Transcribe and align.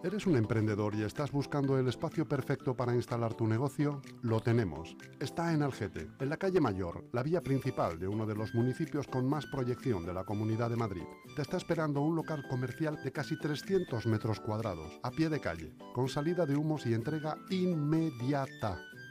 ¿Eres 0.04 0.26
un 0.26 0.36
emprendedor 0.36 0.96
y 0.96 1.04
estás 1.04 1.30
buscando 1.30 1.78
el 1.78 1.86
espacio 1.86 2.26
perfecto 2.26 2.74
para 2.74 2.92
instalar 2.92 3.34
tu 3.34 3.46
negocio? 3.46 4.02
Lo 4.20 4.40
tenemos. 4.40 4.96
Está 5.20 5.54
en 5.54 5.62
Algete, 5.62 6.08
en 6.18 6.28
la 6.28 6.38
calle 6.38 6.60
Mayor, 6.60 7.04
la 7.12 7.22
vía 7.22 7.40
principal 7.40 8.00
de 8.00 8.08
uno 8.08 8.26
de 8.26 8.34
los 8.34 8.52
municipios 8.52 9.06
con 9.06 9.28
más 9.28 9.46
proyección 9.46 10.04
de 10.04 10.12
la 10.12 10.24
Comunidad 10.24 10.70
de 10.70 10.76
Madrid. 10.76 11.04
Te 11.36 11.42
está 11.42 11.56
esperando 11.56 12.00
un 12.00 12.16
local 12.16 12.44
comercial 12.50 12.98
de 13.04 13.12
casi 13.12 13.38
300 13.38 14.04
metros 14.06 14.40
cuadrados, 14.40 14.98
a 15.04 15.12
pie 15.12 15.28
de 15.28 15.38
calle, 15.38 15.72
con 15.94 16.08
salida 16.08 16.46
de 16.46 16.56
humos 16.56 16.84
y 16.84 16.94
entrega 16.94 17.36
inmediata. 17.50 18.80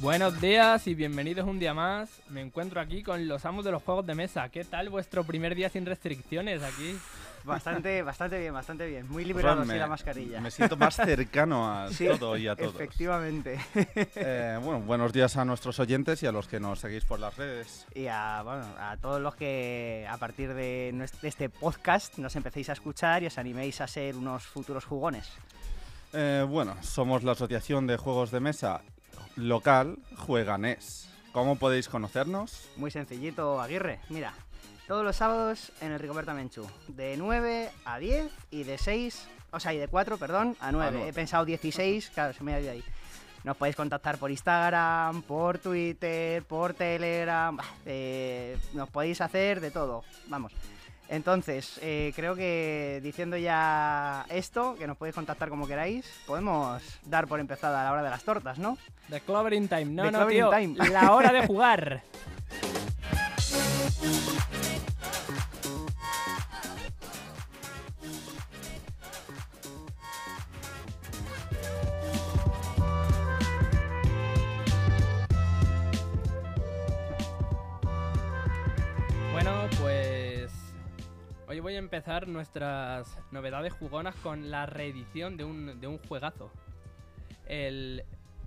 Buenos 0.00 0.40
días 0.40 0.86
y 0.86 0.94
bienvenidos 0.94 1.46
un 1.46 1.58
día 1.58 1.74
más. 1.74 2.22
Me 2.30 2.40
encuentro 2.40 2.80
aquí 2.80 3.02
con 3.02 3.28
los 3.28 3.44
amos 3.44 3.66
de 3.66 3.70
los 3.70 3.82
juegos 3.82 4.06
de 4.06 4.14
mesa. 4.14 4.48
¿Qué 4.48 4.64
tal 4.64 4.88
vuestro 4.88 5.24
primer 5.24 5.54
día 5.54 5.68
sin 5.68 5.84
restricciones 5.84 6.62
aquí? 6.62 6.98
Bastante, 7.44 8.02
bastante 8.02 8.38
bien, 8.38 8.54
bastante 8.54 8.86
bien. 8.86 9.06
Muy 9.10 9.26
liberado 9.26 9.62
me, 9.62 9.74
así 9.74 9.78
la 9.78 9.86
mascarilla. 9.86 10.40
Me 10.40 10.50
siento 10.50 10.78
más 10.78 10.96
cercano 10.96 11.70
a 11.70 11.88
Sí, 11.92 12.08
todo 12.18 12.38
y 12.38 12.48
a 12.48 12.56
todos. 12.56 12.76
Efectivamente. 12.76 13.60
Eh, 13.74 14.58
bueno, 14.62 14.80
buenos 14.80 15.12
días 15.12 15.36
a 15.36 15.44
nuestros 15.44 15.78
oyentes 15.78 16.22
y 16.22 16.26
a 16.26 16.32
los 16.32 16.48
que 16.48 16.60
nos 16.60 16.80
seguís 16.80 17.04
por 17.04 17.20
las 17.20 17.36
redes. 17.36 17.86
Y 17.94 18.06
a, 18.06 18.40
bueno, 18.42 18.64
a 18.78 18.96
todos 18.96 19.20
los 19.20 19.36
que 19.36 20.06
a 20.08 20.16
partir 20.16 20.54
de, 20.54 20.94
de 21.20 21.28
este 21.28 21.50
podcast 21.50 22.16
nos 22.16 22.34
empecéis 22.36 22.70
a 22.70 22.72
escuchar 22.72 23.22
y 23.22 23.26
os 23.26 23.36
animéis 23.36 23.82
a 23.82 23.86
ser 23.86 24.16
unos 24.16 24.44
futuros 24.44 24.86
jugones. 24.86 25.30
Eh, 26.14 26.44
bueno, 26.48 26.74
somos 26.82 27.22
la 27.22 27.32
Asociación 27.32 27.86
de 27.86 27.98
Juegos 27.98 28.30
de 28.30 28.40
Mesa 28.40 28.80
local 29.36 29.98
Jueganés. 30.16 31.08
¿Cómo 31.32 31.56
podéis 31.56 31.88
conocernos? 31.88 32.68
Muy 32.76 32.90
sencillito, 32.90 33.60
Aguirre. 33.60 34.00
Mira, 34.08 34.34
todos 34.88 35.04
los 35.04 35.16
sábados 35.16 35.72
en 35.80 35.92
el 35.92 35.98
Rigoberta 36.00 36.34
Menchú. 36.34 36.66
De 36.88 37.16
9 37.16 37.70
a 37.84 37.98
10 37.98 38.30
y 38.50 38.64
de 38.64 38.78
6, 38.78 39.28
o 39.52 39.60
sea, 39.60 39.72
y 39.72 39.78
de 39.78 39.88
4, 39.88 40.18
perdón, 40.18 40.56
a 40.60 40.72
9. 40.72 40.90
nueve. 40.92 41.08
He 41.08 41.12
pensado 41.12 41.44
16, 41.44 42.10
claro, 42.10 42.32
se 42.34 42.42
me 42.42 42.54
ha 42.54 42.60
ido 42.60 42.72
ahí. 42.72 42.82
Nos 43.44 43.56
podéis 43.56 43.76
contactar 43.76 44.18
por 44.18 44.30
Instagram, 44.30 45.22
por 45.22 45.58
Twitter, 45.58 46.42
por 46.44 46.74
Telegram. 46.74 47.56
eh, 47.86 48.58
nos 48.74 48.90
podéis 48.90 49.20
hacer 49.20 49.60
de 49.60 49.70
todo. 49.70 50.04
Vamos. 50.26 50.52
Entonces, 51.10 51.80
eh, 51.82 52.12
creo 52.14 52.36
que 52.36 53.00
diciendo 53.02 53.36
ya 53.36 54.24
esto, 54.30 54.76
que 54.78 54.86
nos 54.86 54.96
podéis 54.96 55.16
contactar 55.16 55.48
como 55.48 55.66
queráis, 55.66 56.06
podemos 56.24 56.80
dar 57.04 57.26
por 57.26 57.40
empezada 57.40 57.82
la 57.82 57.90
hora 57.90 58.04
de 58.04 58.10
las 58.10 58.22
tortas, 58.22 58.58
¿no? 58.58 58.78
The 59.08 59.20
Clovering 59.20 59.66
Time. 59.66 59.86
No, 59.86 60.04
The 60.04 60.12
no, 60.12 60.26
tío. 60.28 60.50
Time. 60.50 60.88
La 60.88 61.12
hora 61.12 61.32
de 61.32 61.46
jugar. 61.48 62.02
Hoy 81.60 81.62
voy 81.62 81.74
a 81.74 81.78
empezar 81.78 82.26
nuestras 82.26 83.18
novedades 83.32 83.74
jugonas 83.74 84.14
con 84.16 84.50
la 84.50 84.64
reedición 84.64 85.36
de 85.36 85.44
un, 85.44 85.78
de 85.78 85.86
un 85.86 85.98
juegazo. 85.98 86.50
El 87.46 88.02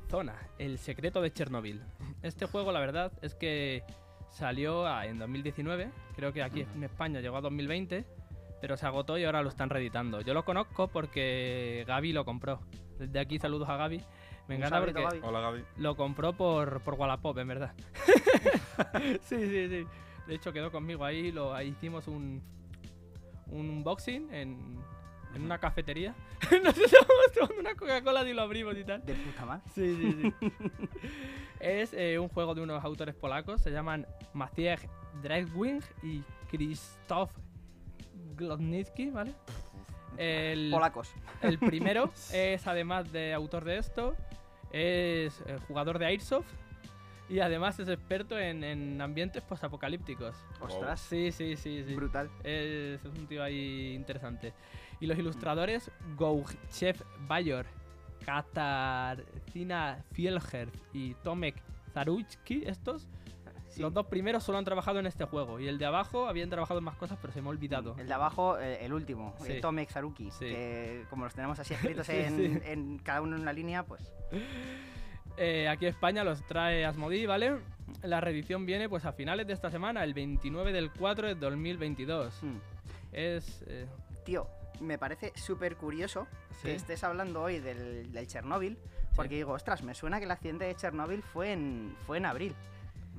Zona, 0.10 0.36
el 0.58 0.80
secreto 0.80 1.22
de 1.22 1.32
Chernobyl. 1.32 1.84
Este 2.24 2.48
juego, 2.48 2.72
la 2.72 2.80
verdad, 2.80 3.12
es 3.22 3.36
que 3.36 3.84
salió 4.32 4.88
a- 4.88 5.06
en 5.06 5.20
2019, 5.20 5.92
creo 6.16 6.34
que 6.34 6.42
aquí 6.42 6.62
en 6.62 6.84
España 6.84 7.20
llegó 7.22 7.38
a 7.38 7.42
2020, 7.42 8.04
pero 8.60 8.78
se 8.78 8.88
agotó 8.88 9.20
y 9.20 9.26
ahora 9.26 9.44
lo 9.44 9.50
están 9.50 9.70
reeditando. 9.70 10.22
Yo 10.22 10.34
lo 10.34 10.44
conozco 10.44 10.88
porque 10.88 11.84
Gaby 11.88 12.14
lo 12.14 12.26
compró. 12.26 12.62
Desde 12.98 13.20
aquí 13.20 13.38
saludos 13.38 13.70
a 13.70 13.78
Gaby. 13.78 14.02
Me 14.48 14.56
encanta 14.56 14.80
porque 14.80 15.04
Gaby. 15.04 15.20
Hola 15.22 15.40
Gaby. 15.40 15.64
lo 15.78 15.96
compró 15.96 16.34
por, 16.34 16.82
por 16.82 16.96
Wallapop, 16.96 17.38
en 17.38 17.48
verdad. 17.48 17.74
sí, 19.22 19.38
sí, 19.38 19.68
sí. 19.70 19.86
De 20.26 20.34
hecho, 20.36 20.52
quedó 20.52 20.72
conmigo 20.72 21.06
ahí. 21.06 21.32
Lo, 21.32 21.54
ahí 21.54 21.68
hicimos 21.70 22.08
un, 22.08 22.42
un 23.54 23.70
unboxing 23.70 24.34
en, 24.34 24.78
en 25.36 25.44
una 25.44 25.58
cafetería. 25.60 26.16
Nos 26.64 26.78
estábamos 26.78 27.32
tomando 27.34 27.60
una 27.60 27.76
Coca-Cola 27.76 28.28
y 28.28 28.34
lo 28.34 28.42
abrimos 28.42 28.78
y 28.78 28.84
tal. 28.84 29.06
De 29.06 29.14
puta 29.14 29.46
madre. 29.46 29.64
Sí, 29.74 29.96
sí, 29.96 30.34
sí. 30.40 30.52
es 31.60 31.94
eh, 31.94 32.20
un 32.20 32.30
juego 32.30 32.56
de 32.56 32.62
unos 32.62 32.84
autores 32.84 33.16
polacos. 33.16 33.62
Se 33.62 33.72
llaman 33.72 34.06
Maciej 34.34 34.80
Dragwing 35.22 35.82
y 36.02 36.22
Krzysztof 36.50 37.32
Glodnicki, 38.36 39.10
¿vale? 39.10 39.34
El, 40.18 40.70
Polacos. 40.72 41.12
el 41.42 41.58
primero 41.58 42.12
es, 42.34 42.68
además 42.68 43.12
de 43.12 43.34
autor 43.34 43.64
de 43.64 43.78
esto, 43.78 44.16
es 44.72 45.42
eh, 45.48 45.58
jugador 45.68 45.98
de 45.98 46.06
Airsoft 46.06 46.52
y 47.34 47.40
además 47.40 47.80
es 47.80 47.88
experto 47.90 48.38
en, 48.38 48.64
en 48.64 49.02
ambientes 49.02 49.42
postapocalípticos. 49.44 50.36
Ostras. 50.62 51.00
Sí, 51.02 51.32
sí, 51.32 51.56
sí, 51.58 51.84
sí. 51.88 51.96
Brutal. 51.96 52.30
Es, 52.44 53.04
es 53.04 53.06
un 53.06 53.26
tío 53.28 53.42
ahí 53.44 53.94
interesante. 53.96 54.54
Y 55.00 55.08
los 55.08 55.18
ilustradores, 55.18 55.90
Gouchev 56.16 57.04
Bayor, 57.28 57.66
Katarzyna 58.26 60.04
Fielger 60.14 60.70
y 60.94 61.14
Tomek 61.16 61.56
Zaruchki, 61.94 62.64
estos, 62.66 63.08
Sí. 63.70 63.82
los 63.82 63.92
dos 63.92 64.06
primeros 64.06 64.44
solo 64.44 64.60
han 64.60 64.66
trabajado 64.66 65.00
en 65.00 65.08
este 65.08 65.26
juego. 65.26 65.60
Y 65.60 65.68
el 65.68 65.80
de 65.80 65.86
abajo 65.88 66.28
habían 66.28 66.48
trabajado 66.52 66.78
en 66.78 66.84
más 66.84 66.96
cosas, 66.96 67.18
pero 67.20 67.34
se 67.34 67.42
me 67.42 67.48
ha 67.48 67.50
olvidado. 67.50 67.96
El 67.98 68.08
de 68.08 68.14
abajo, 68.14 68.60
eh, 68.60 68.86
el 68.86 68.94
último, 68.94 69.34
Sí. 69.40 69.54
el 69.54 69.62
Tomek 69.62 69.90
Zaruki, 69.90 70.30
Sí. 70.30 70.46
que 70.46 71.06
como 71.10 71.24
los 71.26 71.34
tenemos 71.34 71.58
así 71.58 71.74
escritos 72.04 72.08
en, 72.10 72.62
en 72.64 73.00
cada 73.00 73.22
uno 73.22 73.36
en 73.36 73.42
una 73.42 73.52
línea, 73.54 73.84
pues 73.84 74.14
Eh, 75.38 75.68
aquí 75.68 75.86
España 75.86 76.24
los 76.24 76.46
trae 76.46 76.86
Asmodee, 76.86 77.26
¿vale? 77.28 77.58
La 78.02 78.22
reedición 78.22 78.66
viene 78.66 78.88
pues 78.90 79.06
a 79.06 79.14
finales 79.14 79.48
de 79.48 79.54
esta 79.54 79.70
semana, 79.72 80.04
el 80.04 80.14
29 80.14 80.72
del 80.72 80.92
4 80.92 81.28
de 81.28 81.36
2022. 81.36 82.34
hmm. 82.44 82.58
Es... 83.12 83.64
eh, 83.68 83.88
tío, 84.26 84.48
me 84.80 84.98
parece 84.98 85.32
súper 85.36 85.76
curioso 85.76 86.28
Sí. 86.62 86.68
que 86.68 86.76
estés 86.76 87.04
hablando 87.04 87.42
hoy 87.42 87.60
del, 87.60 88.12
del 88.12 88.28
Chernóbil, 88.28 88.78
porque 89.16 89.36
digo, 89.36 89.54
ostras, 89.54 89.82
me 89.84 89.96
suena 89.96 90.20
que 90.20 90.26
el 90.26 90.32
accidente 90.32 90.66
de 90.66 90.76
Chernóbil 90.76 91.22
fue 91.24 91.52
en, 91.52 91.96
fue 92.06 92.18
en 92.18 92.26
abril. 92.28 92.56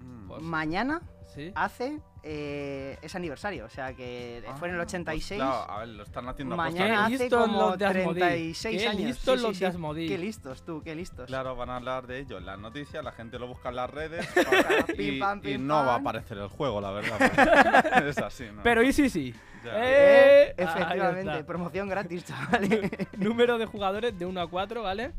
Mm. 0.05 0.29
Pues- 0.29 0.43
Mañana 0.43 1.01
sí. 1.35 1.53
hace 1.55 1.99
eh, 2.27 2.97
ese 3.03 3.19
aniversario, 3.19 3.67
o 3.67 3.69
sea 3.69 3.93
que 3.93 4.43
fue 4.59 4.69
en 4.69 4.75
el 4.77 4.81
Ah, 4.81 4.85
86. 4.85 5.39
pues 5.39 5.51
claro, 5.51 5.71
a 5.71 5.79
ver, 5.81 5.89
lo 5.89 6.03
están 6.05 6.27
haciendo 6.29 6.56
Mañana 6.56 6.87
Qué 7.09 7.15
hace 7.15 7.25
listos 7.25 7.47
como 7.47 7.61
los 7.61 7.79
de 7.79 7.85
Asmodee. 7.85 8.15
36 8.21 8.81
Qué 8.83 8.89
años. 8.89 9.03
listos 9.03 9.37
Sí, 9.41 9.47
los 9.47 9.55
sí. 9.56 9.61
de 9.61 9.67
Asmodee. 9.67 10.09
Qué 10.09 10.17
listos 10.19 10.65
tú, 10.65 10.81
qué 10.83 10.95
listos. 10.95 11.27
Claro, 11.27 11.55
van 11.55 11.69
a 11.69 11.77
hablar 11.77 12.06
de 12.06 12.21
ello 12.21 12.39
en 12.39 12.47
las 12.47 12.59
noticias, 12.59 13.05
la 13.05 13.12
gente 13.12 13.39
lo 13.39 13.47
busca 13.47 13.69
en 13.69 13.77
las 13.77 13.91
redes 13.91 14.27
Pim, 14.97 15.15
y, 15.17 15.19
pam, 15.21 15.39
y 15.41 15.43
pim, 15.43 15.67
no 15.67 15.75
va 15.75 15.81
a 15.83 15.87
pam. 15.97 16.01
aparecer 16.01 16.39
el 16.39 16.49
juego, 16.49 16.81
la 16.81 16.93
verdad. 16.93 17.21
es 18.09 18.17
así, 18.19 18.45
¿no? 18.55 18.62
Pero 18.62 18.83
y 18.83 18.93
sí, 18.95 19.11
sí. 19.11 19.35
Eh, 19.67 20.55
ahí 20.56 20.65
Efectivamente, 20.65 21.45
promoción 21.45 21.89
gratis, 21.91 22.25
chavales. 22.25 22.91
Número 23.19 23.59
de 23.59 23.67
jugadores 23.67 24.19
de 24.19 24.25
1 24.27 24.41
a 24.41 24.47
4, 24.49 24.83
¿vale? 24.83 25.12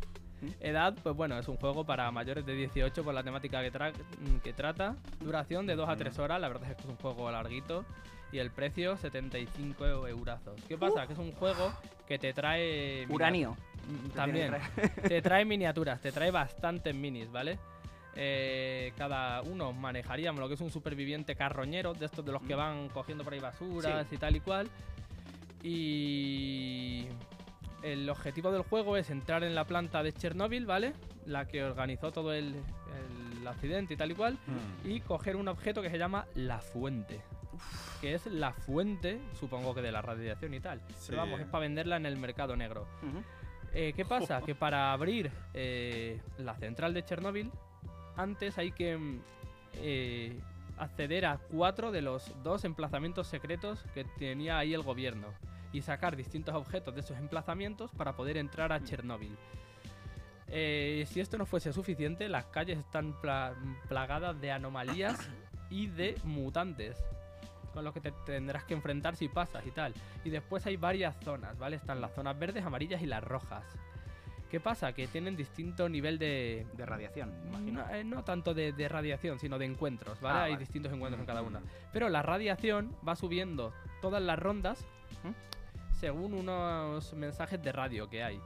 Edad, 0.59 0.93
pues 1.01 1.15
bueno, 1.15 1.37
es 1.39 1.47
un 1.47 1.57
juego 1.57 1.85
para 1.85 2.09
mayores 2.11 2.45
de 2.45 2.53
18 2.55 3.03
por 3.03 3.13
la 3.13 3.23
temática 3.23 3.61
que, 3.61 3.71
tra- 3.73 3.93
que 4.43 4.53
trata. 4.53 4.95
Duración 5.19 5.65
de 5.65 5.75
2 5.75 5.89
a 5.89 5.95
3 5.95 6.19
horas, 6.19 6.39
la 6.41 6.47
verdad 6.49 6.69
es 6.71 6.75
que 6.75 6.81
es 6.83 6.89
un 6.89 6.97
juego 6.97 7.31
larguito. 7.31 7.85
Y 8.31 8.39
el 8.39 8.51
precio, 8.51 8.97
75 8.97 10.07
eurazos. 10.07 10.59
¿Qué 10.67 10.77
pasa? 10.77 11.07
Que 11.07 11.13
es 11.13 11.19
un 11.19 11.31
juego 11.33 11.71
que 12.07 12.19
te 12.19 12.33
trae... 12.33 13.05
Uranio. 13.09 13.55
Mm, 13.87 14.07
Te 14.09 14.15
También. 14.15 14.55
te 15.07 15.21
trae 15.21 15.45
miniaturas, 15.45 16.01
te 16.01 16.11
trae 16.11 16.31
bastantes 16.31 16.93
minis, 16.93 17.31
¿vale? 17.31 17.57
Eh, 18.15 18.93
cada 18.97 19.41
uno 19.43 19.73
manejaríamos 19.73 20.39
lo 20.39 20.47
que 20.47 20.55
es 20.55 20.61
un 20.61 20.71
superviviente 20.71 21.35
carroñero, 21.35 21.93
de 21.93 22.05
estos 22.07 22.25
de 22.25 22.31
los 22.31 22.41
que 22.41 22.55
van 22.55 22.89
cogiendo 22.89 23.23
por 23.23 23.33
ahí 23.33 23.39
basuras 23.39 24.07
y 24.11 24.17
tal 24.17 24.35
y 24.35 24.39
cual. 24.39 24.69
Y 25.63 27.05
el 27.85 28.09
objetivo 28.09 28.51
del 28.51 28.63
juego 28.63 28.97
es 28.97 29.11
entrar 29.11 29.43
en 29.43 29.53
la 29.53 29.65
planta 29.65 30.01
de 30.01 30.11
Chernóbil, 30.11 30.65
¿vale? 30.65 30.93
La 31.27 31.45
que 31.45 31.63
organizó 31.63 32.11
todo 32.11 32.33
el, 32.33 32.55
el 33.37 33.47
accidente 33.47 33.93
y 33.93 33.97
tal 33.97 34.11
y 34.11 34.15
cual. 34.15 34.39
Mm. 34.47 34.89
Y 34.89 35.01
coger 35.01 35.35
un 35.35 35.47
objeto 35.47 35.83
que 35.83 35.91
se 35.91 35.99
llama 35.99 36.25
la 36.33 36.59
fuente. 36.59 37.21
Que 38.01 38.15
es 38.15 38.25
la 38.25 38.53
fuente, 38.53 39.21
supongo 39.39 39.75
que 39.75 39.83
de 39.83 39.91
la 39.91 40.01
radiación 40.01 40.55
y 40.55 40.59
tal. 40.59 40.81
Sí. 40.97 41.07
Pero 41.09 41.19
vamos, 41.19 41.39
es 41.39 41.45
para 41.45 41.61
venderla 41.61 41.97
en 41.97 42.07
el 42.07 42.17
mercado 42.17 42.55
negro. 42.55 42.87
Eh, 43.73 43.93
¿Qué 43.95 44.03
pasa? 44.03 44.41
Que 44.45 44.55
para 44.55 44.91
abrir 44.91 45.31
eh, 45.53 46.19
la 46.39 46.55
central 46.55 46.93
de 46.95 47.05
Chernóbil, 47.05 47.51
antes 48.17 48.57
hay 48.57 48.71
que 48.71 48.97
mm, 48.97 49.21
eh, 49.75 50.39
acceder 50.79 51.27
a 51.27 51.37
cuatro 51.37 51.91
de 51.91 52.01
los 52.01 52.31
dos 52.41 52.65
emplazamientos 52.65 53.27
secretos 53.27 53.85
que 53.93 54.05
tenía 54.17 54.57
ahí 54.57 54.73
el 54.73 54.81
gobierno 54.81 55.27
y 55.75 55.81
sacar 55.81 56.15
distintos 56.15 56.55
objetos 56.55 56.93
de 56.95 57.01
esos 57.01 57.17
emplazamientos 57.17 57.91
para 57.91 58.13
poder 58.15 58.37
entrar 58.37 58.71
a 58.71 58.81
Chernóbil. 58.83 59.35
Eh, 60.47 61.05
si 61.09 61.19
esto 61.19 61.37
no 61.37 61.45
fuese 61.45 61.73
suficiente, 61.73 62.29
las 62.29 62.45
calles 62.45 62.77
están 62.79 63.13
pla- 63.19 63.55
plagadas 63.89 64.39
de 64.39 64.51
anomalías 64.51 65.17
y 65.69 65.87
de 65.87 66.15
mutantes 66.23 66.97
con 67.73 67.83
los 67.83 67.93
que 67.93 67.99
te 67.99 68.13
tendrás 68.25 68.63
que 68.63 68.73
enfrentar 68.73 69.15
si 69.17 69.27
pasas 69.27 69.65
y 69.67 69.71
tal. 69.71 69.93
Y 70.23 70.29
después 70.29 70.65
hay 70.65 70.77
varias 70.77 71.15
zonas, 71.23 71.57
¿vale? 71.57 71.75
Están 71.75 71.99
las 71.99 72.13
zonas 72.13 72.37
verdes, 72.39 72.63
amarillas 72.63 73.01
y 73.01 73.05
las 73.05 73.21
rojas. 73.23 73.65
¿Qué 74.49 74.61
pasa? 74.61 74.93
Que 74.93 75.07
tienen 75.07 75.35
distinto 75.35 75.89
nivel 75.89 76.17
de... 76.17 76.65
De 76.77 76.85
radiación, 76.85 77.33
imagino. 77.49 77.85
No, 77.85 77.93
eh, 77.93 78.03
no 78.05 78.23
tanto 78.23 78.53
de, 78.53 78.71
de 78.71 78.87
radiación, 78.87 79.39
sino 79.39 79.57
de 79.59 79.65
encuentros, 79.65 80.21
¿vale? 80.21 80.39
Ah, 80.39 80.43
Hay 80.43 80.51
vale. 80.53 80.63
distintos 80.63 80.93
encuentros 80.93 81.19
en 81.19 81.25
cada 81.25 81.41
una. 81.41 81.59
Mm. 81.59 81.63
Pero 81.91 82.07
la 82.07 82.21
radiación 82.21 82.95
va 83.05 83.17
subiendo 83.17 83.73
todas 84.01 84.21
las 84.21 84.39
rondas 84.39 84.85
¿Mm? 85.23 85.31
Según 85.99 86.33
unos 86.33 87.13
mensajes 87.13 87.61
de 87.61 87.71
radio 87.71 88.09
que 88.09 88.23
hay. 88.23 88.39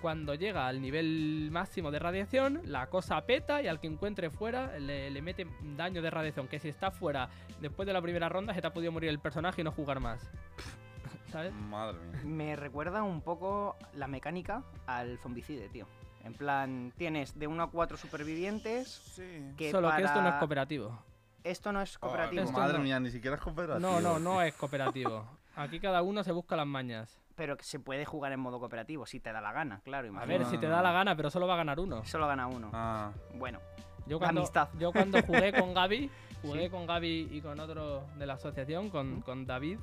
Cuando 0.00 0.34
llega 0.34 0.66
al 0.68 0.80
nivel 0.80 1.48
máximo 1.50 1.90
de 1.90 1.98
radiación, 1.98 2.60
la 2.66 2.86
cosa 2.88 3.20
peta 3.24 3.62
y 3.62 3.66
al 3.66 3.80
que 3.80 3.86
encuentre 3.86 4.30
fuera 4.30 4.78
le, 4.78 5.10
le 5.10 5.22
mete 5.22 5.46
daño 5.76 6.02
de 6.02 6.10
radiación. 6.10 6.48
Que 6.48 6.58
si 6.58 6.68
está 6.68 6.90
fuera 6.90 7.28
después 7.60 7.86
de 7.86 7.92
la 7.92 8.02
primera 8.02 8.28
ronda, 8.28 8.52
se 8.54 8.60
te 8.60 8.66
ha 8.66 8.72
podido 8.74 8.92
morir 8.92 9.08
el 9.08 9.18
personaje 9.18 9.62
y 9.62 9.64
no 9.64 9.72
jugar 9.72 10.00
más. 10.00 10.30
¿Sabes? 11.32 11.52
Madre 11.54 11.98
mía. 11.98 12.20
Me 12.24 12.56
recuerda 12.56 13.02
un 13.02 13.20
poco 13.22 13.76
la 13.94 14.06
mecánica 14.06 14.62
al 14.86 15.18
zombicide, 15.18 15.68
tío. 15.70 15.86
En 16.24 16.34
plan, 16.34 16.92
tienes 16.96 17.38
de 17.38 17.46
1 17.46 17.62
a 17.62 17.70
4 17.70 17.96
supervivientes 17.96 18.88
Sí. 19.14 19.52
que 19.56 19.70
Solo 19.70 19.90
que 19.96 20.02
esto 20.02 20.14
no 20.20 20.26
es 20.26 20.32
para- 20.32 20.38
cooperativo. 20.40 20.98
Esto 21.42 21.72
no 21.72 21.80
es 21.80 21.96
cooperativo. 21.98 22.50
Madre 22.52 22.78
no. 22.78 22.84
mía, 22.84 23.00
ni 23.00 23.10
siquiera 23.10 23.36
es 23.36 23.42
cooperativo. 23.42 23.78
No, 23.78 24.00
no, 24.00 24.18
no 24.18 24.42
es 24.42 24.52
cooperativo. 24.54 25.24
Aquí 25.56 25.80
cada 25.80 26.02
uno 26.02 26.22
se 26.22 26.32
busca 26.32 26.54
las 26.56 26.66
mañas. 26.66 27.18
Pero 27.34 27.56
que 27.56 27.64
se 27.64 27.80
puede 27.80 28.04
jugar 28.04 28.32
en 28.32 28.40
modo 28.40 28.58
cooperativo, 28.60 29.06
si 29.06 29.20
te 29.20 29.32
da 29.32 29.40
la 29.40 29.52
gana, 29.52 29.80
claro. 29.84 30.06
A 30.06 30.10
imagino. 30.10 30.38
ver, 30.38 30.46
si 30.46 30.58
te 30.58 30.66
da 30.68 30.82
la 30.82 30.92
gana, 30.92 31.16
pero 31.16 31.30
solo 31.30 31.46
va 31.46 31.54
a 31.54 31.58
ganar 31.58 31.80
uno. 31.80 32.04
Solo 32.06 32.26
gana 32.26 32.46
uno. 32.46 32.70
Ah, 32.72 33.10
Bueno, 33.34 33.58
Yo 34.06 34.18
cuando, 34.18 34.40
amistad. 34.42 34.68
yo 34.78 34.92
cuando 34.92 35.20
jugué 35.22 35.52
con 35.52 35.74
Gaby, 35.74 36.10
jugué 36.42 36.64
Sí. 36.64 36.70
con 36.70 36.86
Gaby 36.86 37.28
y 37.32 37.40
con 37.40 37.58
otro 37.60 38.06
de 38.18 38.26
la 38.26 38.34
asociación, 38.34 38.90
con, 38.90 39.18
¿Mm? 39.18 39.22
con 39.22 39.46
David. 39.46 39.78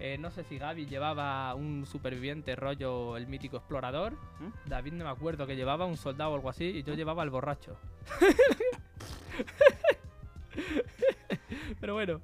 eh, 0.00 0.16
no 0.18 0.30
sé 0.30 0.44
si 0.44 0.58
Gaby 0.58 0.86
llevaba 0.86 1.54
un 1.56 1.84
superviviente 1.84 2.54
rollo 2.56 3.16
el 3.16 3.26
mítico 3.26 3.56
explorador. 3.56 4.12
¿Mm? 4.40 4.68
David 4.68 4.92
no 4.92 5.04
me 5.04 5.10
acuerdo 5.10 5.46
que 5.46 5.56
llevaba 5.56 5.86
un 5.86 5.96
soldado 5.96 6.30
o 6.32 6.34
algo 6.36 6.48
así 6.50 6.64
y 6.66 6.82
yo 6.84 6.94
llevaba 6.94 7.22
al 7.22 7.30
borracho. 7.30 7.76
Pero 11.80 11.94
bueno, 11.94 12.20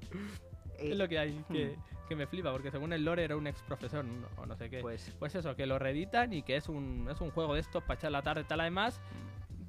eh, 0.79 0.91
es 0.91 0.97
lo 0.97 1.07
que 1.07 1.19
hay, 1.19 1.43
que, 1.51 1.75
que 2.05 2.15
me 2.15 2.27
flipa, 2.27 2.51
porque 2.51 2.71
según 2.71 2.93
el 2.93 3.03
lore 3.03 3.23
era 3.23 3.35
un 3.35 3.47
ex 3.47 3.61
profesor 3.63 4.05
o 4.37 4.45
no 4.45 4.55
sé 4.55 4.69
qué. 4.69 4.79
pues 4.81 5.13
Pues 5.19 5.35
eso, 5.35 5.55
que 5.55 5.65
lo 5.65 5.77
reeditan 5.79 6.31
y 6.33 6.41
que 6.43 6.55
es 6.55 6.69
un, 6.69 7.07
es 7.11 7.19
un 7.21 7.31
juego 7.31 7.53
de 7.55 7.59
estos 7.61 7.83
para 7.83 7.95
echar 7.99 8.11
la 8.11 8.21
tarde 8.21 8.41
y 8.41 8.45
tal. 8.45 8.59
Además, 8.61 9.01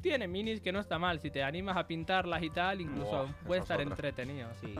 tiene 0.02 0.28
minis 0.28 0.60
que 0.60 0.70
no 0.72 0.78
está 0.78 0.98
mal. 0.98 1.18
Si 1.20 1.30
te 1.30 1.42
animas 1.42 1.76
a 1.76 1.86
pintarlas 1.86 2.42
y 2.42 2.50
tal, 2.50 2.80
incluso 2.80 3.28
puede 3.46 3.60
es 3.60 3.64
estar 3.64 3.80
otra. 3.80 3.90
entretenido. 3.90 4.48
sí. 4.60 4.74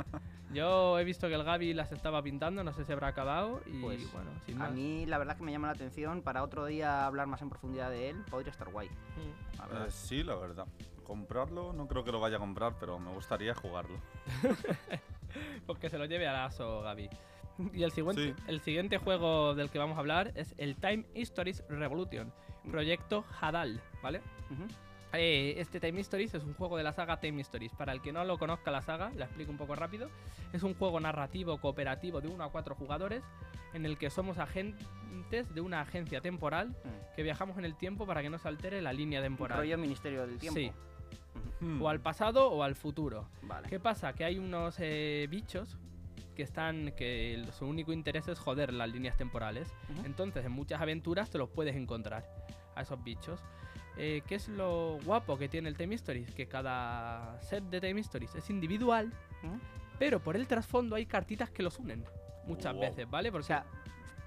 Yo 0.52 0.98
he 0.98 1.04
visto 1.04 1.26
que 1.28 1.34
el 1.34 1.42
Gaby 1.42 1.74
las 1.74 1.90
estaba 1.90 2.22
pintando, 2.22 2.62
no 2.62 2.72
sé 2.72 2.84
si 2.84 2.92
habrá 2.92 3.08
acabado. 3.08 3.60
Y 3.66 3.80
Pues, 3.82 4.12
bueno, 4.12 4.30
sin 4.46 4.56
A 4.56 4.66
más. 4.66 4.72
mí 4.72 5.04
la 5.04 5.18
verdad 5.18 5.36
que 5.36 5.42
me 5.42 5.50
llama 5.50 5.66
la 5.66 5.72
atención. 5.74 6.22
Para 6.22 6.44
otro 6.44 6.64
día 6.66 7.04
hablar 7.04 7.26
más 7.26 7.42
en 7.42 7.50
profundidad 7.50 7.90
de 7.90 8.10
él, 8.10 8.16
podría 8.30 8.52
estar 8.52 8.70
guay. 8.70 8.88
Mm. 8.88 9.58
la 9.58 9.66
verdad. 9.66 9.86
eh, 9.88 9.90
sí, 9.90 10.22
la 10.22 10.36
verdad. 10.36 10.66
Comprarlo, 11.04 11.72
no 11.72 11.86
creo 11.88 12.04
que 12.04 12.12
lo 12.12 12.20
vaya 12.20 12.36
a 12.36 12.40
comprar, 12.40 12.74
pero 12.78 12.98
me 12.98 13.10
gustaría 13.12 13.54
jugarlo. 13.54 13.98
Pues 15.66 15.78
que 15.78 15.90
se 15.90 15.98
lo 15.98 16.06
lleve 16.06 16.26
al 16.26 16.36
aso, 16.36 16.80
Gaby. 16.82 17.10
Y 17.74 17.82
el 17.82 17.90
siguiente, 17.92 18.22
Sí. 18.36 18.42
el 18.48 18.60
siguiente 18.60 18.98
juego 18.98 19.54
del 19.54 19.70
que 19.70 19.78
vamos 19.78 19.96
a 19.96 20.00
hablar 20.00 20.32
es 20.34 20.54
el 20.58 20.76
Time 20.76 21.04
Stories 21.14 21.62
Revolution, 21.68 22.32
proyecto 22.70 23.24
Hadal, 23.40 23.80
¿vale? 24.02 24.20
Ujú. 24.50 24.64
Eh, 25.12 25.54
este 25.58 25.80
Time 25.80 26.00
Stories 26.00 26.34
es 26.34 26.42
un 26.44 26.52
juego 26.54 26.76
de 26.76 26.82
la 26.82 26.92
saga 26.92 27.18
Time 27.20 27.40
Stories. 27.42 27.72
Para 27.72 27.92
el 27.92 28.02
que 28.02 28.12
no 28.12 28.24
lo 28.24 28.38
conozca 28.38 28.70
la 28.70 28.82
saga, 28.82 29.10
la 29.16 29.24
explico 29.24 29.50
un 29.50 29.56
poco 29.56 29.74
rápido. 29.74 30.10
Es 30.52 30.62
un 30.62 30.74
juego 30.74 31.00
narrativo 31.00 31.58
cooperativo 31.58 32.20
de 32.20 32.28
1 32.28 32.44
a 32.44 32.50
4 32.50 32.74
jugadores 32.74 33.22
en 33.72 33.86
el 33.86 33.96
que 33.98 34.10
somos 34.10 34.36
agentes 34.38 35.54
de 35.54 35.60
una 35.60 35.80
agencia 35.80 36.20
temporal 36.20 36.68
Mm. 36.70 37.14
que 37.14 37.22
viajamos 37.22 37.56
en 37.56 37.64
el 37.64 37.76
tiempo 37.76 38.04
para 38.06 38.20
que 38.20 38.28
no 38.28 38.38
se 38.38 38.48
altere 38.48 38.82
la 38.82 38.92
línea 38.92 39.22
temporal. 39.22 39.58
Rollo 39.58 39.78
Ministerio 39.78 40.26
del 40.26 40.38
Tiempo. 40.38 40.58
Sí, 40.60 40.72
o 41.80 41.88
al 41.88 42.00
pasado 42.00 42.50
o 42.50 42.62
al 42.62 42.74
futuro. 42.74 43.28
Vale. 43.42 43.68
¿Qué 43.68 43.80
pasa? 43.80 44.12
Que 44.12 44.24
hay 44.24 44.38
unos 44.38 44.76
eh, 44.80 45.26
bichos 45.30 45.78
que 46.36 46.44
están 46.44 46.92
que 46.92 47.44
su 47.58 47.66
único 47.66 47.92
interés 47.92 48.28
es 48.28 48.38
joder 48.38 48.72
las 48.72 48.88
líneas 48.88 49.16
temporales. 49.16 49.68
Ujú. 49.92 50.06
Entonces, 50.06 50.44
en 50.44 50.52
muchas 50.52 50.80
aventuras 50.80 51.30
te 51.30 51.38
los 51.38 51.48
puedes 51.48 51.74
encontrar 51.74 52.24
a 52.76 52.82
esos 52.82 53.02
bichos. 53.02 53.40
Eh, 53.96 54.22
¿Qué 54.28 54.34
es 54.36 54.48
lo 54.48 54.98
guapo 55.04 55.38
que 55.38 55.48
tiene 55.48 55.68
el 55.70 55.76
Time 55.76 55.94
Stories? 55.96 56.32
Que 56.34 56.46
cada 56.46 57.40
set 57.40 57.64
de 57.64 57.80
Time 57.80 58.00
Stories 58.02 58.34
es 58.36 58.50
individual, 58.50 59.10
pero 59.98 60.20
por 60.20 60.36
el 60.36 60.46
trasfondo 60.46 60.94
hay 60.94 61.06
cartitas 61.06 61.50
que 61.50 61.62
los 61.62 61.78
unen. 61.78 62.04
Muchas 62.44 62.74
Wow. 62.74 62.82
veces, 62.82 63.10
¿vale? 63.10 63.30
O 63.30 63.32
Porque 63.32 63.46
sea, 63.46 63.64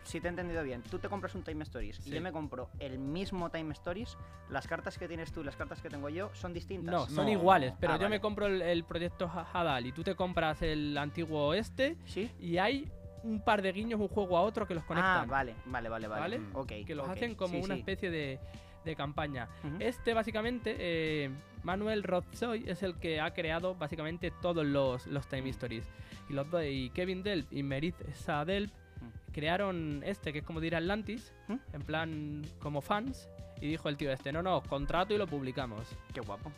si 0.03 0.19
te 0.19 0.27
he 0.27 0.29
entendido 0.29 0.63
bien, 0.63 0.81
tú 0.83 0.97
te 0.99 1.07
compras 1.09 1.35
un 1.35 1.43
Time 1.43 1.63
Stories 1.63 2.05
y 2.05 2.09
yo 2.11 2.21
me 2.21 2.31
compro 2.31 2.69
el 2.79 2.97
mismo 2.99 3.49
Time 3.51 3.71
Stories, 3.73 4.17
las 4.49 4.67
cartas 4.67 4.97
que 4.97 5.07
tienes 5.07 5.31
tú 5.31 5.41
y 5.41 5.43
las 5.43 5.55
cartas 5.55 5.81
que 5.81 5.89
tengo 5.89 6.09
yo 6.09 6.29
son 6.33 6.53
distintas. 6.53 6.91
no, 6.91 7.05
son 7.07 7.25
No. 7.25 7.31
iguales. 7.31 7.73
Pero 7.79 7.93
Ah, 7.93 7.95
yo 7.97 8.03
vale. 8.03 8.15
me 8.15 8.21
compro 8.21 8.47
el, 8.47 8.61
el 8.61 8.83
proyecto 8.83 9.25
Ha- 9.33 9.47
Hadal 9.53 9.85
y 9.85 9.91
tú 9.91 10.03
te 10.03 10.15
compras 10.15 10.61
el 10.61 10.97
antiguo 10.97 11.53
este 11.53 11.97
¿Sí? 12.05 12.29
y 12.39 12.57
hay 12.57 12.89
un 13.23 13.41
par 13.41 13.61
de 13.61 13.71
guiños 13.73 13.99
un 13.99 14.07
juego 14.07 14.37
a 14.37 14.41
otro 14.41 14.65
que 14.65 14.73
los 14.73 14.83
Ah, 14.83 14.87
conectan. 14.87 15.27
vale, 15.29 15.55
vale, 15.65 15.89
vale, 15.89 16.07
vale. 16.07 16.21
¿Vale? 16.21 16.39
Mm. 16.39 16.55
Ok. 16.55 16.71
que 16.87 16.95
los 16.95 17.07
hacen 17.09 17.35
como 17.35 17.55
sí, 17.55 17.61
una 17.63 17.75
sí. 17.75 17.79
especie 17.81 18.09
de, 18.09 18.39
de 18.85 18.95
campaña. 18.95 19.49
Este 19.79 20.13
básicamente, 20.13 20.75
eh, 20.79 21.29
Manuel 21.63 22.01
Rothzoy 22.03 22.63
es 22.67 22.81
el 22.81 22.95
que 22.95 23.19
ha 23.19 23.31
creado 23.33 23.75
básicamente 23.75 24.31
todos 24.41 24.65
los, 24.65 25.05
los 25.07 25.27
Time 25.27 25.49
Stories. 25.49 25.83
Y, 26.29 26.33
los 26.33 26.49
dos, 26.49 26.63
y 26.65 26.89
Kevin 26.91 27.21
Delp 27.21 27.51
y 27.51 27.61
Merit 27.63 27.95
Sadelp 28.13 28.71
Mm. 29.01 29.31
crearon 29.31 30.01
este, 30.05 30.31
que 30.33 30.39
es 30.39 30.45
como 30.45 30.59
dir 30.59 30.75
Atlantis, 30.75 31.33
¿Mm? 31.47 31.55
en 31.73 31.81
plan 31.83 32.41
como 32.59 32.81
fans. 32.81 33.29
Y 33.61 33.67
dijo 33.67 33.89
el 33.89 33.97
tío 33.97 34.11
este, 34.11 34.31
no, 34.31 34.41
no, 34.41 34.57
os 34.57 34.67
contrato 34.67 35.13
y 35.13 35.17
lo 35.17 35.27
publicamos. 35.27 35.81
Qué 36.13 36.21
guapo. 36.21 36.51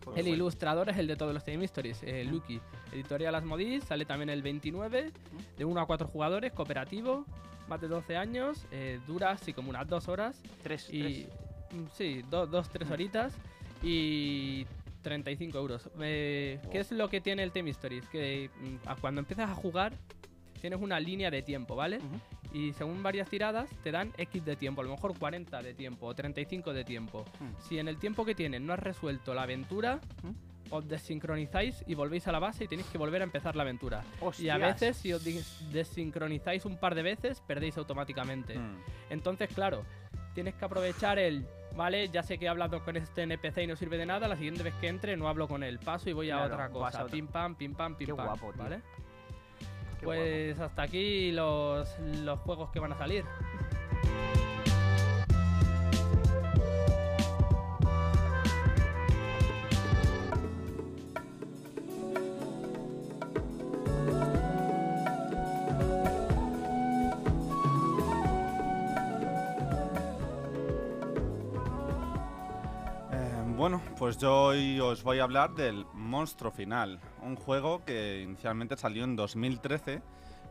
Pues 0.00 0.18
El 0.18 0.24
bueno. 0.24 0.34
ilustrador 0.36 0.90
es 0.90 0.98
el 0.98 1.06
de 1.06 1.16
todos 1.16 1.32
los 1.32 1.42
Time 1.44 1.64
Stories, 1.64 2.02
eh, 2.02 2.24
Lucky. 2.24 2.60
Editorial 2.92 3.34
Asmodis, 3.34 3.84
sale 3.84 4.04
también 4.04 4.28
el 4.28 4.42
29, 4.42 5.10
de 5.56 5.64
1 5.64 5.80
a 5.80 5.86
4 5.86 6.06
jugadores, 6.06 6.52
cooperativo, 6.52 7.24
más 7.68 7.80
de 7.80 7.88
12 7.88 8.14
años, 8.18 8.66
eh, 8.70 9.00
dura 9.06 9.30
así 9.30 9.54
como 9.54 9.70
unas 9.70 9.88
2 9.88 10.08
horas. 10.08 10.42
Tres, 10.62 10.88
Y 10.92 11.24
tres. 11.24 11.28
mm, 11.72 11.84
sí, 11.94 12.22
do- 12.28 12.46
dos, 12.46 12.68
tres 12.68 12.90
horitas 12.90 13.34
y 13.82 14.66
35 15.02 15.56
euros. 15.58 15.88
Eh, 16.00 16.60
¿Qué 16.70 16.78
es 16.80 16.92
lo 16.92 17.08
que 17.08 17.20
tiene 17.22 17.42
el 17.42 17.52
Time 17.52 17.70
Stories? 17.70 18.06
Que 18.08 18.50
mm, 18.60 18.88
a- 18.88 18.96
cuando 18.96 19.20
empiezas 19.20 19.48
a 19.50 19.54
jugar 19.54 19.94
tienes 20.64 20.80
una 20.80 20.98
línea 20.98 21.30
de 21.30 21.42
tiempo, 21.42 21.76
¿vale? 21.76 21.98
Ujú. 21.98 22.56
Y 22.56 22.72
según 22.72 23.02
varias 23.02 23.28
tiradas 23.28 23.68
te 23.82 23.90
dan 23.90 24.12
X 24.16 24.42
de 24.46 24.56
tiempo, 24.56 24.80
a 24.80 24.84
lo 24.84 24.92
mejor 24.92 25.12
40 25.18 25.60
de 25.60 25.74
tiempo 25.74 26.06
o 26.06 26.14
35 26.14 26.72
de 26.72 26.84
tiempo. 26.84 27.26
Mm. 27.38 27.60
Si 27.60 27.78
en 27.78 27.86
el 27.86 27.98
tiempo 27.98 28.24
que 28.24 28.34
tienes 28.34 28.62
no 28.62 28.72
has 28.72 28.78
resuelto 28.78 29.34
la 29.34 29.42
aventura, 29.42 30.00
¿Mm? 30.22 30.30
os 30.74 30.88
desincronizáis 30.88 31.84
y 31.86 31.94
volvéis 31.94 32.26
a 32.28 32.32
la 32.32 32.38
base 32.38 32.64
y 32.64 32.68
tenéis 32.68 32.88
que 32.88 32.96
volver 32.96 33.20
a 33.20 33.24
empezar 33.24 33.56
la 33.56 33.62
aventura. 33.64 34.02
Y 34.22 34.24
a 34.24 34.26
Hostias. 34.26 34.58
veces, 34.58 34.96
si 34.96 35.12
os 35.12 35.22
desincronizáis 35.70 36.64
un 36.64 36.78
par 36.78 36.94
de 36.94 37.02
veces, 37.02 37.42
perdéis 37.46 37.76
automáticamente. 37.76 38.58
Hmm. 38.58 38.78
Entonces, 39.10 39.50
claro, 39.54 39.84
tienes 40.34 40.54
que 40.54 40.64
aprovechar 40.64 41.18
el 41.18 41.46
Vale, 41.76 42.08
ya 42.08 42.22
sé 42.22 42.38
que 42.38 42.44
he 42.44 42.48
hablado 42.48 42.84
con 42.84 42.96
este 42.96 43.22
NPC 43.24 43.64
y 43.64 43.66
no 43.66 43.74
sirve 43.74 43.96
de 43.98 44.06
nada. 44.06 44.28
La 44.28 44.36
siguiente 44.36 44.62
vez 44.62 44.74
que 44.80 44.86
entre 44.86 45.16
no 45.16 45.28
hablo 45.28 45.48
con 45.48 45.64
él. 45.64 45.80
Paso 45.80 46.08
y 46.08 46.12
voy 46.12 46.30
a 46.30 46.36
Claro, 46.36 46.54
otra 46.54 46.68
cosa. 46.68 46.98
a 47.00 47.02
otra. 47.02 47.12
Pim 47.12 47.26
pam, 47.26 47.56
pim 47.56 47.74
pam, 47.74 47.96
pim 47.96 48.06
Qué 48.06 48.14
pam. 48.14 48.26
guapo, 48.26 48.52
tío. 48.52 48.62
¿Vale? 48.62 48.80
Qué 50.04 50.54
Pues 50.54 50.60
hasta 50.60 50.82
aquí 50.82 51.32
los, 51.32 51.98
los 51.98 52.38
juegos 52.40 52.70
que 52.70 52.78
van 52.78 52.92
a 52.92 52.98
salir. 52.98 53.24
Eh, 73.10 73.44
bueno, 73.56 73.80
pues 73.98 74.18
yo 74.18 74.42
hoy 74.42 74.78
os 74.80 75.02
voy 75.02 75.20
a 75.20 75.22
hablar 75.22 75.54
del 75.54 75.86
Monstruo 75.94 76.52
Final, 76.52 77.00
un 77.24 77.36
juego 77.36 77.84
que 77.84 78.22
inicialmente 78.22 78.76
salió 78.76 79.04
en 79.04 79.16
2013 79.16 80.02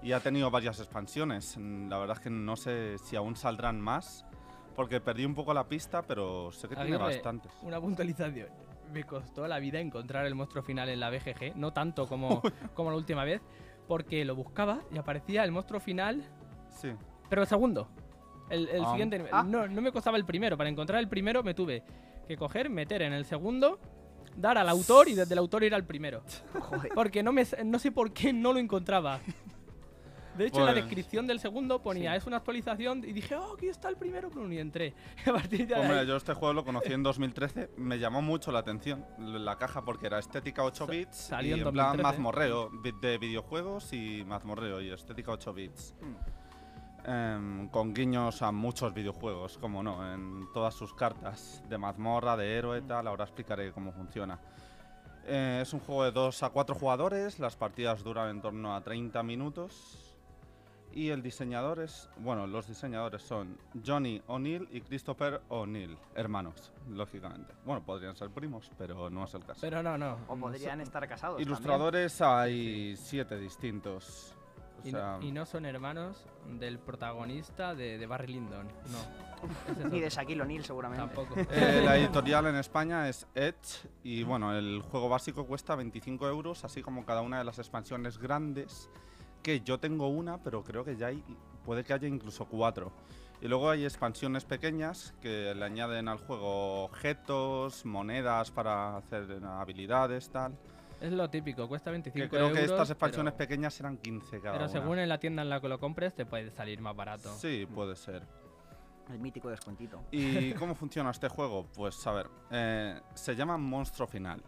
y 0.01 0.12
ha 0.12 0.20
tenido 0.20 0.50
varias 0.51 0.80
expansiones. 0.80 1.58
Mm, 1.58 1.89
La 1.89 1.98
verdad 1.98 2.18
es 2.18 2.24
que 2.24 2.30
no 2.30 2.56
sé 2.56 2.98
si 2.98 3.15
aún 3.15 3.36
saldrán 3.36 3.80
más, 3.80 4.25
porque 4.75 5.00
perdí 5.00 5.25
un 5.25 5.36
poco 5.36 5.53
la 5.53 5.68
pista, 5.68 6.01
pero 6.01 6.51
sé 6.51 6.68
que 6.68 6.75
tiene 6.75 6.96
Aguirre, 6.96 7.03
bastantes. 7.15 7.51
Una 7.62 7.80
puntualización. 7.80 8.50
Me 8.92 9.03
costó 9.06 9.48
la 9.48 9.60
vida 9.60 9.80
encontrar 9.80 10.25
el 10.25 10.36
monstruo 10.36 10.63
final 10.63 10.89
en 10.89 11.00
la 11.00 11.10
BGG. 11.10 11.56
No 11.56 11.72
tanto 11.74 12.08
como, 12.08 12.42
como 12.74 12.89
la 12.92 12.98
última 12.98 13.24
vez. 13.24 13.42
Porque 13.88 14.24
lo 14.24 14.34
buscaba 14.36 14.82
y 14.92 14.98
aparecía 14.98 15.44
el 15.44 15.51
monstruo 15.51 15.80
final, 15.80 16.24
Sí. 16.70 16.89
pero 17.30 17.42
el 17.42 17.48
segundo. 17.48 17.89
El, 18.50 18.68
el 18.70 18.84
Ah. 18.84 18.89
siguiente. 18.92 19.18
nivel. 19.18 19.32
Ah. 19.34 19.44
No, 19.46 19.68
no 19.68 19.82
me 19.82 19.92
costaba 19.92 20.15
el 20.18 20.25
primero. 20.25 20.58
Para 20.58 20.70
encontrar 20.70 21.00
el 21.00 21.08
primero 21.10 21.44
me 21.44 21.53
tuve 21.53 21.84
que 22.27 22.38
coger, 22.38 22.70
meter 22.70 23.01
en 23.01 23.12
el 23.13 23.25
segundo, 23.25 23.80
dar 24.36 24.58
al 24.58 24.70
autor 24.70 25.08
y 25.10 25.13
desde 25.16 25.34
el 25.34 25.40
autor 25.40 25.63
ir 25.63 25.74
al 25.75 25.86
primero. 25.86 26.24
Joder. 26.60 26.92
Porque 26.94 27.24
no, 27.24 27.32
me, 27.32 27.46
no 27.66 27.80
sé 27.80 27.92
por 27.92 28.12
qué 28.13 28.34
no 28.34 28.54
lo 28.54 28.60
encontraba. 28.60 29.20
De 30.38 30.48
hecho, 30.48 30.62
en 30.62 30.66
la 30.66 30.72
Pues- 30.72 30.86
descripción 30.86 31.28
del 31.28 31.40
segundo 31.40 31.80
ponía, 31.84 32.12
Sí. 32.13 32.18
es 32.18 32.25
una 32.25 32.38
actualización, 32.38 33.04
y 33.08 33.13
dije, 33.13 33.36
oh, 33.36 33.54
aquí 33.54 33.68
está 33.68 33.88
el 33.90 33.98
primero, 33.98 34.30
pero 34.32 34.48
ni 34.48 34.58
entré. 34.58 34.96
A 35.28 35.32
partir 35.32 35.68
de 35.68 35.75
Hombre, 35.75 36.00
ahí, 36.00 36.08
yo 36.08 36.16
este 36.16 36.34
juego 36.34 36.56
lo 36.56 36.66
conocí 36.66 36.92
en 36.92 37.04
2013, 37.04 37.70
me 37.78 38.00
llamó 38.00 38.24
mucho 38.24 38.52
la 38.52 38.58
atención 38.60 39.06
la 39.20 39.60
caja 39.60 39.86
porque 39.86 40.08
era 40.08 40.18
estética 40.18 40.63
8 40.63 40.86
Sa- 40.88 40.92
bits 40.92 41.16
salió 41.16 41.56
y 41.56 41.60
en 41.62 41.68
en 41.68 41.74
plan 41.74 41.86
2013. 41.98 42.04
mazmorreo 42.04 42.72
de 43.00 43.18
videojuegos 43.20 43.94
y 43.94 44.24
mazmorreo 44.25 44.82
y 44.82 44.90
estética 44.90 45.32
8 45.34 45.54
bits. 45.54 45.94
Em, 47.05 47.67
con 47.67 47.93
guiños 47.93 48.41
a 48.41 48.53
muchos 48.53 48.93
videojuegos, 48.93 49.57
como 49.57 49.83
no, 49.83 50.13
en 50.13 50.48
todas 50.53 50.74
sus 50.74 50.93
cartas 50.93 51.62
de 51.67 51.77
mazmorra, 51.77 52.38
de 52.38 52.57
héroe, 52.57 52.81
tal, 52.81 53.07
ahora 53.07 53.25
explicaré 53.25 53.74
cómo 53.74 53.91
funciona. 53.91 54.39
Eh, 55.25 55.60
es 55.62 55.74
un 55.74 55.81
juego 55.81 56.05
de 56.05 56.12
2 56.12 56.43
a 56.43 56.50
4 56.50 56.75
jugadores, 56.75 57.39
las 57.39 57.57
partidas 57.57 58.03
duran 58.03 58.29
en 58.29 58.41
torno 58.41 58.74
a 58.74 58.81
30 58.81 59.22
minutos. 59.24 60.00
Y 60.93 61.10
el 61.10 61.24
diseñador 61.24 61.79
es, 61.79 62.07
bueno, 62.17 62.45
los 62.45 62.67
diseñadores 62.67 63.24
son 63.24 63.57
Johnny 63.86 64.22
O'Neill 64.27 64.69
y 64.72 64.79
Christopher 64.81 65.41
O'Neill, 65.50 65.98
hermanos, 66.13 66.72
lógicamente. 66.88 67.53
Bueno, 67.65 67.83
podrían 67.83 68.15
ser 68.15 68.29
primos, 68.29 68.72
pero 68.77 69.10
no 69.10 69.24
es 69.24 69.33
el 69.33 69.43
caso. 69.43 69.60
Pero 69.60 69.81
no, 69.81 69.98
no. 69.98 70.19
O 70.27 70.38
podrían 70.38 70.81
estar 70.81 71.05
casados. 71.07 71.38
también. 71.38 71.50
Ilustradores 71.50 72.22
hay 72.22 72.95
siete 72.95 73.39
distintos. 73.39 74.36
O 74.84 74.88
Y, 74.88 74.92
sea, 74.92 75.18
no, 75.18 75.22
y 75.25 75.32
no 75.32 75.46
son 75.46 75.66
hermanos 75.66 76.25
del 76.60 76.80
protagonista 76.80 77.74
de, 77.75 77.98
de 77.98 78.06
Barry 78.06 78.34
Lyndon. 78.34 78.68
No. 78.92 79.34
Ni 79.90 80.00
de. 80.00 80.10
Shaquille 80.10 80.42
O'Neal, 80.42 80.63
seguramente. 80.63 81.06
Tampoco. 81.06 81.36
Eh, 81.52 81.82
la 81.84 81.98
editorial 81.98 82.48
en 82.48 82.56
España 82.56 83.10
es 83.10 83.28
Edge 83.36 83.88
y 84.04 84.24
bueno, 84.24 84.58
el 84.58 84.82
juego 84.82 85.10
básico 85.10 85.46
cuesta 85.46 85.75
25 85.75 86.28
euros, 86.28 86.63
así 86.63 86.82
como 86.82 87.06
cada 87.06 87.22
una 87.22 87.38
de 87.40 87.44
las 87.44 87.60
expansiones 87.60 88.18
grandes, 88.18 88.90
que 89.42 89.62
yo 89.62 89.80
tengo 89.80 90.08
una, 90.08 90.42
pero 90.42 90.63
creo 90.63 90.86
que 90.86 90.96
ya 90.96 91.08
hay, 91.08 91.24
puede 91.66 91.84
que 91.84 91.94
haya 91.94 92.08
incluso 92.08 92.46
cuatro. 92.46 92.92
Y 93.42 93.48
luego 93.50 93.70
hay 93.70 93.84
expansiones 93.84 94.46
pequeñas 94.46 95.13
que 95.22 95.54
le 95.54 95.66
añaden 95.66 96.08
al 96.08 96.18
juego 96.18 96.86
objetos, 96.86 97.86
monedas 97.86 98.52
para 98.52 98.96
hacer 98.96 99.28
habilidades, 99.44 100.30
tal. 100.30 100.58
Es 101.03 101.12
lo 101.12 101.29
típico, 101.29 101.67
cuesta 101.67 101.91
25 101.91 102.24
Que 102.24 102.29
creo 102.29 102.43
euros. 102.48 102.57
que 102.57 102.63
estas 102.63 102.89
expansiones 102.89 103.33
pero, 103.33 103.50
pequeñas 103.50 103.77
eran 103.77 103.98
15 103.98 104.39
cada 104.39 104.53
pero 104.53 104.63
una. 104.63 104.72
según 104.72 105.00
en 105.00 105.10
la 105.10 105.19
tienda 105.19 105.41
en 105.41 105.50
la 105.50 105.60
que 105.60 105.67
lo 105.67 105.77
compres, 105.77 106.15
te 106.15 106.25
puede 106.25 106.50
salir 106.50 106.79
más 106.79 106.95
barato. 106.95 107.29
Sí, 107.36 107.67
puede 107.75 107.98
ser. 107.98 108.24
El 109.12 109.19
mítico 109.19 109.50
descuentito. 109.50 110.01
¿Y 110.12 110.53
cómo 110.53 110.75
funciona 110.75 111.12
este 111.12 111.27
juego? 111.27 111.67
Pues 111.75 112.07
a 112.07 112.13
ver, 112.13 112.29
eh, 112.51 113.01
se 113.15 113.36
llama 113.36 113.57
monstruo 113.57 114.07
final. 114.07 114.41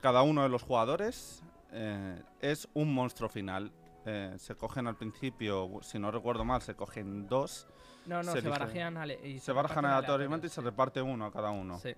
Cada 0.00 0.22
uno 0.22 0.44
de 0.44 0.48
los 0.48 0.62
jugadores 0.62 1.42
eh, 1.72 2.22
es 2.40 2.68
un 2.74 2.94
monstruo 2.94 3.28
final. 3.28 3.72
Eh, 4.04 4.36
se 4.38 4.54
cogen 4.54 4.86
al 4.86 4.94
principio, 4.94 5.68
si 5.82 5.98
no 5.98 6.12
recuerdo 6.12 6.44
mal, 6.44 6.62
se 6.62 6.76
cogen 6.76 7.26
dos. 7.26 7.66
No, 8.06 8.22
no, 8.22 8.30
Se 8.30 8.42
se, 8.42 8.48
barajean 8.48 8.96
y 9.24 9.40
Se 9.40 9.50
barajan 9.50 9.78
reparten 9.78 9.90
aleatoriamente 9.98 10.46
y 10.46 10.50
se 10.50 10.60
reparte 10.60 11.02
uno 11.02 11.26
a 11.26 11.32
cada 11.32 11.50
uno. 11.50 11.80
sí. 11.80 11.92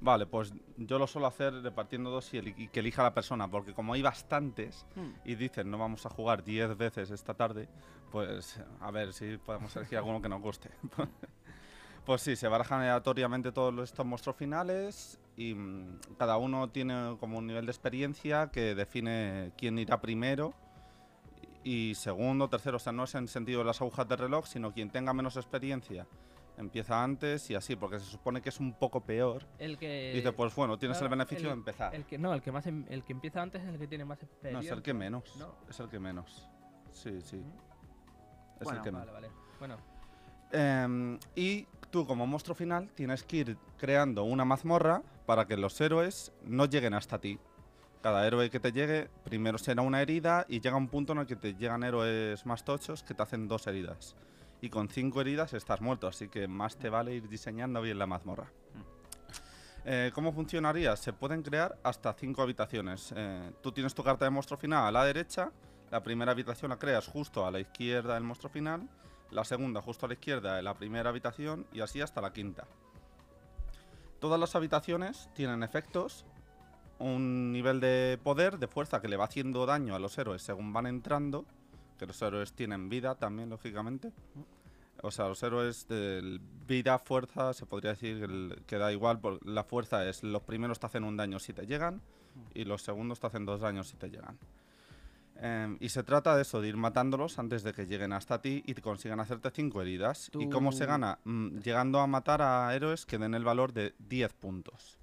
Vale, 0.00 0.26
pues 0.26 0.52
yo 0.76 0.98
lo 0.98 1.06
suelo 1.06 1.26
hacer 1.26 1.54
repartiendo 1.62 2.10
dos 2.10 2.32
y, 2.34 2.38
eli- 2.38 2.54
y 2.56 2.68
que 2.68 2.80
elija 2.80 3.02
la 3.02 3.14
persona, 3.14 3.48
porque 3.48 3.72
como 3.74 3.94
hay 3.94 4.02
bastantes 4.02 4.84
Hmm. 4.94 5.12
y 5.24 5.34
dicen 5.36 5.70
no 5.70 5.78
vamos 5.78 6.04
a 6.06 6.10
jugar 6.10 6.44
10 6.44 6.76
veces 6.76 7.10
esta 7.10 7.32
tarde, 7.34 7.68
pues 8.12 8.60
a 8.80 8.90
ver 8.90 9.12
si 9.14 9.38
podemos 9.38 9.74
elegir 9.76 9.96
alguno 9.98 10.20
que 10.20 10.28
nos 10.28 10.40
guste. 10.42 10.70
pues 12.04 12.22
sí, 12.22 12.36
se 12.36 12.46
barajan 12.46 12.80
aleatoriamente 12.82 13.52
todos 13.52 13.82
estos 13.82 14.04
monstruos 14.06 14.36
finales 14.36 15.18
y 15.36 15.54
mm, 15.54 15.98
cada 16.18 16.36
uno 16.36 16.68
tiene 16.68 17.16
como 17.18 17.38
un 17.38 17.46
nivel 17.46 17.64
de 17.66 17.72
experiencia 17.72 18.48
que 18.52 18.74
define 18.74 19.52
quién 19.56 19.78
irá 19.78 20.00
primero 20.00 20.52
y 21.64 21.94
segundo, 21.96 22.48
tercero, 22.48 22.76
o 22.76 22.80
sea, 22.80 22.92
no 22.92 23.04
es 23.04 23.14
en 23.16 23.26
sentido 23.28 23.58
de 23.60 23.64
las 23.64 23.80
agujas 23.80 24.06
de 24.08 24.14
reloj, 24.16 24.46
sino 24.46 24.72
quien 24.72 24.90
tenga 24.90 25.12
menos 25.12 25.36
experiencia 25.36 26.06
empieza 26.58 27.02
antes 27.02 27.50
y 27.50 27.54
así, 27.54 27.76
porque 27.76 27.98
se 27.98 28.06
supone 28.06 28.40
que 28.40 28.48
es 28.48 28.58
un 28.60 28.72
poco 28.74 29.00
peor. 29.00 29.44
El 29.58 29.76
que. 29.78 30.12
Dice, 30.14 30.32
pues 30.32 30.54
bueno, 30.54 30.78
tienes 30.78 30.98
claro, 30.98 31.12
el 31.14 31.18
beneficio 31.18 31.48
el- 31.48 31.54
de 31.54 31.58
empezar. 31.58 31.94
El 31.94 32.04
que, 32.04 32.18
no, 32.18 32.32
el 32.34 32.42
que, 32.42 32.52
más 32.52 32.66
em- 32.66 32.84
el 32.88 33.04
que 33.04 33.12
empieza 33.12 33.42
antes 33.42 33.62
es 33.62 33.68
el 33.68 33.78
que 33.78 33.86
tiene 33.86 34.04
más 34.04 34.18
No, 34.20 34.26
experiencia. 34.26 34.70
es 34.72 34.76
el 34.76 34.82
que 34.82 34.94
menos. 34.94 35.36
No. 35.38 35.54
Es 35.68 35.78
el 35.80 35.88
que 35.88 35.98
menos. 35.98 36.48
Sí, 36.90 37.20
sí. 37.22 37.42
Es 38.58 38.64
Bueno, 38.64 38.78
el 38.78 38.84
que 38.84 38.90
Vale, 38.90 39.06
menos. 39.06 39.12
vale. 39.12 39.30
Bueno, 39.58 39.76
Em, 40.52 41.18
y 41.34 41.66
tú 41.90 42.06
como 42.06 42.24
monstruo 42.26 42.54
final 42.54 42.88
tienes 42.94 43.24
que 43.24 43.36
ir 43.38 43.58
creando 43.76 44.22
una 44.22 44.44
mazmorra 44.44 45.02
para 45.26 45.46
que 45.46 45.56
los 45.56 45.78
héroes 45.80 46.32
no 46.44 46.66
lleguen 46.66 46.94
hasta 46.94 47.18
ti. 47.20 47.38
Cada 48.00 48.24
héroe 48.26 48.48
que 48.48 48.60
te 48.60 48.70
llegue 48.70 49.10
primero 49.24 49.58
será 49.58 49.82
una 49.82 50.00
herida 50.00 50.46
y 50.48 50.60
llega 50.60 50.76
un 50.76 50.86
punto 50.86 51.12
en 51.14 51.18
el 51.18 51.26
que 51.26 51.34
te 51.34 51.54
llegan 51.54 51.82
héroes 51.82 52.46
más 52.46 52.64
tochos 52.64 53.02
que 53.02 53.12
te 53.14 53.22
hacen 53.24 53.48
dos 53.48 53.66
heridas. 53.66 54.14
Y 54.60 54.70
con 54.70 54.88
cinco 54.88 55.20
heridas 55.20 55.52
estás 55.52 55.80
muerto, 55.80 56.06
así 56.06 56.28
que 56.28 56.48
más 56.48 56.76
te 56.76 56.88
vale 56.88 57.14
ir 57.14 57.28
diseñando 57.28 57.82
bien 57.82 57.98
la 57.98 58.06
mazmorra. 58.06 58.50
Eh, 59.84 60.10
¿Cómo 60.14 60.32
funcionaría? 60.32 60.96
Se 60.96 61.12
pueden 61.12 61.42
crear 61.42 61.78
hasta 61.84 62.12
cinco 62.14 62.42
habitaciones. 62.42 63.12
Eh, 63.14 63.52
tú 63.62 63.70
tienes 63.70 63.94
tu 63.94 64.02
carta 64.02 64.24
de 64.24 64.30
monstruo 64.30 64.58
final 64.58 64.84
a 64.84 64.90
la 64.90 65.04
derecha, 65.04 65.52
la 65.90 66.02
primera 66.02 66.32
habitación 66.32 66.70
la 66.70 66.78
creas 66.78 67.06
justo 67.06 67.46
a 67.46 67.50
la 67.52 67.60
izquierda 67.60 68.14
del 68.14 68.24
monstruo 68.24 68.50
final, 68.50 68.88
la 69.30 69.44
segunda 69.44 69.80
justo 69.80 70.06
a 70.06 70.08
la 70.08 70.14
izquierda 70.14 70.56
de 70.56 70.62
la 70.62 70.74
primera 70.74 71.10
habitación 71.10 71.66
y 71.72 71.80
así 71.80 72.00
hasta 72.00 72.20
la 72.20 72.32
quinta. 72.32 72.66
Todas 74.18 74.40
las 74.40 74.56
habitaciones 74.56 75.28
tienen 75.34 75.62
efectos, 75.62 76.24
un 76.98 77.52
nivel 77.52 77.78
de 77.78 78.18
poder, 78.22 78.58
de 78.58 78.66
fuerza 78.66 79.00
que 79.00 79.08
le 79.08 79.16
va 79.16 79.26
haciendo 79.26 79.66
daño 79.66 79.94
a 79.94 79.98
los 79.98 80.18
héroes 80.18 80.42
según 80.42 80.72
van 80.72 80.86
entrando, 80.86 81.44
que 81.96 82.06
los 82.06 82.20
héroes 82.22 82.52
tienen 82.52 82.88
vida 82.88 83.14
también, 83.14 83.50
lógicamente. 83.50 84.12
O 85.02 85.10
sea, 85.10 85.28
los 85.28 85.42
héroes 85.42 85.86
de 85.88 86.40
vida, 86.66 86.98
fuerza, 86.98 87.52
se 87.52 87.66
podría 87.66 87.90
decir 87.90 88.62
que 88.66 88.78
da 88.78 88.92
igual, 88.92 89.20
por- 89.20 89.44
la 89.46 89.62
fuerza 89.64 90.08
es 90.08 90.22
los 90.22 90.42
primeros 90.42 90.80
te 90.80 90.86
hacen 90.86 91.04
un 91.04 91.16
daño 91.16 91.38
si 91.38 91.52
te 91.52 91.66
llegan 91.66 92.00
y 92.54 92.64
los 92.64 92.82
segundos 92.82 93.20
te 93.20 93.26
hacen 93.26 93.44
dos 93.44 93.60
daños 93.60 93.88
si 93.88 93.96
te 93.96 94.08
llegan. 94.10 94.38
Em, 95.38 95.76
y 95.80 95.90
se 95.90 96.02
trata 96.02 96.34
de 96.34 96.42
eso, 96.42 96.62
de 96.62 96.68
ir 96.68 96.78
matándolos 96.78 97.38
antes 97.38 97.62
de 97.62 97.74
que 97.74 97.84
lleguen 97.86 98.14
hasta 98.14 98.40
ti 98.40 98.62
y 98.66 98.72
te 98.72 98.80
consigan 98.80 99.20
hacerte 99.20 99.50
cinco 99.50 99.82
heridas. 99.82 100.30
¿Y 100.38 100.48
cómo 100.48 100.72
se 100.72 100.86
gana? 100.86 101.18
Mm, 101.24 101.58
llegando 101.58 102.00
a 102.00 102.06
matar 102.06 102.40
a 102.40 102.74
héroes 102.74 103.04
que 103.04 103.18
den 103.18 103.34
el 103.34 103.44
valor 103.44 103.74
de 103.74 103.94
10 103.98 104.32
puntos. 104.32 104.98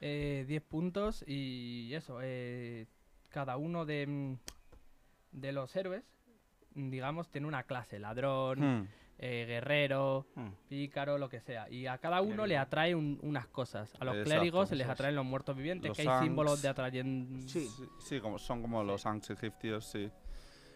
eh, 0.00 0.44
10 0.46 0.62
puntos 0.62 1.24
y 1.26 1.92
eso. 1.92 2.20
eh, 2.22 2.86
cada 3.30 3.56
uno 3.56 3.84
de, 3.84 4.06
mm, 4.06 4.36
de 5.32 5.52
los 5.52 5.74
héroes, 5.76 6.04
mm, 6.74 6.90
digamos, 6.90 7.28
tiene 7.30 7.46
una 7.46 7.62
clase: 7.64 7.98
ladrón, 7.98 8.58
Hmm. 8.82 8.88
eh, 9.18 9.44
guerrero, 9.48 10.26
Hmm. 10.36 10.50
pícaro, 10.68 11.18
lo 11.18 11.28
que 11.28 11.40
sea. 11.40 11.68
Y 11.70 11.86
a 11.86 11.98
cada 11.98 12.20
uno 12.22 12.46
le 12.46 12.56
atrae 12.56 12.94
un- 12.94 13.18
unas 13.22 13.46
cosas. 13.48 13.92
A 14.00 14.04
los 14.04 14.14
Exacto, 14.16 14.30
clérigos 14.38 14.68
se 14.68 14.76
les 14.76 14.88
atraen 14.88 15.16
los 15.16 15.24
muertos 15.24 15.56
vivientes, 15.56 15.88
Los 15.88 15.96
que 15.96 16.08
hay 16.08 16.24
símbolos 16.24 16.62
de 16.62 16.68
atrayen. 16.68 17.42
Sí. 17.48 17.66
Sí, 17.66 17.84
sí, 17.98 18.20
como, 18.20 18.38
son 18.38 18.62
como 18.62 18.82
los 18.84 19.06
Anks 19.06 19.30
egipcios, 19.30 19.86
sí. 19.86 20.10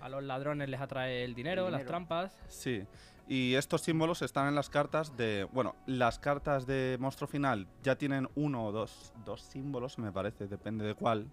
A 0.00 0.08
los 0.08 0.24
ladrones 0.24 0.68
les 0.68 0.80
atrae 0.80 1.22
el 1.24 1.34
dinero, 1.34 1.66
El 1.66 1.72
las 1.72 1.84
trampas. 1.86 2.36
Sí, 2.48 2.84
Y 3.28 3.54
estos 3.54 3.82
símbolos 3.82 4.20
están 4.22 4.48
en 4.48 4.56
las 4.56 4.68
cartas 4.68 5.16
de. 5.16 5.46
Bueno, 5.52 5.76
las 5.86 6.18
cartas 6.18 6.66
de 6.66 6.96
monstruo 6.98 7.28
final 7.28 7.68
ya 7.80 7.94
tienen 7.96 8.28
uno 8.34 8.66
o 8.66 8.72
dos, 8.72 9.12
dos 9.24 9.40
símbolos, 9.42 9.96
me 10.00 10.10
parece, 10.10 10.48
depende 10.48 10.84
de 10.84 10.94
cuál, 10.96 11.30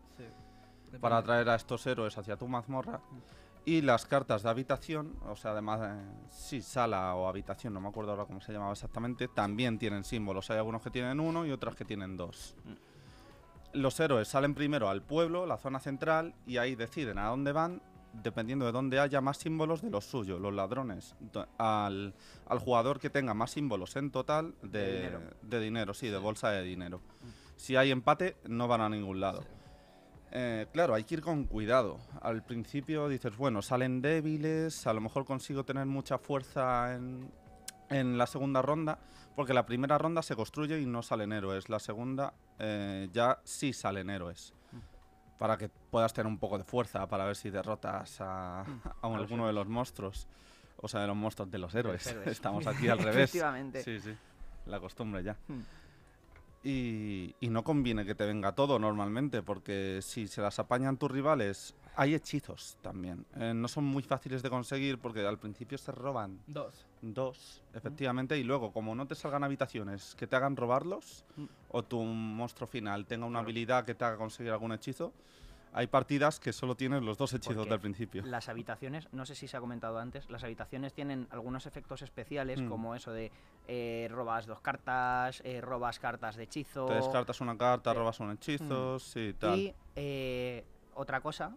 para 0.99 1.17
atraer 1.17 1.49
a 1.49 1.55
estos 1.55 1.85
héroes 1.87 2.17
hacia 2.17 2.37
tu 2.37 2.47
mazmorra. 2.47 3.01
Y 3.65 3.81
las 3.81 4.05
cartas 4.05 4.41
de 4.41 4.49
habitación, 4.49 5.15
o 5.27 5.35
sea, 5.35 5.51
además, 5.51 5.81
eh, 5.83 6.01
sí, 6.31 6.61
sala 6.61 7.13
o 7.15 7.27
habitación, 7.27 7.73
no 7.73 7.81
me 7.81 7.89
acuerdo 7.89 8.11
ahora 8.11 8.25
cómo 8.25 8.41
se 8.41 8.51
llamaba 8.51 8.71
exactamente, 8.71 9.27
también 9.27 9.77
tienen 9.77 10.03
símbolos. 10.03 10.49
Hay 10.49 10.57
algunos 10.57 10.81
que 10.81 10.89
tienen 10.89 11.19
uno 11.19 11.45
y 11.45 11.51
otros 11.51 11.75
que 11.75 11.85
tienen 11.85 12.17
dos. 12.17 12.55
Los 13.73 13.99
héroes 13.99 14.27
salen 14.27 14.55
primero 14.55 14.89
al 14.89 15.03
pueblo, 15.03 15.45
la 15.45 15.57
zona 15.57 15.79
central, 15.79 16.33
y 16.47 16.57
ahí 16.57 16.75
deciden 16.75 17.19
a 17.19 17.27
dónde 17.27 17.51
van, 17.51 17.81
dependiendo 18.13 18.65
de 18.65 18.71
dónde 18.71 18.99
haya 18.99 19.21
más 19.21 19.37
símbolos 19.37 19.83
de 19.83 19.91
los 19.91 20.05
suyos, 20.05 20.41
los 20.41 20.53
ladrones. 20.53 21.15
Al, 21.59 22.15
al 22.47 22.59
jugador 22.59 22.99
que 22.99 23.11
tenga 23.11 23.35
más 23.35 23.51
símbolos 23.51 23.95
en 23.97 24.09
total 24.09 24.55
de, 24.63 24.79
De 24.79 24.93
dinero. 24.95 25.21
de 25.43 25.59
dinero, 25.59 25.93
sí, 25.93 26.07
de 26.07 26.17
bolsa 26.17 26.49
de 26.49 26.63
dinero. 26.63 27.01
Si 27.55 27.75
hay 27.75 27.91
empate, 27.91 28.37
no 28.47 28.67
van 28.67 28.81
a 28.81 28.89
ningún 28.89 29.19
lado. 29.19 29.43
Eh, 30.31 30.67
claro, 30.71 30.93
hay 30.93 31.03
que 31.03 31.15
ir 31.15 31.21
con 31.21 31.45
cuidado. 31.45 31.99
Al 32.21 32.43
principio 32.43 33.07
dices, 33.09 33.35
bueno, 33.35 33.61
salen 33.61 34.01
débiles, 34.01 34.85
a 34.87 34.93
lo 34.93 35.01
mejor 35.01 35.25
consigo 35.25 35.63
tener 35.63 35.85
mucha 35.85 36.17
fuerza 36.17 36.93
en, 36.95 37.31
en 37.89 38.17
la 38.17 38.27
segunda 38.27 38.61
ronda, 38.61 38.99
porque 39.35 39.53
la 39.53 39.65
primera 39.65 39.97
ronda 39.97 40.21
se 40.21 40.35
construye 40.35 40.79
y 40.79 40.85
no 40.85 41.01
salen 41.01 41.33
héroes. 41.33 41.69
La 41.69 41.79
segunda 41.79 42.33
eh, 42.59 43.09
ya 43.11 43.39
sí 43.43 43.73
salen 43.73 44.09
héroes. 44.09 44.53
Para 45.37 45.57
que 45.57 45.69
puedas 45.69 46.13
tener 46.13 46.27
un 46.27 46.37
poco 46.37 46.57
de 46.57 46.65
fuerza 46.65 47.07
para 47.07 47.23
ver 47.23 47.35
si 47.37 47.49
derrotas 47.49 48.19
a, 48.19 48.59
a 48.61 48.65
alguno 49.01 49.47
de 49.47 49.53
los 49.53 49.67
monstruos. 49.67 50.27
O 50.81 50.87
sea, 50.89 51.01
de 51.01 51.07
los 51.07 51.15
monstruos 51.15 51.49
de 51.49 51.57
los 51.57 51.73
héroes. 51.73 52.05
héroes. 52.07 52.27
Estamos 52.37 52.67
aquí 52.67 52.87
al 52.89 52.99
revés. 52.99 53.29
Efectivamente. 53.29 53.83
Sí, 53.83 53.99
sí. 54.01 54.13
La 54.65 54.79
costumbre 54.81 55.23
ya. 55.23 55.37
Y, 56.61 57.35
y 57.39 57.49
no 57.49 57.63
conviene 57.63 58.05
que 58.05 58.15
te 58.15 58.25
venga 58.25 58.51
todo 58.53 58.79
normalmente, 58.79 59.41
porque 59.41 59.99
si 60.01 60.27
se 60.27 60.41
las 60.41 60.59
apañan 60.59 60.97
tus 60.97 61.09
rivales, 61.09 61.73
hay 61.95 62.13
hechizos 62.15 62.77
también. 62.81 63.25
Eh, 63.37 63.53
no 63.55 63.67
son 63.69 63.85
muy 63.85 64.03
fáciles 64.03 64.43
de 64.43 64.49
conseguir 64.49 64.99
porque 64.99 65.25
al 65.25 65.39
principio 65.39 65.77
se 65.77 65.91
roban 65.93 66.39
Dos. 66.47 66.85
dos, 67.01 67.63
efectivamente, 67.73 68.37
y 68.37 68.43
luego 68.43 68.73
como 68.73 68.93
no 68.93 69.07
te 69.07 69.15
salgan 69.15 69.43
habitaciones 69.45 70.15
que 70.15 70.27
te 70.27 70.35
hagan 70.35 70.57
robarlos, 70.57 71.23
Mm. 71.37 71.45
o 71.69 71.83
tu 71.83 72.03
monstruo 72.03 72.67
final 72.67 73.05
tenga 73.05 73.25
una 73.25 73.39
Claro. 73.39 73.45
habilidad 73.45 73.85
que 73.85 73.95
te 73.95 74.03
haga 74.03 74.17
conseguir 74.17 74.51
algún 74.51 74.73
hechizo, 74.73 75.13
hay 75.73 75.87
partidas 75.87 76.39
que 76.39 76.51
solo 76.53 76.75
tienes 76.75 77.01
los 77.03 77.17
dos 77.17 77.33
hechizos 77.33 77.55
Porque 77.57 77.69
del 77.69 77.79
principio. 77.79 78.23
Las 78.25 78.49
habitaciones, 78.49 79.07
no 79.11 79.25
sé 79.25 79.35
si 79.35 79.47
se 79.47 79.55
ha 79.57 79.59
comentado 79.59 79.99
antes, 79.99 80.29
las 80.29 80.43
habitaciones 80.43 80.93
tienen 80.93 81.27
algunos 81.31 81.65
efectos 81.65 82.01
especiales, 82.01 82.61
Mm. 82.61 82.69
como 82.69 82.95
eso 82.95 83.11
de 83.11 83.31
eh, 83.67 84.07
robas 84.11 84.45
dos 84.47 84.61
cartas, 84.61 85.41
eh, 85.45 85.61
robas 85.61 85.99
cartas 85.99 86.35
de 86.35 86.43
hechizo. 86.43 86.85
Te 86.87 86.95
descartas 86.95 87.39
una 87.41 87.57
carta, 87.57 87.93
robas 87.93 88.19
un 88.19 88.31
hechizo, 88.31 88.97
sí, 88.99 89.35
tal. 89.37 89.59
Y 89.59 89.75
eh, 89.95 90.65
otra 90.95 91.21
cosa, 91.21 91.55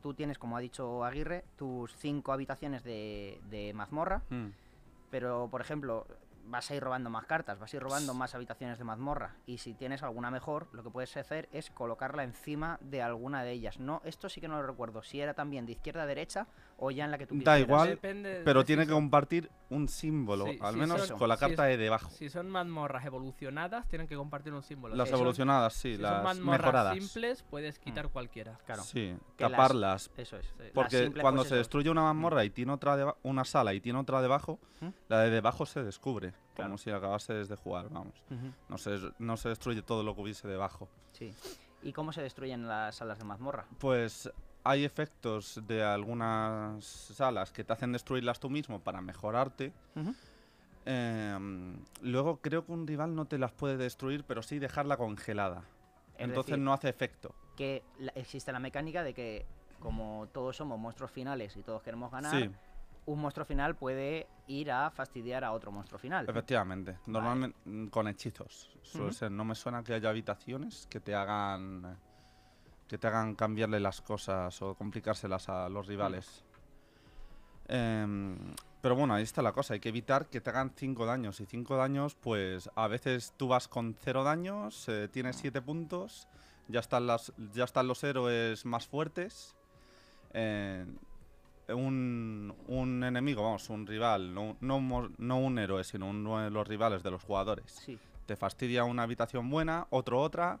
tú 0.00 0.14
tienes, 0.14 0.38
como 0.38 0.56
ha 0.56 0.60
dicho 0.60 1.04
Aguirre, 1.04 1.44
tus 1.56 1.94
cinco 1.96 2.32
habitaciones 2.32 2.84
de, 2.84 3.40
de 3.50 3.72
mazmorra, 3.74 4.22
Mm. 4.30 4.46
pero 5.10 5.48
por 5.50 5.60
ejemplo, 5.60 6.06
vas 6.48 6.70
a 6.70 6.74
ir 6.74 6.82
robando 6.82 7.10
más 7.10 7.26
cartas, 7.26 7.58
vas 7.58 7.72
a 7.72 7.76
ir 7.76 7.82
robando 7.82 8.14
más 8.14 8.34
habitaciones 8.34 8.78
de 8.78 8.84
mazmorra. 8.84 9.36
Y 9.46 9.58
si 9.58 9.74
tienes 9.74 10.02
alguna 10.02 10.30
mejor, 10.30 10.68
lo 10.72 10.82
que 10.82 10.90
puedes 10.90 11.16
hacer 11.16 11.48
es 11.52 11.70
colocarla 11.70 12.24
encima 12.24 12.78
de 12.80 13.02
alguna 13.02 13.42
de 13.42 13.52
ellas. 13.52 13.78
No, 13.78 14.00
esto 14.04 14.28
sí 14.28 14.40
que 14.40 14.48
no 14.48 14.60
lo 14.60 14.66
recuerdo. 14.66 15.02
Si 15.02 15.20
era 15.20 15.34
también 15.34 15.66
de 15.66 15.72
izquierda 15.72 16.02
a 16.02 16.06
derecha 16.06 16.46
o 16.80 16.90
ya 16.92 17.04
en 17.06 17.10
la 17.10 17.18
que 17.18 17.26
tú 17.26 17.34
Da 17.34 17.38
quisieras. 17.56 17.60
igual, 17.60 17.88
Depende 17.88 18.42
Pero 18.44 18.60
de 18.60 18.64
tiene 18.66 18.82
si 18.82 18.86
que 18.86 18.92
son- 18.92 19.02
compartir 19.02 19.50
un 19.70 19.88
símbolo, 19.88 20.46
Sí, 20.46 20.58
al 20.62 20.74
sí, 20.74 20.80
menos 20.80 21.06
son- 21.08 21.18
con 21.18 21.28
la 21.28 21.36
carta 21.36 21.68
es- 21.70 21.76
de 21.76 21.82
debajo. 21.84 22.08
Si 22.10 22.28
son 22.30 22.48
mazmorras 22.48 23.04
evolucionadas, 23.04 23.86
tienen 23.88 24.06
que 24.06 24.14
compartir 24.16 24.52
un 24.54 24.62
símbolo. 24.62 24.94
Las 24.94 25.08
Si 25.08 25.10
son- 25.10 25.20
evolucionadas, 25.20 25.72
sí, 25.74 25.96
si 25.96 26.00
las 26.02 26.14
son 26.14 26.24
mazmorras 26.24 26.60
mejoradas. 26.60 26.96
simples, 26.96 27.42
puedes 27.50 27.78
quitar 27.78 28.08
cualquiera. 28.08 28.58
Claro. 28.64 28.82
Sí, 28.82 29.14
Que 29.36 29.44
las- 29.44 29.50
taparlas. 29.50 30.10
Eso 30.16 30.36
es. 30.36 30.46
Porque 30.72 31.02
simples, 31.02 31.22
cuando 31.22 31.40
pues 31.40 31.48
se 31.48 31.54
eso. 31.56 31.58
destruye 31.58 31.90
una 31.90 32.02
mazmorra 32.02 32.44
y 32.44 32.50
tiene 32.50 32.72
otra 32.72 32.96
deba- 32.96 33.16
una 33.24 33.44
sala 33.44 33.74
y 33.74 33.80
tiene 33.80 33.98
otra 33.98 34.22
debajo, 34.22 34.58
¿Mm? 34.80 34.88
la 35.08 35.20
de 35.22 35.30
debajo 35.30 35.66
se 35.66 35.82
descubre, 35.82 36.32
Claro. 36.54 36.70
como 36.70 36.78
si 36.78 36.90
acabases 36.90 37.48
de 37.48 37.56
jugar, 37.56 37.88
vamos. 37.90 38.14
No 38.68 38.78
se, 38.78 38.98
no 39.18 39.36
se 39.36 39.48
destruye 39.48 39.82
todo 39.82 40.02
lo 40.04 40.14
que 40.14 40.20
hubiese 40.22 40.46
debajo. 40.46 40.88
Sí. 41.12 41.34
¿Y 41.82 41.92
cómo 41.92 42.12
se 42.12 42.22
destruyen 42.22 42.66
las 42.66 42.96
salas 42.96 43.18
de 43.18 43.24
mazmorra? 43.24 43.66
Pues 43.78 44.30
hay 44.64 44.84
efectos 44.84 45.60
de 45.66 45.82
algunas 45.82 46.84
salas 46.84 47.52
que 47.52 47.64
te 47.64 47.72
hacen 47.72 47.92
destruirlas 47.92 48.38
tú 48.40 48.50
mismo 48.50 48.80
para 48.80 49.00
mejorarte. 49.00 49.72
Em, 50.84 51.76
luego 52.02 52.38
creo 52.40 52.64
que 52.64 52.72
un 52.72 52.86
rival 52.86 53.14
no 53.14 53.26
te 53.26 53.38
las 53.38 53.52
puede 53.52 53.76
destruir, 53.76 54.24
pero 54.24 54.42
sí 54.42 54.58
dejarla 54.58 54.96
congelada. 54.96 55.62
Es 56.14 56.24
Entonces 56.24 56.52
decir, 56.52 56.64
no 56.64 56.72
hace 56.72 56.88
efecto. 56.88 57.34
que 57.56 57.82
la- 57.98 58.12
existe 58.14 58.52
la 58.52 58.58
mecánica 58.60 59.02
de 59.02 59.12
que 59.14 59.46
como 59.80 60.28
todos 60.32 60.56
somos 60.56 60.78
monstruos 60.78 61.10
finales 61.10 61.56
y 61.56 61.62
todos 61.62 61.82
queremos 61.82 62.10
ganar, 62.10 62.34
Sí, 62.34 62.50
un 63.06 63.20
monstruo 63.20 63.44
final 63.46 63.76
puede 63.76 64.26
ir 64.48 64.70
a 64.72 64.90
fastidiar 64.90 65.44
a 65.44 65.52
otro 65.52 65.70
monstruo 65.70 65.98
final. 65.98 66.26
efectivamente. 66.28 66.98
Normalmente 67.06 67.90
con 67.90 68.08
hechizos. 68.08 68.70
Ser. 68.82 69.30
No 69.30 69.44
me 69.44 69.54
suena 69.54 69.82
que 69.84 69.94
haya 69.94 70.08
habitaciones 70.08 70.86
que 70.90 71.00
te 71.00 71.14
hagan 71.14 71.96
que 72.88 72.98
te 72.98 73.06
hagan 73.06 73.34
cambiarle 73.34 73.80
las 73.80 74.00
cosas 74.00 74.60
o 74.62 74.74
complicárselas 74.74 75.48
a 75.48 75.68
los 75.68 75.86
rivales. 75.86 76.44
Em, 77.68 78.36
pero 78.80 78.96
bueno, 78.96 79.14
ahí 79.14 79.22
está 79.22 79.42
la 79.42 79.52
cosa. 79.52 79.74
Hay 79.74 79.80
que 79.80 79.90
evitar 79.90 80.26
que 80.26 80.40
te 80.40 80.50
hagan 80.50 80.72
5 80.74 81.04
daños. 81.06 81.40
Y 81.40 81.46
5 81.46 81.76
daños, 81.76 82.14
pues 82.14 82.70
a 82.74 82.88
veces 82.88 83.34
tú 83.36 83.48
vas 83.48 83.68
con 83.68 83.94
0 84.02 84.24
daños, 84.24 84.88
eh, 84.88 85.08
tienes 85.08 85.36
7 85.36 85.60
puntos, 85.60 86.28
ya 86.68 86.80
están, 86.80 87.06
las, 87.06 87.32
ya 87.52 87.64
están 87.64 87.86
los 87.88 88.02
héroes 88.04 88.64
más 88.64 88.86
fuertes. 88.86 89.54
eh, 90.32 90.86
un, 91.68 92.54
un 92.66 93.04
enemigo, 93.04 93.42
vamos, 93.42 93.68
un 93.68 93.86
rival, 93.86 94.32
no, 94.34 94.56
no 94.60 95.38
un 95.38 95.58
héroe, 95.58 95.84
sino 95.84 96.08
uno 96.08 96.38
de 96.42 96.50
los 96.50 96.66
rivales 96.66 97.02
de 97.02 97.10
los 97.10 97.22
jugadores. 97.22 97.70
Sí, 97.70 97.98
Te 98.24 98.36
fastidia 98.36 98.84
una 98.84 99.02
habitación 99.02 99.50
buena, 99.50 99.86
otro 99.90 100.18
otra, 100.20 100.60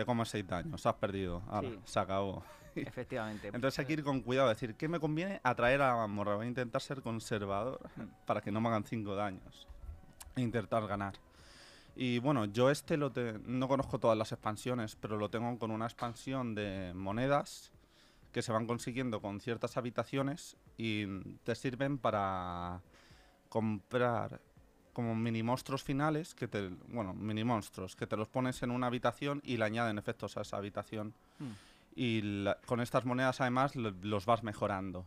te 0.00 0.06
comes 0.06 0.28
6 0.30 0.46
daños, 0.46 0.86
has 0.86 0.94
perdido. 0.94 1.42
Sí. 1.60 1.78
se 1.84 1.98
acabó. 2.00 2.42
efectivamente. 2.74 3.48
Entonces 3.52 3.78
hay 3.78 3.84
que 3.86 3.92
ir 3.94 4.02
con 4.04 4.20
cuidado, 4.22 4.48
decir, 4.48 4.74
¿qué 4.76 4.88
me 4.88 4.98
conviene 4.98 5.40
atraer 5.42 5.82
a 5.82 5.88
la 5.88 5.96
mazmorra? 5.96 6.36
Voy 6.36 6.46
a 6.46 6.48
intentar 6.48 6.80
ser 6.80 7.02
conservador 7.02 7.80
para 8.26 8.40
que 8.40 8.50
no 8.50 8.60
me 8.60 8.68
hagan 8.68 8.84
5 8.84 9.14
daños. 9.14 9.66
E 10.36 10.40
intentar 10.40 10.86
ganar. 10.86 11.14
Y 11.96 12.18
bueno, 12.20 12.46
yo 12.46 12.70
este 12.70 12.96
lo 12.96 13.10
te- 13.10 13.38
no 13.44 13.68
conozco 13.68 13.98
todas 13.98 14.16
las 14.16 14.32
expansiones, 14.32 14.96
pero 14.96 15.18
lo 15.18 15.28
tengo 15.28 15.58
con 15.58 15.70
una 15.70 15.84
expansión 15.86 16.54
de 16.54 16.92
monedas 16.94 17.72
que 18.32 18.42
se 18.42 18.52
van 18.52 18.66
consiguiendo 18.66 19.20
con 19.20 19.40
ciertas 19.40 19.76
habitaciones 19.76 20.56
y 20.78 21.04
te 21.44 21.54
sirven 21.56 21.98
para 21.98 22.80
comprar 23.48 24.40
como 24.92 25.14
mini 25.14 25.42
monstruos 25.42 25.82
finales 25.82 26.34
que 26.34 26.48
te 26.48 26.68
bueno 26.88 27.14
mini 27.14 27.44
monstruos 27.44 27.96
que 27.96 28.06
te 28.06 28.16
los 28.16 28.28
pones 28.28 28.62
en 28.62 28.70
una 28.70 28.86
habitación 28.88 29.40
y 29.44 29.56
le 29.56 29.64
añaden 29.64 29.98
efectos 29.98 30.36
a 30.36 30.42
esa 30.42 30.56
habitación. 30.56 31.14
Mm. 31.38 31.44
y 31.96 32.22
la- 32.22 32.56
con 32.66 32.80
estas 32.80 33.04
monedas 33.04 33.40
además 33.40 33.74
lo- 33.74 33.90
los 34.02 34.24
vas 34.24 34.42
mejorando. 34.44 35.04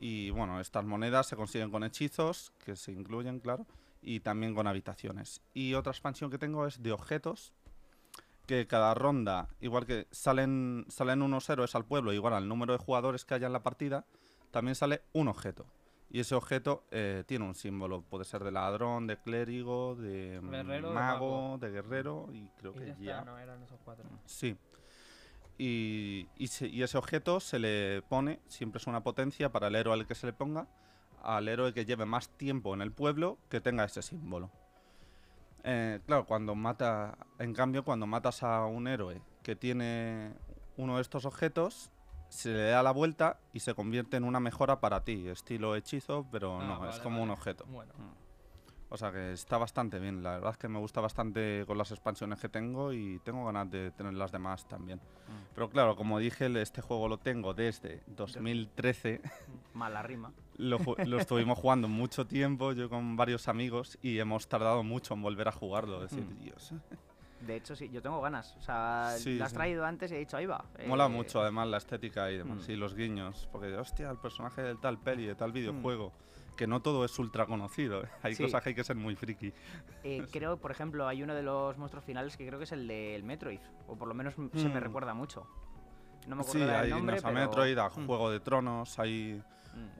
Y 0.00 0.30
bueno 0.30 0.60
estas 0.60 0.84
monedas 0.84 1.28
se 1.28 1.36
consiguen 1.36 1.70
con 1.70 1.84
hechizos 1.84 2.52
que 2.64 2.74
se 2.76 2.90
incluyen 2.92 3.38
claro 3.38 3.64
y 4.02 4.20
también 4.20 4.54
con 4.54 4.66
habitaciones. 4.66 5.40
Y 5.54 5.74
otra 5.74 5.92
expansión 5.92 6.30
que 6.30 6.36
tengo 6.38 6.66
es 6.66 6.82
de 6.82 6.90
objetos 6.92 7.52
que 8.46 8.66
cada 8.66 8.92
ronda 8.94 9.48
igual 9.60 9.86
que 9.86 10.06
salen 10.10 10.84
salen 10.88 11.22
unos 11.22 11.48
héroes 11.48 11.74
al 11.76 11.84
pueblo 11.84 12.12
igual 12.12 12.34
al 12.34 12.48
número 12.48 12.72
de 12.72 12.78
jugadores 12.78 13.24
que 13.24 13.34
haya 13.34 13.46
en 13.46 13.52
la 13.54 13.62
partida 13.62 14.04
también 14.50 14.74
sale 14.74 15.02
un 15.12 15.28
objeto 15.28 15.64
y 16.10 16.20
ese 16.20 16.34
objeto 16.34 16.84
eh, 16.90 17.24
tiene 17.26 17.44
un 17.44 17.54
símbolo 17.54 18.02
puede 18.02 18.24
ser 18.24 18.44
de 18.44 18.52
ladrón 18.52 19.06
de 19.06 19.16
clérigo 19.18 19.96
de 19.96 20.40
mago 20.40 20.92
mago. 20.92 21.58
de 21.58 21.70
guerrero 21.70 22.28
y 22.32 22.48
creo 22.58 22.72
Y 22.72 22.78
que 22.78 22.86
ya 22.86 22.92
está, 22.92 23.02
ya 23.04 23.24
no 23.24 23.38
eran 23.38 23.62
esos 23.62 23.78
cuatro. 23.84 24.04
Sí. 24.26 24.56
Y, 25.58 26.28
y 26.36 26.48
se- 26.48 26.66
y 26.68 26.82
ese 26.82 26.98
objeto 26.98 27.38
se 27.40 27.58
le 27.58 28.02
pone, 28.08 28.40
siempre 28.48 28.78
es 28.78 28.86
una 28.86 29.02
potencia 29.02 29.50
para 29.52 29.68
el 29.68 29.76
héroe 29.76 29.94
al 29.94 30.06
que 30.06 30.14
se 30.14 30.26
le 30.26 30.32
ponga, 30.32 30.66
al 31.22 31.48
héroe 31.48 31.72
que 31.72 31.84
lleve 31.84 32.04
más 32.06 32.28
tiempo 32.28 32.74
en 32.74 32.82
el 32.82 32.90
pueblo 32.92 33.38
que 33.48 33.60
tenga 33.60 33.84
ese 33.84 34.02
símbolo. 34.02 34.50
Eh, 35.62 36.00
claro, 36.06 36.26
cuando 36.26 36.54
mata, 36.54 37.16
en 37.38 37.54
cambio, 37.54 37.84
cuando 37.84 38.06
matas 38.06 38.42
a 38.42 38.66
un 38.66 38.86
héroe 38.88 39.22
que 39.42 39.56
tiene 39.56 40.34
uno 40.76 40.96
de 40.96 41.02
estos 41.02 41.24
objetos, 41.24 41.90
se 42.34 42.50
le 42.52 42.64
da 42.70 42.82
la 42.82 42.90
vuelta 42.90 43.38
y 43.52 43.60
se 43.60 43.74
convierte 43.74 44.16
en 44.16 44.24
una 44.24 44.40
mejora 44.40 44.80
para 44.80 45.04
ti, 45.04 45.28
estilo 45.28 45.76
hechizo, 45.76 46.26
pero 46.32 46.60
Ah, 46.60 46.64
no, 46.66 46.74
es 46.84 46.90
vale, 46.96 47.02
como 47.02 47.22
un 47.22 47.30
objeto. 47.30 47.64
Bueno, 47.66 47.92
O 48.90 48.96
sea 48.96 49.10
que 49.10 49.32
está 49.32 49.58
bastante 49.58 49.98
bien, 49.98 50.22
la 50.22 50.32
verdad 50.32 50.50
es 50.52 50.56
que 50.58 50.68
me 50.68 50.78
gusta 50.78 51.00
bastante 51.00 51.64
con 51.66 51.76
las 51.78 51.90
expansiones 51.90 52.38
que 52.38 52.48
tengo 52.48 52.92
y 52.92 53.18
tengo 53.24 53.44
ganas 53.44 53.68
de 53.70 53.90
tener 53.92 54.14
las 54.14 54.30
demás 54.30 54.68
también. 54.68 55.00
Pero 55.54 55.68
claro, 55.70 55.96
como 55.96 56.18
dije, 56.18 56.46
este 56.60 56.80
juego 56.80 57.08
lo 57.08 57.18
tengo 57.18 57.54
desde 57.54 58.02
2013, 58.06 59.20
Mala 59.74 60.02
rima. 60.02 60.32
Lo, 60.58 60.78
lo 61.06 61.18
estuvimos 61.18 61.58
jugando 61.58 61.88
mucho 61.88 62.26
tiempo, 62.26 62.72
yo 62.72 62.88
con 62.88 63.16
varios 63.16 63.48
amigos, 63.48 63.98
y 64.02 64.18
hemos 64.18 64.46
tardado 64.48 64.82
mucho 64.84 65.14
en 65.14 65.22
volver 65.22 65.48
a 65.48 65.52
jugarlo. 65.52 66.04
Es 66.04 66.10
decir, 66.10 66.26
Mm. 66.26 66.38
Dios. 66.40 66.72
De 67.44 67.56
hecho, 67.56 67.76
sí, 67.76 67.88
yo 67.90 68.00
tengo 68.02 68.20
ganas. 68.20 68.56
O 68.58 68.62
sea, 68.62 69.14
Sí, 69.18 69.36
lo 69.38 69.44
has 69.44 69.50
sí. 69.50 69.56
traído 69.56 69.84
antes 69.84 70.10
y 70.10 70.14
he 70.14 70.18
dicho, 70.18 70.36
ahí 70.36 70.46
va. 70.46 70.64
Mola 70.86 71.06
Eh, 71.06 71.08
mucho 71.10 71.40
además 71.40 71.68
la 71.68 71.76
estética 71.78 72.30
y 72.30 72.38
demás, 72.38 72.66
mm. 72.66 72.70
y 72.72 72.76
los 72.76 72.94
guiños, 72.94 73.48
porque 73.52 73.74
hostia, 73.76 74.10
el 74.10 74.18
personaje 74.18 74.62
del 74.62 74.78
tal 74.78 74.98
peli, 74.98 75.26
de 75.26 75.34
tal 75.34 75.50
Mm. 75.50 75.54
videojuego, 75.54 76.12
que 76.56 76.66
no 76.66 76.80
todo 76.80 77.04
es 77.04 77.18
ultra 77.18 77.46
conocido, 77.46 78.04
¿eh? 78.04 78.08
hay 78.22 78.34
Sí. 78.34 78.42
cosas 78.44 78.62
que 78.62 78.68
hay 78.70 78.74
que 78.74 78.84
ser 78.84 78.96
muy 78.96 79.14
friki. 79.16 79.52
eh, 80.04 80.26
creo, 80.32 80.56
por 80.58 80.70
ejemplo, 80.70 81.06
hay 81.08 81.22
uno 81.22 81.34
de 81.34 81.42
los 81.42 81.76
monstruos 81.78 82.04
finales 82.04 82.36
que 82.36 82.46
creo 82.46 82.58
que 82.58 82.64
es 82.64 82.72
el 82.72 82.86
del 82.86 83.22
Metroid. 83.24 83.60
O 83.88 83.96
por 83.96 84.08
lo 84.08 84.14
menos 84.14 84.34
se 84.34 84.68
me 84.68 84.80
Mm. 84.80 84.82
recuerda 84.82 85.14
mucho. 85.14 85.46
No 86.26 86.36
me 86.36 86.42
acuerdo 86.42 86.64
Sí, 86.64 86.70
hay 86.70 86.90
nombre, 86.90 87.14
unos 87.16 87.24
a 87.24 87.28
pero... 87.28 87.40
Metroid, 87.40 87.78
a 87.78 87.88
Mm, 87.88 88.06
Juego 88.06 88.30
de 88.30 88.40
Tronos, 88.40 88.98
hay. 88.98 89.42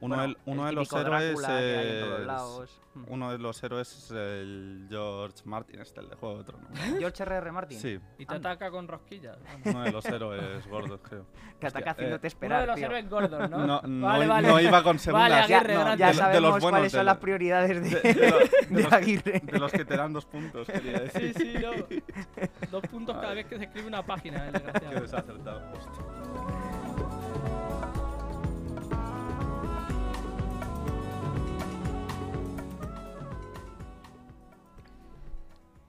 Uno 0.01 0.17
Bueno, 0.17 0.23
del- 0.23 0.39
uno 0.47 0.63
el 0.69 0.75
de 0.75 0.81
los 0.81 0.93
héroes 0.93 1.35
todos 2.27 2.65
es- 2.71 2.81
uno 3.09 3.33
de 3.33 3.39
los 3.39 3.61
héroes 3.65 3.93
es 3.97 4.11
el 4.13 4.87
George 4.89 5.39
Martin, 5.47 5.81
este, 5.81 6.01
el 6.01 6.11
de 6.11 6.17
Juego 6.17 6.39
de 6.39 6.45
Tronos. 6.45 6.69
George 7.01 7.23
R.R. 7.25 7.51
Martin. 7.53 7.79
Sí, 7.79 7.99
Y 8.19 8.27
te 8.27 8.35
Anda. 8.37 8.51
ataca 8.53 8.71
con 8.71 8.87
rosquillas. 8.87 9.37
uno 9.65 9.83
de 9.83 9.91
los 9.93 10.05
héroes 10.07 10.67
gordos, 10.69 11.01
creo. 11.03 11.27
Que 11.61 11.67
ataca 11.69 11.79
Hostia, 11.79 11.93
haciéndote 11.93 12.27
eh, 12.27 12.29
esperar, 12.29 12.59
Uno 12.59 12.61
de 12.61 12.67
los 12.69 12.77
tío. 12.77 12.87
héroes 12.87 13.11
gordos, 13.11 13.51
¿no? 13.51 13.59
No, 13.67 13.83
no, 13.83 14.07
vale, 14.07 14.27
vale. 14.27 14.49
no 14.49 14.61
iba 14.61 14.83
con 14.83 14.99
segundas. 14.99 15.31
Vale, 15.31 15.49
Ya, 15.49 15.57
Aguirre, 15.59 15.75
no, 15.75 15.81
grande. 15.81 15.99
ya 15.99 16.07
de- 16.07 16.13
de 16.13 16.17
los 16.19 16.25
sabemos 16.25 16.51
buenos, 16.51 16.71
cuáles 16.71 16.93
de 16.93 16.99
son 16.99 17.07
las 17.07 17.17
prioridades 17.19 17.83
de, 17.83 18.01
De, 18.01 18.15
de 18.15 18.31
lo- 18.31 18.39
de 18.39 18.49
de 18.71 18.83
los, 18.85 18.93
Aguirre. 18.93 19.41
de 19.45 19.59
los 19.59 19.73
que 19.73 19.85
te 19.85 19.97
dan 19.97 20.13
dos 20.13 20.27
puntos, 20.27 20.67
quería 20.69 21.01
decir. 21.01 21.35
Sí, 21.37 21.53
sí, 21.53 21.55
no. 21.61 21.71
Dos 22.71 22.83
puntos 22.89 23.17
cada 23.17 23.35
vez 23.35 23.47
que 23.47 23.59
se 23.59 23.65
escribe 23.65 23.89
una 23.89 24.05
página, 24.05 24.47
el 24.47 24.53
Qué 24.53 24.59
desgraciado. 24.61 25.01
desacertado. 25.01 25.73
hostia. 25.73 26.64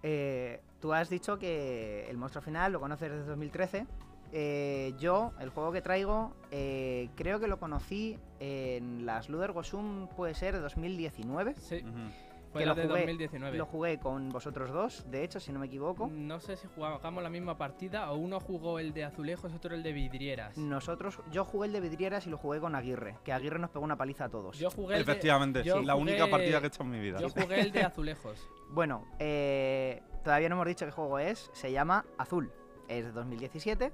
Eh, 0.07 0.61
tú 0.79 0.93
has 0.93 1.09
dicho 1.09 1.39
que 1.39 2.07
el 2.07 2.17
monstruo 2.17 2.43
final 2.43 2.71
lo 2.71 2.79
conoces 2.79 3.09
desde 3.09 3.25
2013. 3.25 3.87
Eh, 4.31 4.93
yo, 4.99 5.33
el 5.39 5.49
juego 5.49 5.71
que 5.71 5.81
traigo, 5.81 6.35
eh, 6.51 7.09
creo 7.15 7.39
que 7.39 7.47
lo 7.47 7.57
conocí 7.57 8.19
en 8.39 9.07
las 9.07 9.29
Luder 9.29 9.51
Gosum, 9.51 10.07
puede 10.09 10.35
ser 10.35 10.53
de 10.53 10.59
2019. 10.59 11.55
Sí. 11.55 11.83
Fue 12.55 12.61
que 12.61 12.65
la 12.67 12.71
lo 12.73 12.75
de 12.81 12.87
jugué- 12.87 12.99
2019. 13.01 13.57
Lo 13.57 13.65
jugué 13.65 13.99
con 13.99 14.29
vosotros 14.29 14.71
dos, 14.71 15.05
de 15.09 15.23
hecho, 15.23 15.39
si 15.39 15.51
no 15.51 15.59
me 15.59 15.67
equivoco. 15.67 16.09
No 16.11 16.39
sé 16.39 16.55
si 16.57 16.67
jugamos 16.73 17.21
la 17.23 17.29
misma 17.29 17.57
partida 17.57 18.11
o 18.11 18.15
uno 18.17 18.39
jugó 18.39 18.79
el 18.79 18.93
de 18.93 19.03
azulejos 19.05 19.51
y 19.51 19.55
otro 19.55 19.75
el 19.75 19.83
de 19.83 19.93
vidrieras. 19.93 20.57
Nosotros, 20.57 21.19
yo 21.31 21.45
jugué 21.45 21.67
el 21.67 21.73
de 21.73 21.79
vidrieras 21.81 22.25
y 22.27 22.29
lo 22.29 22.37
jugué 22.37 22.59
con 22.59 22.75
Aguirre, 22.75 23.17
que 23.23 23.31
Aguirre 23.33 23.59
nos 23.59 23.69
pegó 23.69 23.85
una 23.85 23.97
paliza 23.97 24.25
a 24.25 24.29
todos. 24.29 24.57
Yo 24.57 24.69
jugué 24.71 24.97
el 24.97 25.05
de, 25.05 25.11
Efectivamente, 25.11 25.63
yo 25.63 25.81
la 25.81 25.95
única 25.95 26.27
partida 26.29 26.59
que 26.59 26.65
he 26.65 26.69
hecho 26.69 26.83
en 26.83 26.89
mi 26.91 26.99
vida. 26.99 27.19
yo 27.19 27.29
jugué 27.29 27.59
el 27.61 27.71
de 27.71 27.83
azulejos. 27.83 28.47
Bueno, 28.71 29.05
eh, 29.19 30.01
todavía 30.23 30.49
no 30.49 30.55
hemos 30.55 30.65
dicho 30.67 30.85
qué 30.85 30.91
juego 30.91 31.19
es. 31.19 31.51
Se 31.53 31.71
llama 31.71 32.03
Azul. 32.17 32.51
Es 32.87 33.05
de 33.05 33.11
2017. 33.11 33.93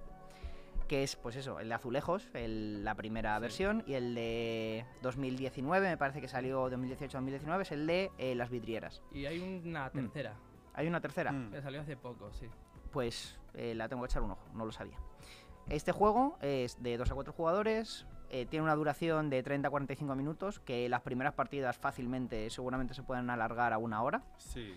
Que 0.92 1.04
es, 1.04 1.16
pues 1.16 1.38
eso, 1.38 1.58
el 1.62 1.70
de 1.70 1.74
Azulejos, 1.76 2.28
el- 2.34 2.84
la 2.84 2.96
primera 2.96 3.38
Sí. 3.38 3.42
versión. 3.42 3.82
Y 3.88 3.94
el 3.94 4.14
de 4.14 4.86
2019, 5.02 5.88
me 5.88 5.96
parece 5.96 6.20
que 6.20 6.28
salió 6.28 6.70
2018-2019, 6.70 7.62
es 7.62 7.72
el 7.72 7.88
de 7.88 8.12
eh, 8.18 8.36
Las 8.36 8.50
Vidrieras. 8.50 9.02
Y 9.14 9.26
hay 9.26 9.40
una 9.66 9.90
tercera 9.90 10.34
Hay 10.74 10.88
una 10.90 11.00
tercera. 11.00 11.32
Mm. 11.32 11.52
que 11.54 11.62
salió 11.62 11.80
hace 11.80 11.96
poco, 11.96 12.34
sí. 12.34 12.48
Pues 12.92 13.40
eh, 13.54 13.74
la 13.74 13.88
tengo 13.88 14.02
que 14.04 14.08
echar 14.08 14.22
un 14.22 14.32
ojo, 14.32 14.46
no 14.54 14.66
lo 14.66 14.74
sabía. 14.74 14.98
Este 15.70 15.94
juego 15.94 16.38
es 16.42 16.84
de 16.84 16.98
2 16.98 17.10
a 17.10 17.14
4 17.14 17.32
jugadores. 17.32 18.06
eh, 18.34 18.46
tiene 18.46 18.64
una 18.64 18.76
duración 18.76 19.30
de 19.30 19.44
30 19.44 19.68
a 19.68 19.72
45 19.72 20.16
minutos. 20.16 20.60
Que 20.62 20.88
las 20.90 21.02
primeras 21.02 21.34
partidas 21.34 21.78
fácilmente, 21.78 22.50
seguramente 22.50 22.94
se 22.94 23.04
pueden 23.04 23.30
alargar 23.30 23.72
a 23.74 23.78
una 23.78 24.02
hora. 24.04 24.24
Sí. 24.38 24.74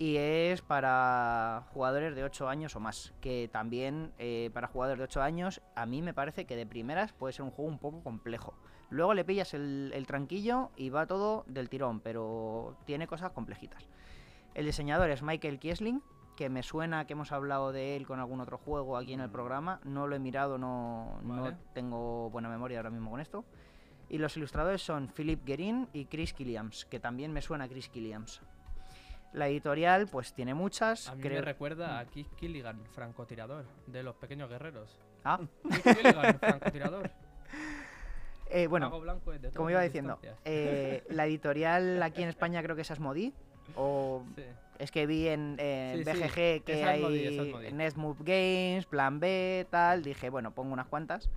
Y 0.00 0.16
es 0.16 0.62
para 0.62 1.64
jugadores 1.74 2.14
de 2.16 2.24
8 2.24 2.48
años 2.48 2.74
o 2.74 2.80
más. 2.80 3.12
Que 3.20 3.50
también 3.52 4.12
eh, 4.18 4.48
para 4.54 4.66
jugadores 4.66 4.96
de 4.98 5.04
8 5.04 5.20
años, 5.20 5.60
a 5.76 5.84
mí 5.84 6.00
me 6.00 6.14
parece 6.14 6.46
que 6.46 6.56
de 6.56 6.64
primeras 6.64 7.12
puede 7.12 7.34
ser 7.34 7.42
un 7.44 7.50
juego 7.50 7.70
un 7.70 7.78
poco 7.78 8.02
complejo. 8.02 8.54
Luego 8.88 9.12
le 9.12 9.26
pillas 9.26 9.52
el, 9.52 9.92
el 9.94 10.06
tranquillo 10.06 10.70
y 10.74 10.88
va 10.88 11.06
todo 11.06 11.44
del 11.48 11.68
tirón, 11.68 12.00
pero 12.00 12.78
tiene 12.86 13.06
cosas 13.06 13.32
complejitas. 13.32 13.90
El 14.54 14.64
diseñador 14.64 15.10
es 15.10 15.22
Michael 15.22 15.58
Kiesling, 15.58 16.02
que 16.34 16.48
me 16.48 16.62
suena 16.62 17.06
que 17.06 17.12
hemos 17.12 17.30
hablado 17.30 17.70
de 17.70 17.94
él 17.94 18.06
con 18.06 18.20
algún 18.20 18.40
otro 18.40 18.56
juego 18.56 18.96
aquí 18.96 19.12
en 19.12 19.20
el 19.20 19.28
Mm. 19.28 19.32
programa. 19.32 19.80
No 19.84 20.06
lo 20.06 20.16
he 20.16 20.18
mirado, 20.18 20.56
no, 20.56 21.20
tengo 21.74 22.30
buena 22.30 22.48
memoria 22.48 22.78
ahora 22.78 22.88
mismo 22.88 23.10
con 23.10 23.20
esto. 23.20 23.44
Y 24.08 24.16
los 24.16 24.34
ilustradores 24.38 24.80
son 24.80 25.08
Philip 25.08 25.44
Guerin 25.44 25.88
y 25.92 26.06
Chris 26.06 26.32
Killiams, 26.32 26.86
que 26.86 26.98
también 26.98 27.34
me 27.34 27.42
suena 27.42 27.64
a 27.64 27.68
Chris 27.68 27.90
Killiams. 27.90 28.40
La 29.32 29.46
editorial, 29.48 30.08
pues 30.08 30.32
tiene 30.34 30.54
muchas. 30.54 31.08
A 31.08 31.14
mí 31.14 31.22
creo- 31.22 31.36
me 31.38 31.44
recuerda 31.44 31.98
a 32.00 32.04
Keith 32.06 32.34
Killigan, 32.36 32.84
francotirador, 32.92 33.64
de 33.86 34.02
los 34.02 34.16
pequeños 34.16 34.48
guerreros. 34.50 34.98
Ah, 35.24 35.38
Keith 35.84 35.96
Killigan, 35.98 36.38
francotirador. 36.38 37.10
eh, 38.50 38.66
bueno, 38.66 38.90
como 39.54 39.70
iba 39.70 39.82
diciendo, 39.82 40.18
eh, 40.44 41.04
la 41.10 41.26
editorial 41.26 42.02
aquí 42.02 42.22
en 42.22 42.28
España 42.28 42.62
creo 42.62 42.74
que 42.76 42.82
es 42.82 42.90
Asmodee. 42.90 43.32
O 43.76 44.24
Sí. 44.34 44.42
es 44.80 44.90
que 44.90 45.06
vi 45.06 45.28
en, 45.28 45.54
en 45.60 46.04
Sí, 46.04 46.04
sí, 46.04 46.18
BGG 46.18 46.64
que 46.64 46.84
Asmodee, 46.84 47.28
hay 47.28 47.38
Asmodee. 47.38 47.72
Nest 47.72 47.96
Move 47.96 48.18
Games, 48.24 48.86
Plan 48.86 49.20
B, 49.20 49.64
tal. 49.70 50.02
Dije, 50.02 50.28
bueno, 50.28 50.50
pongo 50.50 50.72
unas 50.72 50.88
cuantas. 50.88 51.30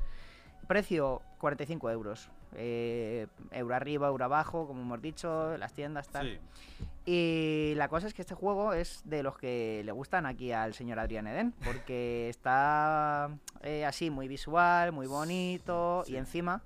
Precio 0.68 1.22
45 1.40 1.92
euros. 1.92 2.30
Eh, 2.56 3.28
euro 3.52 3.76
arriba, 3.76 4.08
euro 4.08 4.26
abajo, 4.26 4.68
como 4.68 4.82
hemos 4.82 5.02
dicho, 5.02 5.58
las 5.58 5.74
tiendas, 5.74 6.08
tal. 6.10 6.40
Sí. 6.40 6.86
Y 7.06 7.74
la 7.76 7.90
cosa 7.90 8.08
es 8.08 8.14
que 8.14 8.22
este 8.22 8.36
juego 8.36 8.74
es 8.74 9.02
de 9.06 9.24
los 9.24 9.38
que 9.38 9.82
le 9.84 9.92
gustan 9.92 10.26
aquí 10.26 10.52
al 10.52 10.74
señor 10.74 11.00
Adrián 11.00 11.28
Eden, 11.28 11.54
porque 11.66 12.30
está 12.30 13.30
eh, 13.62 13.86
así 13.86 14.10
muy 14.10 14.28
visual, 14.28 14.94
muy 14.94 15.08
bonito 15.08 16.04
sí. 16.06 16.14
y 16.14 16.16
encima 16.16 16.62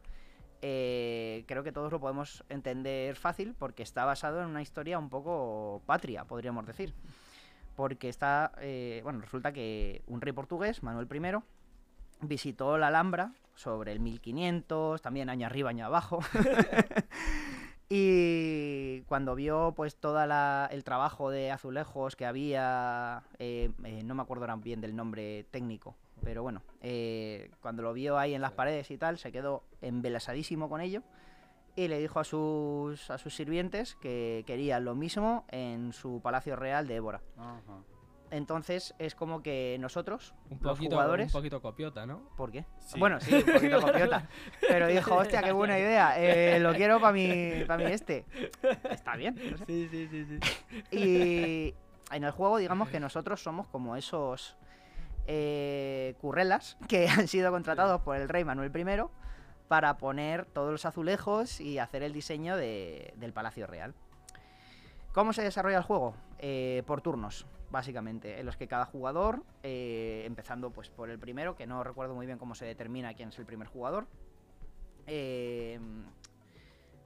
eh, 0.61 1.43
creo 1.47 1.63
que 1.63 1.71
todos 1.71 1.91
lo 1.91 1.99
podemos 1.99 2.43
entender 2.49 3.15
fácil 3.15 3.55
porque 3.57 3.81
está 3.81 4.05
basado 4.05 4.41
en 4.41 4.47
una 4.47 4.61
historia 4.61 4.99
un 4.99 5.09
poco 5.09 5.81
patria, 5.85 6.25
podríamos 6.25 6.67
decir. 6.67 6.93
Porque 7.75 8.09
está, 8.09 8.53
bueno, 9.03 9.21
resulta 9.21 9.53
que 9.53 10.01
un 10.07 10.19
rey 10.19 10.33
portugués, 10.33 10.81
Manuel 10.81 11.07
I, 11.11 12.27
visitó 12.27 12.79
la 12.79 12.87
Alhambra 12.87 13.33
sobre 13.57 13.91
el 13.91 13.99
1500, 13.99 15.01
también 15.01 15.29
año 15.29 15.45
arriba, 15.47 15.71
año 15.71 15.85
abajo. 15.85 16.19
y 17.89 19.01
cuando 19.01 19.35
vio 19.35 19.73
pues 19.75 19.97
todo 19.97 20.19
el 20.69 20.83
trabajo 20.83 21.29
de 21.31 21.51
azulejos 21.51 22.15
que 22.15 22.25
había, 22.25 23.23
eh, 23.39 23.71
eh, 23.83 24.03
no 24.03 24.15
me 24.15 24.21
acuerdo 24.21 24.47
bien 24.57 24.79
del 24.79 24.95
nombre 24.95 25.45
técnico, 25.51 25.95
pero 26.23 26.43
bueno, 26.43 26.61
eh, 26.81 27.51
cuando 27.59 27.81
lo 27.81 27.93
vio 27.93 28.17
ahí 28.17 28.33
en 28.33 28.41
las 28.41 28.53
paredes 28.53 28.91
y 28.91 28.97
tal, 28.97 29.17
se 29.17 29.31
quedó 29.31 29.63
embelesadísimo 29.81 30.69
con 30.69 30.79
ello 30.79 31.01
y 31.75 31.87
le 31.87 31.99
dijo 31.99 32.19
a 32.19 32.23
sus, 32.23 33.09
a 33.09 33.17
sus 33.17 33.35
sirvientes 33.35 33.95
que 33.95 34.43
quería 34.45 34.79
lo 34.79 34.95
mismo 34.95 35.45
en 35.49 35.93
su 35.93 36.21
palacio 36.21 36.55
real 36.55 36.87
de 36.87 36.95
Évora. 36.95 37.21
Ajá. 37.37 37.83
Entonces 38.29 38.93
es 38.99 39.15
como 39.15 39.41
que 39.41 39.77
nosotros, 39.79 40.33
Un 40.49 40.59
los 40.61 40.77
jugadores... 40.79 41.27
un 41.27 41.39
poquito 41.39 41.61
copiota, 41.61 42.05
¿no? 42.05 42.27
¿Por 42.35 42.51
qué? 42.51 42.65
Sí. 42.79 42.99
Bueno, 42.99 43.21
sí, 43.21 43.33
un 43.35 43.53
poquito 43.53 43.81
copiota. 43.81 44.27
Pero 44.67 44.87
dijo, 44.87 45.15
hostia, 45.15 45.41
qué 45.41 45.53
buena 45.53 45.79
idea. 45.79 46.19
eh, 46.19 46.59
lo 46.59 46.73
quiero 46.73 46.99
para 46.99 47.13
mi, 47.13 47.63
pa' 47.65 47.77
mi 47.77 47.85
este. 47.85 48.25
Está 48.89 49.15
bien. 49.15 49.35
no 49.51 49.57
sé. 49.57 49.65
Sí, 49.65 49.87
sí, 49.89 50.07
sí, 50.09 50.25
sí. 50.25 50.95
Y 50.97 51.73
en 52.13 52.23
el 52.25 52.31
juego, 52.31 52.57
digamos 52.57 52.89
que 52.89 52.99
nosotros 52.99 53.41
somos 53.41 53.67
como 53.69 53.95
esos 53.95 54.57
eh, 55.25 56.15
currelas 56.19 56.77
que 56.89 57.07
han 57.09 57.27
sido 57.29 57.51
contratados 57.51 58.01
por 58.01 58.17
el 58.17 58.27
rey 58.27 58.43
Manuel 58.43 58.71
I 58.75 58.85
para 59.69 59.97
poner 59.97 60.45
todos 60.45 60.71
los 60.71 60.85
azulejos 60.85 61.59
y 61.61 61.79
hacer 61.79 62.03
el 62.03 62.13
diseño 62.13 62.57
de- 62.57 63.13
del 63.17 63.31
Palacio 63.33 63.67
Real. 63.67 63.93
¿Cómo 65.13 65.33
se 65.33 65.41
desarrolla 65.43 65.77
el 65.77 65.83
juego? 65.83 66.13
Eh, 66.39 66.83
por 66.85 67.01
turnos, 67.01 67.45
básicamente, 67.69 68.39
en 68.39 68.45
los 68.45 68.57
que 68.57 68.67
cada 68.67 68.85
jugador, 68.85 69.43
eh, 69.63 70.23
empezando 70.25 70.71
pues 70.71 70.89
por 70.89 71.09
el 71.09 71.19
primero, 71.19 71.55
que 71.55 71.67
no 71.67 71.83
recuerdo 71.83 72.15
muy 72.15 72.25
bien 72.25 72.37
cómo 72.37 72.55
se 72.55 72.65
determina 72.65 73.13
quién 73.13 73.29
es 73.29 73.39
el 73.39 73.45
primer 73.45 73.67
jugador, 73.67 74.07
eh, 75.05 75.79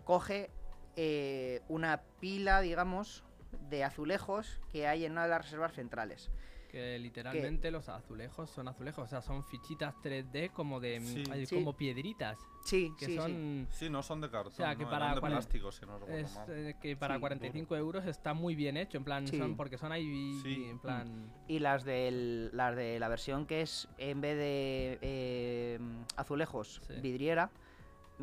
coge 0.04 0.50
eh, 0.96 1.62
una 1.70 2.02
pila, 2.20 2.62
digamos, 2.62 3.24
de 3.70 3.84
azulejos 3.84 4.60
que 4.72 4.88
hay 4.88 5.06
en 5.06 5.14
una 5.14 5.24
de 5.24 5.30
las 5.30 5.44
reservas 5.44 5.74
centrales. 5.74 6.32
Que 6.72 6.98
literalmente 7.00 7.70
los 7.70 7.90
azulejos 7.90 8.50
son 8.50 8.70
azulejos, 8.70 9.04
o 9.04 9.08
sea, 9.08 9.22
son 9.22 9.44
fichitas 9.44 9.94
3D 10.02 10.52
como 10.54 10.80
de 10.80 11.02
Sí. 11.02 11.24
hay 11.30 11.46
Sí. 11.46 11.56
como 11.56 11.74
piedritas, 11.74 12.40
Sí, 12.62 12.96
que 12.98 13.08
sí, 13.08 13.12
sí. 13.12 13.18
son 13.18 13.68
Sí, 13.72 13.90
no 13.90 14.02
son 14.02 14.22
de 14.22 14.30
cartón. 14.30 14.54
sea, 14.54 14.74
que 14.78 14.86
no, 14.86 14.90
para 14.90 15.14
de 15.14 15.20
plástico, 15.20 15.70
si 15.74 15.86
no 15.86 15.98
es, 16.08 16.34
mal. 16.34 16.48
eh, 16.50 16.76
que 16.82 16.96
para 16.96 17.16
Sí, 17.16 17.20
45 17.20 17.76
euros 17.76 18.06
está 18.06 18.34
muy 18.34 18.56
bien 18.56 18.78
hecho, 18.78 18.98
en 18.98 19.04
plan 19.04 19.28
Sí. 19.28 19.38
son 19.38 19.58
porque 19.58 19.78
son 19.78 19.92
ahí 19.92 20.40
Sí. 20.42 20.70
en 20.70 20.80
plan 20.80 21.34
Y 21.50 21.60
las, 21.60 21.84
del, 21.84 22.52
las 22.54 22.74
de 22.78 23.00
la 23.00 23.10
versión 23.10 23.46
que 23.46 23.62
es 23.62 23.90
en 23.98 24.22
vez 24.22 24.38
de 24.38 24.98
eh, 25.02 25.80
azulejos 26.16 26.80
Sí. 26.88 26.94
vidriera, 27.02 27.52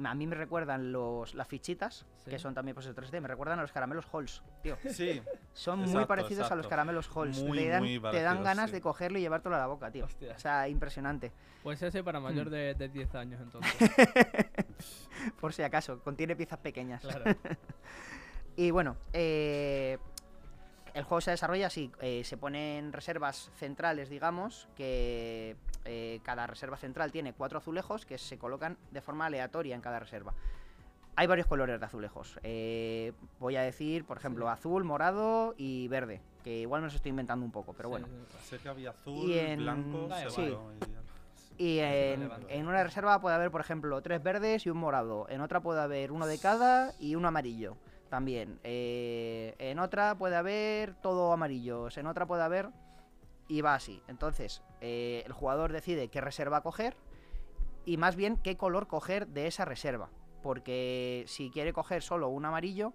a 0.05 0.15
mí 0.15 0.27
me 0.27 0.35
recuerdan 0.37 0.93
los, 0.93 1.35
las 1.35 1.49
fichitas, 1.49 2.07
Sí. 2.25 2.31
que 2.31 2.39
son 2.39 2.55
también 2.55 2.75
pues 2.75 2.87
el 2.87 2.95
3D, 2.95 3.21
me 3.21 3.29
recuerdan 3.29 3.59
a 3.59 3.63
los 3.63 3.73
caramelos 3.73 4.07
Halls, 4.13 4.43
tío. 4.63 4.77
Sí, 4.91 5.23
Son 5.53 5.79
muy 5.81 5.89
Exacto, 5.89 6.09
parecidos 6.09 6.51
a 6.51 6.57
los 6.57 6.67
caramelos 6.69 7.09
Halls. 7.15 7.43
Muy, 7.43 7.59
te 7.59 7.69
dan, 7.69 7.83
muy 7.83 8.01
te 8.01 8.23
dan 8.23 8.43
ganas 8.43 8.67
sí. 8.71 8.77
de 8.77 8.81
cogerlo 8.81 9.19
y 9.19 9.23
llevártelo 9.23 9.55
a 9.57 9.59
la 9.59 9.67
boca, 9.67 9.91
tío. 9.91 10.05
Hostia. 10.05 10.35
O 10.35 10.39
sea, 10.39 10.69
impresionante. 10.69 11.33
Pues 11.63 11.83
ese 11.83 12.03
para 12.05 12.21
mayor 12.21 12.47
Mm. 12.49 12.51
de, 12.51 12.75
de 12.75 12.89
10 12.89 13.15
años, 13.15 13.41
entonces. 13.41 13.73
Por 15.41 15.53
si 15.53 15.63
acaso, 15.63 15.99
contiene 16.01 16.37
piezas 16.37 16.59
pequeñas. 16.59 17.03
claro. 17.03 17.25
Y 18.57 18.73
bueno, 18.73 18.97
eh, 19.13 19.99
el 20.95 21.05
juego 21.05 21.21
se 21.21 21.31
desarrolla 21.31 21.67
así, 21.69 21.91
eh, 22.01 22.23
se 22.25 22.37
ponen 22.37 22.93
reservas 22.93 23.51
centrales, 23.57 24.09
digamos, 24.09 24.69
que 24.77 25.57
eh, 25.85 26.21
cada 26.23 26.47
reserva 26.47 26.77
central 26.77 27.13
tiene 27.13 27.33
cuatro 27.33 27.59
azulejos 27.59 28.05
que 28.07 28.19
se 28.19 28.39
colocan 28.39 28.77
de 28.91 29.01
forma 29.01 29.27
aleatoria 29.27 29.75
en 29.75 29.81
cada 29.81 29.99
reserva. 30.01 30.35
Hay 31.17 31.27
varios 31.27 31.47
colores 31.49 31.81
de 31.81 31.87
azulejos. 31.87 32.39
eh, 32.45 33.13
voy 33.41 33.57
a 33.57 33.63
decir, 33.63 34.05
por 34.05 34.17
ejemplo, 34.19 34.47
Sí. 34.47 34.53
azul, 34.53 34.85
morado 34.85 35.55
y 35.57 35.89
verde, 35.89 36.21
que 36.45 36.61
igual 36.61 36.81
me 36.83 36.87
los 36.87 36.95
estoy 36.95 37.11
inventando 37.11 37.45
un 37.45 37.51
poco, 37.53 37.73
pero 37.75 37.89
Sí, 37.89 37.91
bueno. 37.91 38.07
sí. 38.07 38.49
sé 38.51 38.59
que 38.59 38.69
había 38.69 38.91
azul, 38.91 39.29
Y 39.29 39.39
en- 39.39 39.61
blanco, 39.61 40.09
y- 41.59 41.81
en 41.81 42.69
una 42.69 42.85
reserva 42.85 43.21
puede 43.21 43.35
haber, 43.35 43.51
por 43.51 43.61
ejemplo, 43.61 44.01
tres 44.01 44.23
verdes 44.23 44.65
y 44.65 44.71
un 44.71 44.77
morado. 44.79 45.27
En 45.29 45.41
otra 45.41 45.61
puede 45.61 45.81
haber 45.81 46.13
uno 46.13 46.27
de 46.27 46.39
cada 46.39 46.95
y 47.01 47.17
uno 47.17 47.27
amarillo. 47.29 47.77
También. 48.09 48.59
Eh, 48.65 49.55
en 49.59 49.79
otra 49.79 50.17
puede 50.17 50.37
haber 50.37 50.95
todo 50.95 51.33
amarillos. 51.33 51.97
En 51.99 52.07
otra 52.07 52.27
puede 52.27 52.43
haber. 52.43 52.71
Y 53.49 53.61
va 53.61 53.75
así. 53.75 54.03
Entonces, 54.09 54.63
eh, 54.81 55.23
el 55.27 55.33
jugador 55.33 55.73
decide 55.73 56.09
qué 56.09 56.21
reserva 56.21 56.63
coger. 56.63 56.97
Y 57.85 57.97
más 57.97 58.17
bien 58.17 58.37
qué 58.37 58.57
color 58.57 58.87
coger 58.87 59.27
de 59.29 59.47
esa 59.47 59.65
reserva. 59.65 60.11
Porque 60.43 61.25
si 61.27 61.51
quiere 61.51 61.73
coger 61.73 62.03
solo 62.03 62.29
un 62.29 62.45
amarillo, 62.45 62.93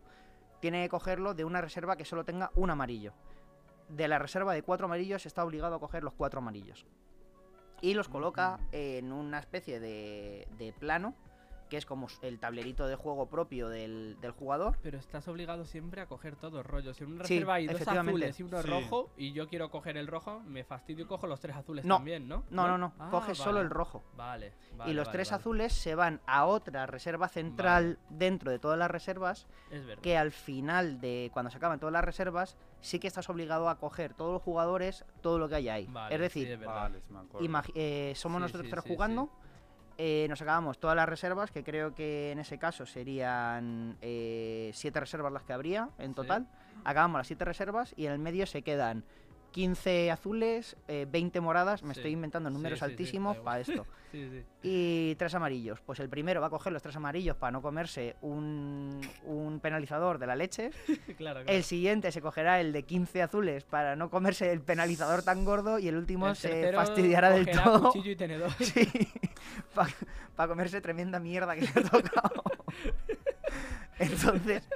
tiene 0.59 0.83
que 0.83 0.89
cogerlo 0.89 1.33
de 1.33 1.45
una 1.45 1.61
reserva 1.61 1.95
que 1.95 2.05
solo 2.05 2.23
tenga 2.23 2.51
un 2.55 2.69
amarillo. 2.69 3.13
De 3.89 4.07
la 4.07 4.19
reserva 4.19 4.53
de 4.53 4.63
cuatro 4.63 4.85
amarillos 4.85 5.25
está 5.25 5.43
obligado 5.43 5.75
a 5.75 5.79
coger 5.79 6.03
los 6.03 6.13
cuatro 6.13 6.39
amarillos 6.39 6.85
y 7.83 7.95
los 7.95 8.07
coloca 8.07 8.61
en 8.71 9.11
una 9.11 9.39
especie 9.39 9.81
de, 9.81 10.47
de 10.57 10.71
plano, 10.71 11.15
que 11.73 11.77
es 11.77 11.87
como 11.87 12.05
el 12.21 12.37
tablerito 12.39 12.85
de 12.85 12.95
juego 12.95 13.27
propio 13.29 13.67
del, 13.67 14.15
del 14.21 14.29
jugador. 14.29 14.77
Pero 14.83 14.99
estás 14.99 15.27
obligado 15.27 15.65
siempre 15.65 16.01
a 16.01 16.05
coger 16.05 16.35
todo 16.35 16.59
el 16.59 16.63
rollo. 16.65 16.93
Si 16.93 17.03
en 17.03 17.13
una 17.13 17.23
Sí, 17.25 17.33
reserva 17.33 17.55
hay 17.55 17.65
dos 17.65 17.87
azules 17.87 18.39
y 18.39 18.43
uno 18.43 18.61
Sí. 18.61 18.69
rojo, 18.69 19.09
y 19.17 19.33
yo 19.33 19.47
quiero 19.47 19.71
coger 19.71 19.97
el 19.97 20.05
rojo, 20.05 20.39
me 20.41 20.63
fastidio 20.63 21.05
y 21.05 21.07
cojo 21.07 21.25
los 21.25 21.39
tres 21.39 21.55
azules 21.55 21.83
No. 21.83 21.95
también, 21.95 22.27
¿no? 22.27 22.43
No, 22.51 22.67
no, 22.67 22.77
no, 22.77 22.93
Ah, 22.99 23.07
coges 23.09 23.39
solo 23.39 23.59
el 23.59 23.71
rojo. 23.71 24.03
Vale. 24.15 24.53
y 24.85 24.93
los 24.93 25.05
vale, 25.07 25.11
tres 25.17 25.31
vale. 25.31 25.39
azules 25.41 25.73
se 25.73 25.95
van 25.95 26.19
a 26.27 26.45
otra 26.45 26.85
reserva 26.85 27.27
central 27.27 27.97
dentro 28.09 28.51
de 28.51 28.59
todas 28.59 28.77
las 28.77 28.89
reservas, 28.91 29.47
Es 29.71 29.83
verdad. 29.85 30.01
que 30.03 30.15
al 30.17 30.31
final 30.31 30.99
de 31.01 31.29
cuando 31.33 31.49
se 31.51 31.57
acaban 31.57 31.79
todas 31.79 31.93
las 31.93 32.03
reservas, 32.03 32.55
sí 32.81 32.99
que 32.99 33.07
estás 33.07 33.29
obligado 33.29 33.69
a 33.69 33.77
coger 33.79 34.13
todos 34.13 34.33
los 34.33 34.41
jugadores 34.41 35.05
todo 35.21 35.39
lo 35.39 35.47
que 35.49 35.55
hay 35.55 35.69
ahí. 35.69 35.87
Vale, 35.89 36.13
es 36.15 36.21
decir, 36.21 36.47
sí, 36.47 36.53
es 36.53 36.59
eh, 37.75 38.13
somos 38.15 38.37
Sí, 38.39 38.41
nosotros 38.41 38.65
sí, 38.65 38.71
tres 38.71 38.83
sí, 38.83 38.89
jugando. 38.93 39.29
Eh, 39.97 40.25
nos 40.29 40.41
acabamos 40.41 40.79
todas 40.79 40.95
las 40.95 41.07
reservas, 41.07 41.51
que 41.51 41.63
creo 41.63 41.93
que 41.93 42.31
en 42.31 42.39
ese 42.39 42.57
caso 42.57 42.85
serían 42.85 43.97
eh, 44.01 44.71
siete 44.73 44.99
reservas 44.99 45.31
las 45.31 45.43
que 45.43 45.53
habría 45.53 45.89
en 45.97 46.09
Sí. 46.11 46.15
total. 46.15 46.47
Acabamos 46.85 47.19
las 47.19 47.27
siete 47.27 47.45
reservas 47.45 47.93
y 47.95 48.07
en 48.07 48.11
el 48.13 48.19
medio 48.19 48.45
se 48.45 48.61
quedan 48.61 49.03
15 49.53 50.11
azules, 50.11 50.75
eh, 50.89 51.07
20 51.09 51.39
moradas. 51.39 51.83
Me 51.83 51.93
Sí. 51.93 51.99
estoy 52.01 52.11
inventando 52.11 52.49
números 52.49 52.79
sí, 52.79 52.85
altísimos 52.85 53.37
para 53.37 53.61
esto. 53.61 53.85
Y 54.61 55.15
tres 55.15 55.33
amarillos. 55.33 55.81
Pues 55.81 55.99
el 55.99 56.07
primero 56.07 56.39
va 56.39 56.45
a 56.45 56.49
coger 56.51 56.71
los 56.71 56.83
tres 56.83 56.95
amarillos 56.95 57.35
para 57.35 57.49
no 57.51 57.63
comerse 57.63 58.15
un, 58.21 59.01
un 59.25 59.59
penalizador 59.59 60.19
de 60.19 60.27
la 60.27 60.35
leche. 60.35 60.69
claro, 61.17 61.41
claro. 61.41 61.45
El 61.47 61.63
siguiente 61.63 62.11
se 62.11 62.21
cogerá 62.21 62.61
el 62.61 62.73
de 62.73 62.83
15 62.83 63.23
azules 63.23 63.63
para 63.63 63.95
no 63.95 64.11
comerse 64.11 64.51
el 64.51 64.61
penalizador 64.61 65.23
tan 65.23 65.43
gordo. 65.45 65.79
Y 65.79 65.87
el 65.87 65.95
último 65.97 66.27
El 66.27 66.35
se 66.35 66.71
fastidiará 66.73 67.31
del 67.31 67.49
todo. 67.49 67.87
cuchillo 67.91 68.11
y 68.11 68.15
tenedor. 68.15 68.51
Sí, 68.59 68.87
para 70.35 70.47
comerse 70.47 70.79
tremenda 70.81 71.19
mierda 71.19 71.55
que 71.55 71.61
le 71.61 71.69
ha 71.69 71.81
tocado. 71.89 72.43
Entonces, 73.99 74.67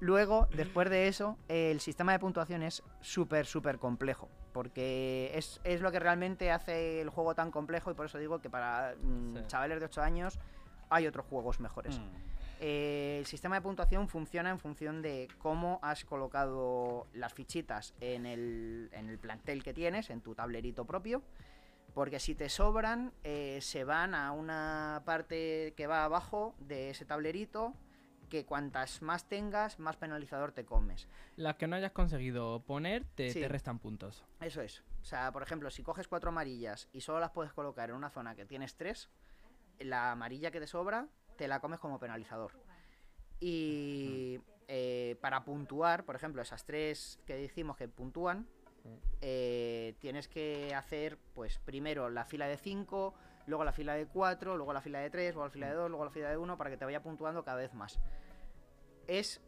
luego, 0.00 0.48
después 0.54 0.90
de 0.90 1.08
eso, 1.08 1.38
el 1.48 1.80
sistema 1.80 2.12
de 2.12 2.18
puntuación 2.18 2.62
es 2.62 2.82
súper, 3.00 3.46
súper 3.46 3.78
complejo. 3.78 4.28
Porque 4.52 5.30
es, 5.34 5.60
es 5.62 5.80
lo 5.80 5.92
que 5.92 6.00
realmente 6.00 6.50
hace 6.50 7.00
el 7.00 7.08
juego 7.10 7.34
tan 7.36 7.52
complejo 7.52 7.90
y 7.92 7.94
por 7.94 8.06
eso 8.06 8.18
digo 8.18 8.40
que 8.40 8.50
para 8.50 8.96
mm, 9.00 9.36
Sí. 9.36 9.44
chavales 9.46 9.78
de 9.78 9.86
8 9.86 10.02
años 10.02 10.40
hay 10.88 11.06
otros 11.06 11.26
juegos 11.26 11.60
mejores. 11.60 11.98
Mm. 11.98 12.02
Eh, 12.62 13.16
el 13.20 13.26
sistema 13.26 13.54
de 13.54 13.62
puntuación 13.62 14.08
funciona 14.08 14.50
en 14.50 14.58
función 14.58 15.00
de 15.02 15.28
cómo 15.38 15.78
has 15.82 16.04
colocado 16.04 17.06
las 17.14 17.32
fichitas 17.32 17.94
en 18.00 18.26
el, 18.26 18.90
en 18.92 19.08
el 19.08 19.18
plantel 19.18 19.62
que 19.62 19.72
tienes, 19.72 20.10
en 20.10 20.20
tu 20.20 20.34
tablerito 20.34 20.84
propio. 20.84 21.22
Porque 21.94 22.20
si 22.20 22.34
te 22.34 22.48
sobran, 22.48 23.12
eh, 23.24 23.58
se 23.62 23.84
van 23.84 24.14
a 24.14 24.32
una 24.32 25.02
parte 25.04 25.74
que 25.76 25.86
va 25.86 26.04
abajo 26.04 26.54
de 26.58 26.90
ese 26.90 27.04
tablerito, 27.04 27.72
que 28.30 28.46
cuantas 28.46 29.02
más 29.02 29.28
tengas, 29.28 29.78
más 29.78 29.96
penalizador 29.96 30.52
te 30.52 30.64
comes. 30.64 31.06
Las 31.36 31.56
que 31.56 31.66
no 31.66 31.76
hayas 31.76 31.92
conseguido 31.92 32.60
poner, 32.60 33.04
te, 33.14 33.30
Sí. 33.30 33.40
te 33.40 33.48
restan 33.48 33.78
puntos. 33.78 34.24
Eso 34.40 34.62
es. 34.62 34.82
O 35.02 35.04
sea, 35.04 35.30
por 35.32 35.42
ejemplo, 35.42 35.68
si 35.70 35.82
coges 35.82 36.08
cuatro 36.08 36.30
amarillas 36.30 36.88
y 36.92 37.02
solo 37.02 37.20
las 37.20 37.30
puedes 37.32 37.52
colocar 37.52 37.90
en 37.90 37.96
una 37.96 38.08
zona 38.08 38.34
que 38.34 38.46
tienes 38.46 38.74
tres, 38.76 39.10
la 39.80 40.12
amarilla 40.12 40.50
que 40.50 40.60
te 40.60 40.66
sobra 40.66 41.08
te 41.36 41.48
la 41.48 41.60
comes 41.60 41.78
como 41.80 41.98
penalizador. 41.98 42.52
Y 43.40 44.40
eh, 44.68 45.16
para 45.20 45.44
puntuar, 45.44 46.04
por 46.04 46.14
ejemplo, 46.16 46.40
esas 46.42 46.64
tres 46.64 47.18
que 47.26 47.34
decimos 47.34 47.76
que 47.76 47.88
puntúan, 47.88 48.46
eh, 49.20 49.94
tienes 49.98 50.28
que 50.28 50.74
hacer, 50.74 51.18
pues, 51.34 51.58
primero 51.58 52.08
la 52.10 52.24
fila 52.24 52.46
de 52.46 52.56
5, 52.56 53.14
luego 53.50 53.64
la 53.64 53.72
fila 53.72 53.94
de 53.94 54.06
4, 54.06 54.56
luego 54.56 54.72
la 54.72 54.80
fila 54.80 55.00
de 55.00 55.10
3, 55.10 55.34
luego 55.34 55.46
la 55.46 55.50
fila 55.50 55.68
de 55.68 55.74
2, 55.74 55.90
luego 55.90 56.04
la 56.04 56.10
fila 56.10 56.30
de 56.30 56.36
1, 56.38 56.56
para 56.56 56.70
que 56.70 56.76
te 56.78 56.84
vaya 56.86 57.02
puntuando 57.02 57.44
cada 57.44 57.58
vez 57.58 57.74
más. 57.74 57.98
Es 59.06 59.42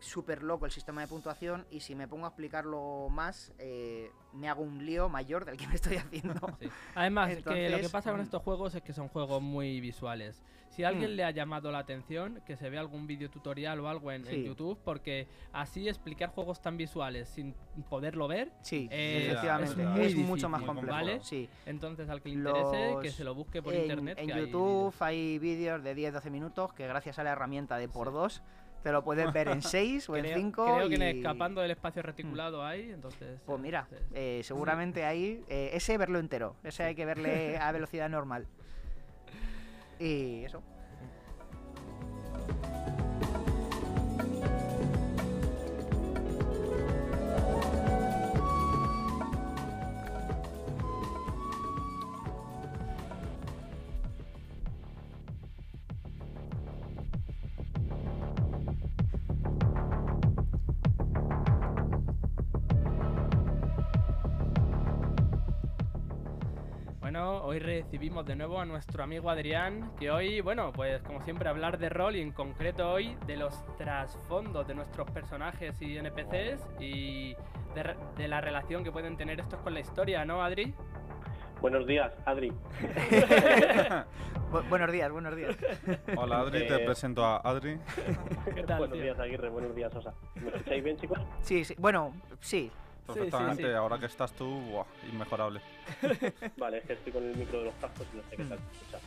súper 0.00 0.42
loco 0.42 0.66
el 0.66 0.72
sistema 0.72 1.00
de 1.00 1.08
puntuación 1.08 1.66
y 1.70 1.80
si 1.80 1.94
me 1.94 2.06
pongo 2.08 2.26
a 2.26 2.28
explicarlo 2.28 3.08
más, 3.10 3.52
eh, 3.58 4.10
me 4.32 4.48
hago 4.48 4.62
un 4.62 4.84
lío 4.84 5.08
mayor 5.08 5.44
del 5.44 5.56
que 5.56 5.66
me 5.66 5.74
estoy 5.74 5.96
haciendo. 5.96 6.34
Sí. 6.60 6.68
Además, 6.94 7.28
que 7.30 7.36
lo 7.36 7.44
que 7.52 7.66
Entonces, 7.66 7.90
pasa 7.90 8.10
con 8.10 8.20
mm. 8.20 8.24
estos 8.24 8.42
juegos 8.42 8.74
es 8.74 8.82
que 8.82 8.92
son 8.92 9.08
juegos 9.08 9.42
muy 9.42 9.80
visuales. 9.80 10.42
Si 10.68 10.84
a 10.84 10.88
alguien 10.88 11.12
Mm. 11.12 11.14
le 11.14 11.24
ha 11.24 11.30
llamado 11.30 11.70
la 11.72 11.78
atención, 11.78 12.42
que 12.46 12.56
se 12.56 12.68
vea 12.68 12.80
algún 12.80 13.06
vídeo 13.06 13.30
tutorial 13.30 13.80
o 13.80 13.88
algo 13.88 14.12
en, 14.12 14.26
en 14.26 14.34
Sí. 14.34 14.44
YouTube, 14.44 14.78
porque 14.84 15.26
así 15.52 15.88
explicar 15.88 16.30
juegos 16.30 16.60
tan 16.60 16.76
visuales 16.76 17.28
sin 17.30 17.54
poderlo 17.88 18.28
ver, 18.28 18.52
Sí, 18.60 18.88
Eh, 18.90 19.28
efectivamente. 19.28 19.72
es 19.72 19.78
Es, 20.12 20.14
muy 20.16 20.24
mucho 20.24 20.46
difícil, 20.46 20.48
más 20.50 20.62
complejo. 20.62 20.92
¿vale? 20.92 21.20
Sí. 21.22 21.48
entonces 21.64 22.08
al 22.10 22.20
que 22.20 22.28
le 22.30 22.34
interese, 22.36 22.96
que 23.00 23.08
Los- 23.08 23.14
se 23.14 23.24
lo 23.24 23.34
busque 23.34 23.62
por 23.62 23.74
en, 23.74 23.82
internet. 23.82 24.18
en 24.18 24.26
que 24.28 24.38
YouTube 24.40 24.94
hay 25.00 25.38
vídeos 25.38 25.82
de 25.82 25.94
10-12 25.94 26.30
minutos 26.30 26.72
que 26.74 26.86
gracias 26.86 27.18
a 27.18 27.24
la 27.24 27.30
herramienta 27.32 27.78
de 27.78 27.88
por 27.88 28.12
2 28.12 28.42
te 28.86 28.92
lo 28.92 29.02
puedes 29.02 29.32
ver 29.32 29.48
en 29.48 29.62
6 29.62 30.08
o 30.10 30.16
en 30.16 30.22
Creo, 30.22 30.36
5. 30.36 30.64
creo 30.76 30.88
que 30.88 30.94
en 30.94 31.02
escapando 31.02 31.60
del 31.60 31.72
espacio 31.72 32.02
reticulado 32.02 32.64
hay, 32.64 32.92
entonces... 32.92 33.40
Pues 33.44 33.58
eh, 33.58 33.62
mira, 33.62 33.88
eh, 34.14 34.42
seguramente 34.44 35.04
ahí, 35.04 35.42
eh, 35.48 35.70
ese 35.72 35.98
verlo 35.98 36.20
entero, 36.20 36.54
ese 36.62 36.84
hay 36.84 36.94
que 36.94 37.04
verle 37.04 37.58
a 37.60 37.72
velocidad 37.72 38.08
normal. 38.08 38.46
Y 39.98 40.44
eso. 40.44 40.62
Hoy 67.46 67.60
recibimos 67.60 68.26
de 68.26 68.34
nuevo 68.34 68.60
a 68.60 68.64
nuestro 68.64 69.04
amigo 69.04 69.30
Adrián, 69.30 69.92
que 70.00 70.10
hoy, 70.10 70.40
bueno, 70.40 70.72
pues 70.72 71.00
como 71.02 71.22
siempre 71.22 71.48
hablar 71.48 71.78
de 71.78 71.88
rol 71.88 72.16
y 72.16 72.20
en 72.20 72.32
concreto 72.32 72.90
hoy 72.90 73.16
de 73.28 73.36
los 73.36 73.54
trasfondos 73.76 74.66
de 74.66 74.74
nuestros 74.74 75.08
personajes 75.12 75.80
y 75.80 75.96
NPCs 75.96 76.66
y 76.80 77.36
de, 78.16 78.26
la 78.28 78.40
relación 78.40 78.82
que 78.82 78.90
pueden 78.90 79.16
tener 79.16 79.38
estos 79.38 79.60
con 79.60 79.74
la 79.74 79.80
historia, 79.80 80.24
¿no, 80.24 80.42
Adri? 80.42 80.74
Buenos 81.60 81.86
días, 81.86 82.12
Adri. 82.24 82.50
Bu- 84.50 84.68
buenos 84.68 84.90
días, 84.90 85.12
buenos 85.12 85.36
días. 85.36 85.56
Hola 86.16 86.40
Adri, 86.40 86.66
te 86.66 86.82
Eh, 86.82 86.84
presento 86.84 87.24
a 87.24 87.36
Adri. 87.38 87.78
¿Qué 88.54 88.62
tal, 88.64 88.78
Buenos 88.78 88.94
tío? 88.94 89.02
días, 89.04 89.18
Aguirre. 89.20 89.50
Buenos 89.50 89.74
días, 89.74 89.94
Osa. 89.94 90.12
¿Me 90.34 90.48
escucháis 90.48 90.82
bien, 90.82 90.96
chicos? 90.96 91.18
Sí, 91.42 91.64
sí, 91.64 91.76
bueno, 91.78 92.12
sí. 92.40 92.72
Sí, 93.14 93.20
Perfectamente, 93.20 93.62
sí. 93.64 93.72
ahora 93.72 93.98
que 93.98 94.06
estás 94.06 94.32
tú, 94.32 94.46
buah, 94.70 94.86
inmejorable. 95.12 95.60
Vale, 96.56 96.78
es 96.78 96.84
que 96.84 96.92
estoy 96.94 97.12
con 97.12 97.24
el 97.24 97.36
micro 97.36 97.60
de 97.60 97.64
los 97.66 97.74
cascos 97.74 98.06
y 98.12 98.16
no 98.16 98.22
sé 98.24 98.36
qué 98.36 98.44
tal 98.44 98.58
se 98.58 98.78
escucha. 98.78 98.98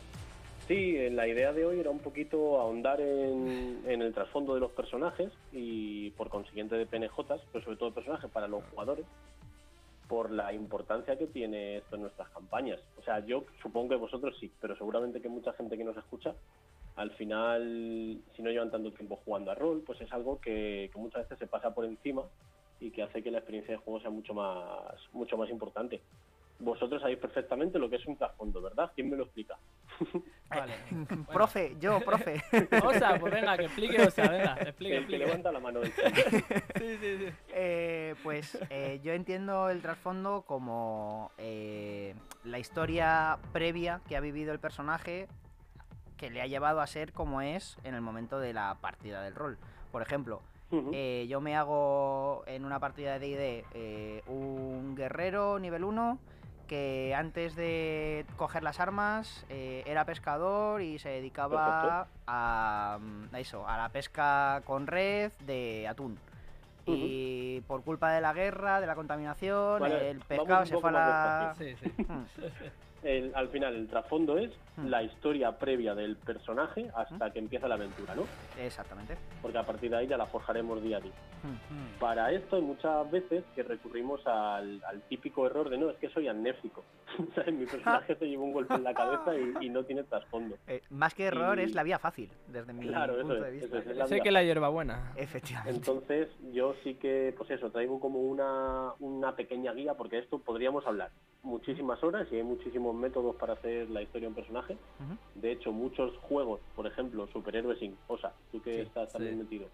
Sí, 0.68 1.10
la 1.10 1.26
idea 1.26 1.52
de 1.52 1.66
hoy 1.66 1.80
era 1.80 1.90
un 1.90 1.98
poquito 1.98 2.60
ahondar 2.60 3.00
en, 3.00 3.82
en 3.86 4.02
el 4.02 4.14
trasfondo 4.14 4.54
de 4.54 4.60
los 4.60 4.70
personajes 4.70 5.32
y 5.50 6.10
por 6.10 6.28
consiguiente 6.28 6.76
de 6.76 6.86
PNJs, 6.86 7.42
pero 7.52 7.64
sobre 7.64 7.76
todo 7.76 7.88
de 7.88 7.94
personajes 7.96 8.30
para 8.30 8.46
los 8.46 8.62
jugadores, 8.70 9.04
por 10.06 10.30
la 10.30 10.52
importancia 10.52 11.16
que 11.16 11.26
tiene 11.26 11.78
esto 11.78 11.96
en 11.96 12.02
nuestras 12.02 12.28
campañas. 12.30 12.78
O 12.98 13.02
sea, 13.02 13.18
yo 13.26 13.44
supongo 13.62 13.90
que 13.90 13.96
vosotros 13.96 14.36
sí, 14.38 14.50
pero 14.60 14.76
seguramente 14.76 15.20
que 15.20 15.28
mucha 15.28 15.52
gente 15.54 15.76
que 15.76 15.84
nos 15.84 15.96
escucha, 15.96 16.34
al 16.96 17.10
final, 17.12 18.20
si 18.36 18.42
no 18.42 18.50
llevan 18.50 18.70
tanto 18.70 18.92
tiempo 18.92 19.20
jugando 19.24 19.50
a 19.50 19.54
rol, 19.54 19.82
pues 19.86 20.00
es 20.00 20.12
algo 20.12 20.40
que, 20.40 20.90
que 20.92 20.98
muchas 20.98 21.22
veces 21.22 21.38
se 21.38 21.46
pasa 21.46 21.74
por 21.74 21.84
encima 21.84 22.22
y 22.80 22.90
que 22.90 23.02
hace 23.02 23.22
que 23.22 23.30
la 23.30 23.38
experiencia 23.38 23.74
de 23.74 23.80
juego 23.80 24.00
sea 24.00 24.10
mucho 24.10 24.34
más, 24.34 24.96
mucho 25.12 25.36
más 25.36 25.50
importante. 25.50 26.00
Vosotros 26.58 27.00
sabéis 27.00 27.18
perfectamente 27.18 27.78
lo 27.78 27.88
que 27.88 27.96
es 27.96 28.06
un 28.06 28.16
trasfondo, 28.18 28.60
¿verdad? 28.60 28.90
¿Quién 28.94 29.08
me 29.08 29.16
lo 29.16 29.24
explica? 29.24 29.56
Vale. 30.48 30.74
Bueno, 30.90 31.26
Profe, 31.32 31.76
yo, 31.80 32.00
profe. 32.00 32.42
Osa, 32.84 33.16
pues 33.18 33.32
venga, 33.32 33.56
que 33.56 33.64
explique, 33.64 34.02
Osa, 34.02 34.28
venga, 34.28 34.54
explique, 34.60 34.96
El 34.96 35.06
que 35.06 35.16
explique. 35.16 35.18
levanta 35.26 35.52
la 35.52 35.60
mano 35.60 35.80
del. 35.80 35.92
Sí, 35.92 36.96
sí, 37.00 37.18
sí. 37.18 37.32
Eh, 37.48 38.14
pues 38.22 38.58
eh, 38.68 39.00
yo 39.02 39.12
entiendo 39.12 39.70
el 39.70 39.80
trasfondo 39.80 40.42
como 40.42 41.30
eh, 41.38 42.14
la 42.44 42.58
historia 42.58 43.38
previa 43.52 44.00
que 44.08 44.16
ha 44.16 44.20
vivido 44.20 44.52
el 44.52 44.58
personaje 44.58 45.28
que 46.18 46.28
le 46.30 46.42
ha 46.42 46.46
llevado 46.46 46.80
a 46.80 46.86
ser 46.86 47.12
como 47.12 47.40
es 47.40 47.78
en 47.84 47.94
el 47.94 48.02
momento 48.02 48.38
de 48.38 48.52
la 48.52 48.76
partida 48.82 49.22
del 49.22 49.34
rol. 49.34 49.56
Por 49.92 50.02
ejemplo, 50.02 50.42
Eh, 50.92 51.26
yo 51.28 51.40
me 51.40 51.56
hago 51.56 52.44
en 52.46 52.64
una 52.64 52.78
partida 52.78 53.18
de 53.18 53.28
D&D 53.28 53.64
eh, 53.74 54.22
un 54.28 54.94
guerrero 54.94 55.58
nivel 55.58 55.82
1 55.84 56.18
que 56.68 57.12
antes 57.16 57.56
de 57.56 58.24
coger 58.36 58.62
las 58.62 58.78
armas 58.78 59.44
eh, 59.48 59.82
era 59.86 60.04
pescador 60.04 60.80
y 60.80 61.00
se 61.00 61.08
dedicaba 61.08 62.06
a, 62.28 62.98
mm, 63.00 63.34
a 63.34 63.40
eso, 63.40 63.66
a 63.66 63.76
la 63.76 63.88
pesca 63.88 64.62
con 64.64 64.86
red 64.86 65.32
de 65.44 65.88
atún. 65.88 66.18
Y 66.86 67.60
por 67.68 67.82
culpa 67.82 68.10
de 68.12 68.20
la 68.20 68.32
guerra, 68.32 68.80
de 68.80 68.86
la 68.86 68.96
contaminación, 68.96 69.80
Vale, 69.80 70.10
el 70.10 70.18
pescado 70.20 70.66
se 70.66 70.76
fue 70.78 70.90
a 70.90 70.92
la... 70.92 71.54
Sí, 71.56 71.74
sí. 71.76 71.92
Hmm. 73.02 73.06
El- 73.06 73.32
al 73.34 73.48
final, 73.48 73.74
el 73.74 73.88
trasfondo 73.88 74.36
es 74.38 74.50
Mm. 74.76 74.86
la 74.88 75.02
historia 75.02 75.58
previa 75.58 75.94
del 75.94 76.16
personaje 76.16 76.90
hasta 76.94 77.30
que 77.30 77.38
empieza 77.38 77.66
la 77.68 77.74
aventura, 77.74 78.14
¿no? 78.14 78.22
Exactamente. 78.58 79.16
Porque 79.42 79.58
a 79.58 79.64
partir 79.66 79.90
de 79.90 79.96
ahí 79.98 80.06
ya 80.06 80.16
la 80.16 80.26
forjaremos 80.26 80.82
día 80.82 80.98
a 80.98 81.00
día. 81.00 81.12
Hmm. 81.42 81.98
Para 81.98 82.30
esto 82.32 82.56
hay 82.56 82.62
muchas 82.62 83.10
veces 83.10 83.42
que 83.54 83.62
recurrimos 83.62 84.26
al, 84.26 84.82
al 84.84 85.00
típico 85.08 85.46
error 85.46 85.68
de 85.70 85.78
no, 85.78 85.90
es 85.90 85.96
que 85.96 86.08
soy 86.10 86.28
amnésico. 86.28 86.84
Mi 87.52 87.66
personaje 87.66 88.14
se 88.18 88.26
llevó 88.26 88.44
un 88.44 88.52
golpe 88.52 88.74
en 88.74 88.84
la 88.84 88.94
cabeza 88.94 89.32
y, 89.36 89.66
y 89.66 89.68
no 89.70 89.84
tiene 89.84 90.04
trasfondo. 90.04 90.56
Eh, 90.68 90.82
más 90.90 91.14
que 91.14 91.24
error 91.24 91.58
Y- 91.58 91.62
es 91.64 91.74
la 91.74 91.82
vía 91.82 91.98
fácil, 91.98 92.30
desde 92.48 92.72
mi 92.72 92.86
Claro, 92.86 93.14
eso 93.14 93.22
punto 93.22 93.36
es, 93.36 93.42
de 93.42 93.50
vista. 93.50 93.66
eso 93.66 93.78
es, 93.78 93.86
es 93.88 93.96
la 93.96 94.06
Sé 94.06 94.14
vía 94.14 94.22
que 94.22 94.30
la 94.30 94.42
hierbabuena. 94.44 95.12
Efectivamente. 95.16 95.76
Entonces, 95.76 96.28
yo 96.52 96.74
sí 96.84 96.94
que, 96.94 97.34
pues 97.36 97.50
eso, 97.50 97.70
traigo 97.70 97.98
como 98.00 98.20
una, 98.20 98.92
una 99.00 99.34
pequeña 99.36 99.72
guía, 99.72 99.94
porque 99.94 100.16
de 100.16 100.22
esto 100.22 100.38
podríamos 100.38 100.86
hablar 100.86 101.10
muchísimas 101.42 102.02
horas 102.04 102.28
y 102.30 102.36
hay 102.36 102.42
muchísimos 102.42 102.89
métodos 102.92 103.36
para 103.36 103.52
hacer 103.54 103.88
la 103.90 104.02
historia 104.02 104.26
de 104.26 104.28
un 104.28 104.34
personaje. 104.34 104.76
De 105.34 105.52
hecho, 105.52 105.72
muchos 105.72 106.16
juegos, 106.18 106.60
por 106.74 106.86
ejemplo, 106.86 107.26
Superhéroes 107.28 107.80
Inc., 107.82 107.94
Osa, 108.08 108.32
tú 108.52 108.60
que 108.62 108.74
Sí, 108.76 108.80
estás 108.82 109.12
también 109.12 109.34
sí. 109.36 109.42
metido, 109.42 109.68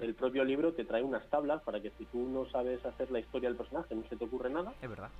el 0.00 0.14
propio 0.14 0.44
libro 0.44 0.72
te 0.72 0.84
trae 0.84 1.02
unas 1.02 1.26
tablas 1.30 1.62
para 1.62 1.80
que 1.80 1.90
si 1.98 2.04
tú 2.06 2.18
no 2.28 2.46
sabes 2.50 2.84
hacer 2.84 3.10
la 3.10 3.20
historia 3.20 3.48
del 3.48 3.56
personaje, 3.58 3.94
no 3.94 4.02
se 4.08 4.16
te 4.16 4.24
ocurre 4.24 4.50
nada, 4.50 4.72
Es 4.82 4.88
verdad. 4.88 5.10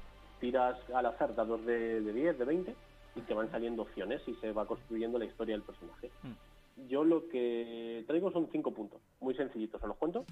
tiras 0.40 0.78
al 0.94 1.06
azar 1.06 1.34
dados 1.34 1.64
de, 1.66 2.00
de 2.00 2.12
10, 2.12 2.38
de 2.38 2.44
20 2.44 2.74
y 3.16 3.20
te 3.22 3.34
van 3.34 3.50
saliendo 3.50 3.82
opciones 3.82 4.22
y 4.26 4.34
se 4.36 4.52
va 4.52 4.66
construyendo 4.66 5.18
la 5.18 5.24
historia 5.24 5.54
del 5.54 5.62
personaje. 5.62 6.10
Mm. 6.22 6.88
Yo 6.88 7.02
lo 7.02 7.28
que 7.28 8.04
traigo 8.06 8.30
son 8.30 8.48
cinco 8.52 8.70
puntos, 8.72 9.00
muy 9.20 9.34
sencillitos, 9.34 9.82
¿os 9.82 9.88
los 9.88 9.96
cuento? 9.96 10.24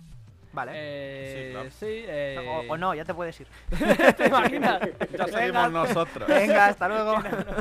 Vale. 0.52 0.72
Eh, 0.74 1.44
Sí, 1.46 1.52
claro. 1.52 1.70
sí, 1.70 2.04
eh... 2.08 2.64
O, 2.68 2.72
o 2.72 2.76
no, 2.76 2.94
ya 2.94 3.04
te 3.04 3.12
puedes 3.14 3.38
ir. 3.40 3.46
¿Te 4.16 4.26
imaginas? 4.26 4.80
Ya 4.80 5.26
Venga, 5.26 5.26
seguimos 5.38 5.72
nosotros. 5.72 6.28
Venga, 6.28 6.66
hasta 6.66 6.88
luego. 6.88 7.14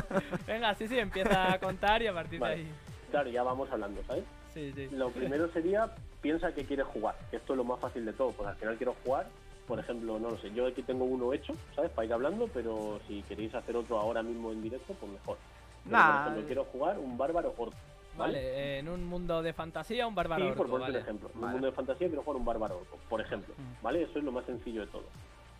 Venga, 0.47 0.73
sí, 0.75 0.87
sí, 0.87 0.97
empieza 0.99 1.53
a 1.53 1.59
contar 1.59 2.01
y 2.01 2.07
a 2.07 2.13
partir 2.13 2.39
Vale. 2.39 2.55
de 2.55 2.61
ahí. 2.61 2.71
Claro, 3.11 3.29
ya 3.29 3.43
vamos 3.43 3.69
hablando, 3.71 4.01
¿sabes? 4.07 4.23
Sí, 4.53 4.71
sí. 4.75 4.87
Lo 4.91 5.09
primero 5.09 5.49
sería, 5.51 5.89
piensa 6.21 6.53
que 6.53 6.63
quieres 6.65 6.85
jugar. 6.87 7.15
que 7.29 7.37
Esto 7.37 7.53
es 7.53 7.57
lo 7.57 7.63
más 7.65 7.79
fácil 7.79 8.05
de 8.05 8.13
todo, 8.13 8.31
pues 8.31 8.47
al 8.49 8.55
final 8.55 8.75
quiero 8.77 8.95
jugar, 9.03 9.27
por 9.67 9.79
ejemplo, 9.79 10.17
no 10.19 10.29
lo 10.31 10.37
sé, 10.37 10.51
yo 10.53 10.67
aquí 10.67 10.81
tengo 10.83 11.03
uno 11.05 11.33
hecho, 11.33 11.53
¿sabes? 11.75 11.91
Para 11.91 12.05
ir 12.05 12.13
hablando, 12.13 12.47
pero 12.53 12.99
si 13.07 13.21
queréis 13.23 13.53
hacer 13.55 13.75
otro 13.75 13.99
ahora 13.99 14.21
mismo 14.23 14.51
en 14.51 14.61
directo, 14.61 14.93
pues 14.93 15.11
mejor. 15.11 15.37
Pero, 15.83 15.97
Nah, 15.97 16.11
por 16.13 16.21
ejemplo, 16.21 16.45
quiero 16.47 16.63
jugar 16.65 16.97
un 16.99 17.17
bárbaro 17.17 17.53
orco. 17.57 17.75
¿Vale? 18.17 18.33
Vale, 18.37 18.39
eh, 18.75 18.79
en 18.79 18.89
un 18.89 19.03
mundo 19.05 19.41
de 19.41 19.53
fantasía, 19.53 20.07
un 20.07 20.15
bárbaro 20.15 20.49
Sí, 20.49 20.51
por 20.57 20.67
ponerte 20.69 20.91
vale. 20.91 20.97
un 20.99 21.03
ejemplo. 21.03 21.29
En 21.29 21.35
un 21.35 21.41
Vale. 21.41 21.51
mundo 21.53 21.67
de 21.67 21.73
fantasía 21.73 22.07
quiero 22.07 22.23
jugar 22.23 22.37
un 22.39 22.45
bárbaro 22.45 22.77
orco, 22.79 22.97
por 23.09 23.21
ejemplo. 23.21 23.53
Mm. 23.57 23.83
¿Vale? 23.83 24.03
Eso 24.03 24.19
es 24.19 24.25
lo 24.25 24.31
más 24.31 24.45
sencillo 24.45 24.81
de 24.81 24.87
todo. 24.87 25.03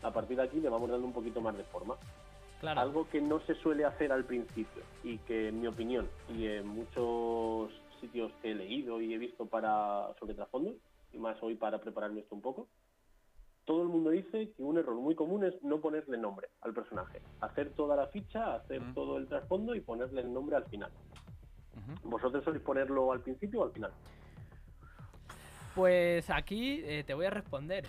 A 0.04 0.12
partir 0.12 0.38
de 0.38 0.44
aquí 0.44 0.60
le 0.60 0.70
vamos 0.70 0.90
dando 0.90 1.06
un 1.08 1.14
poquito 1.14 1.42
más 1.42 1.56
de 1.58 1.64
forma. 1.66 1.96
Claro. 2.60 2.80
Algo 2.82 3.08
que 3.10 3.22
no 3.22 3.40
se 3.42 3.56
suele 3.56 3.86
hacer 3.86 4.12
al 4.12 4.24
principio 4.24 4.82
y 5.04 5.18
que 5.20 5.50
en 5.50 5.60
mi 5.62 5.68
opinión 5.68 6.08
y 6.30 6.48
en 6.48 6.66
muchos 6.68 7.72
sitios 8.00 8.32
que 8.42 8.52
he 8.52 8.56
leído 8.56 9.02
y 9.02 9.14
he 9.14 9.18
visto 9.18 9.46
para 9.46 10.08
sobre 10.20 10.34
trasfondos 10.36 10.74
y 11.14 11.18
más 11.18 11.42
hoy 11.44 11.56
para 11.56 11.80
prepararme 11.80 12.22
esto 12.22 12.34
un 12.36 12.42
poco, 12.42 12.68
todo 13.66 13.82
el 13.82 13.90
mundo 13.90 14.12
dice 14.12 14.52
que 14.56 14.64
un 14.64 14.78
error 14.78 14.96
muy 14.96 15.16
común 15.16 15.44
es 15.44 15.54
no 15.64 15.80
ponerle 15.80 16.18
nombre 16.18 16.50
al 16.62 16.74
personaje, 16.74 17.20
hacer 17.42 17.72
toda 17.72 17.96
la 17.96 18.08
ficha, 18.08 18.56
hacer 18.56 18.80
Mm. 18.82 18.94
todo 18.94 19.18
el 19.18 19.28
trasfondo 19.28 19.76
y 19.76 19.82
ponerle 19.82 20.22
el 20.22 20.32
nombre 20.34 20.56
al 20.56 20.66
final. 20.66 20.92
¿Vosotros 22.04 22.44
sois 22.44 22.62
ponerlo 22.62 23.12
al 23.12 23.22
principio 23.22 23.62
o 23.62 23.66
al 23.66 23.72
final? 23.72 23.92
Pues 25.74 26.30
aquí 26.30 26.82
eh, 26.86 27.04
te 27.06 27.14
voy 27.14 27.26
a 27.26 27.30
responder. 27.30 27.86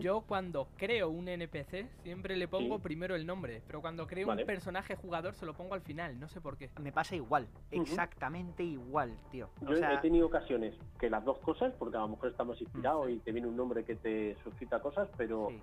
Yo 0.00 0.20
cuando 0.22 0.68
creo 0.76 1.10
un 1.10 1.28
NPC 1.28 1.88
siempre 2.04 2.36
le 2.36 2.46
pongo 2.46 2.76
Sí. 2.76 2.82
primero 2.84 3.16
el 3.16 3.26
nombre, 3.26 3.60
pero 3.66 3.80
cuando 3.80 4.06
creo 4.06 4.28
Vale. 4.28 4.42
un 4.42 4.46
personaje 4.46 4.94
jugador 4.94 5.34
se 5.34 5.44
lo 5.44 5.52
pongo 5.52 5.74
al 5.74 5.82
final, 5.82 6.18
no 6.18 6.28
sé 6.28 6.40
por 6.40 6.56
qué. 6.56 6.70
Me 6.80 6.92
pasa 6.92 7.16
igual, 7.16 7.48
exactamente 7.72 8.62
igual, 8.62 9.12
tío. 9.32 9.50
O 9.60 9.66
Yo 9.68 9.74
he 9.74 9.98
tenido 9.98 10.26
ocasiones 10.28 10.74
que 10.98 11.10
las 11.10 11.24
dos 11.24 11.38
cosas, 11.40 11.74
porque 11.76 11.96
a 11.96 12.00
lo 12.00 12.08
mejor 12.08 12.30
estás 12.30 12.46
más 12.46 12.58
inspirado 12.60 13.06
sí. 13.06 13.14
y 13.14 13.18
te 13.18 13.32
viene 13.32 13.48
un 13.48 13.56
nombre 13.56 13.84
que 13.84 13.96
te 13.96 14.36
suscita 14.44 14.80
cosas, 14.80 15.08
pero 15.16 15.48
sí. 15.50 15.60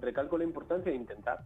recalco 0.00 0.38
la 0.38 0.44
importancia 0.44 0.90
de 0.90 0.96
intentar 0.96 1.44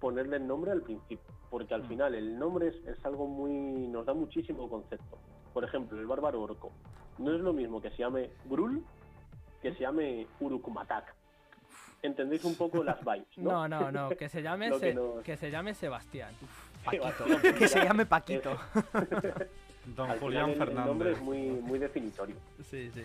ponerle 0.00 0.36
el 0.36 0.46
nombre 0.46 0.70
al 0.72 0.82
principio, 0.82 1.32
porque 1.50 1.74
al 1.74 1.82
Mm. 1.84 1.88
final 1.88 2.14
el 2.14 2.38
nombre 2.38 2.68
es, 2.68 2.74
es 2.86 3.04
algo 3.04 3.26
muy... 3.26 3.52
nos 3.88 4.06
da 4.06 4.14
muchísimo 4.14 4.68
concepto. 4.68 5.18
Por 5.52 5.64
ejemplo, 5.64 5.98
el 5.98 6.06
bárbaro 6.06 6.42
orco. 6.42 6.70
No 7.18 7.34
es 7.34 7.40
lo 7.40 7.52
mismo 7.52 7.80
que 7.80 7.90
se 7.90 7.98
llame 7.98 8.30
Grul 8.44 8.84
que 9.62 9.72
se 9.72 9.80
llame 9.80 10.26
Urukmatak. 10.40 11.14
¿Entendéis 12.02 12.44
un 12.44 12.54
poco 12.56 12.84
las 12.84 13.00
vibes? 13.04 13.26
No, 13.38 13.66
No, 13.66 13.90
no, 13.90 13.90
no, 13.90 14.08
que 14.10 14.28
se 14.28 14.42
llame 14.42 14.70
que 14.72 14.78
Se- 14.78 14.94
no- 14.94 15.22
que 15.24 15.36
se 15.36 15.50
llame 15.50 15.74
Sebastián. 15.74 16.32
Paquito. 16.84 17.24
Que 17.58 17.66
se 17.68 17.82
llame 17.82 18.06
Paquito. 18.06 18.56
Don 19.96 20.10
Al 20.10 20.18
Julián 20.20 20.52
final 20.52 20.68
el- 20.68 20.76
el 20.78 20.84
nombre 20.84 21.14
Fernández. 21.14 21.16
es 21.16 21.22
muy, 21.22 21.60
muy 21.62 21.78
definitorio. 21.78 22.36
Sí, 22.70 22.90
sí. 22.92 23.02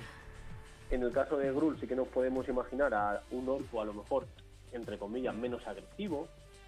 En 0.91 1.03
el 1.03 1.11
caso 1.13 1.37
de 1.37 1.51
Grul 1.53 1.79
sí 1.79 1.87
que 1.87 1.95
nos 1.95 2.07
podemos 2.09 2.47
imaginar 2.49 2.93
a 2.93 3.23
un 3.31 3.47
orco 3.47 3.81
a 3.81 3.85
lo 3.85 3.93
mejor, 3.93 4.27
entre 4.73 4.97
comillas, 4.97 5.33
menos 5.33 5.65
agresivo. 5.65 6.27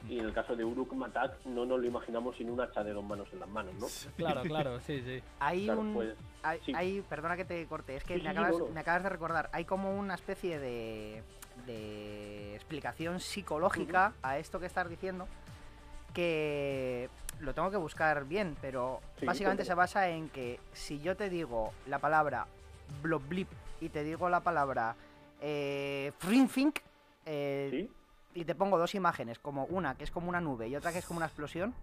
Y 0.10 0.20
en 0.20 0.26
el 0.26 0.34
caso 0.34 0.56
de 0.56 0.66
Uruk 0.66 0.94
Matak 0.94 1.46
no 1.46 1.66
nos 1.66 1.80
lo 1.80 1.88
imaginamos 1.88 2.36
sin 2.36 2.50
un 2.50 2.60
hacha 2.60 2.84
de 2.84 2.92
dos 2.92 3.04
manos 3.06 3.28
en 3.32 3.40
las 3.40 3.48
manos, 3.50 3.74
¿no? 3.76 3.88
Claro, 4.18 4.42
claro, 4.44 4.80
sí, 4.82 5.02
sí. 5.02 5.24
Hay 5.40 5.66
Claro, 5.66 5.82
un... 5.82 5.94
pues, 5.94 6.16
Hay, 6.44 6.60
sí. 6.66 6.74
hay- 6.76 7.02
perdona 7.02 7.38
que 7.38 7.46
te 7.46 7.66
corte, 7.68 7.96
es 7.96 8.04
que 8.04 8.16
Sí, 8.18 8.22
me, 8.24 8.30
sí, 8.32 8.38
acabas, 8.38 8.52
no, 8.60 8.60
no. 8.60 8.68
me 8.74 8.80
acabas 8.82 9.04
de 9.04 9.10
recordar. 9.10 9.50
Hay 9.54 9.64
como 9.66 9.98
una 9.98 10.16
especie 10.16 10.60
de, 10.60 11.24
de 11.66 12.56
explicación 12.56 13.20
psicológica 13.22 14.14
a 14.22 14.38
esto 14.38 14.60
que 14.60 14.66
estás 14.66 14.90
diciendo 14.90 15.28
que 16.14 17.10
lo 17.40 17.54
tengo 17.54 17.72
que 17.72 17.78
buscar 17.78 18.26
bien, 18.26 18.56
pero 18.62 19.00
Sí, 19.20 19.26
básicamente 19.26 19.66
se 19.66 19.74
basa 19.74 20.10
en 20.10 20.30
que 20.30 20.60
si 20.74 21.00
yo 21.00 21.16
te 21.16 21.30
digo 21.30 21.72
la 21.88 22.00
palabra 22.00 22.46
blip 23.02 23.48
y 23.82 23.90
te 23.90 24.04
digo 24.04 24.30
la 24.30 24.42
palabra 24.42 24.96
eh, 25.42 26.12
frinfink, 26.20 26.80
eh, 27.26 27.68
¿Sí? 27.72 27.90
Y 28.34 28.46
te 28.46 28.56
pongo 28.56 28.78
dos 28.78 28.96
imágenes, 28.96 29.40
como 29.40 29.66
una 29.66 29.96
que 29.96 30.04
es 30.04 30.12
como 30.12 30.30
una 30.30 30.42
nube 30.42 30.68
y 30.68 30.76
otra 30.76 30.92
que 30.92 31.00
es 31.00 31.06
como 31.06 31.18
una 31.18 31.28
explosión, 31.28 31.74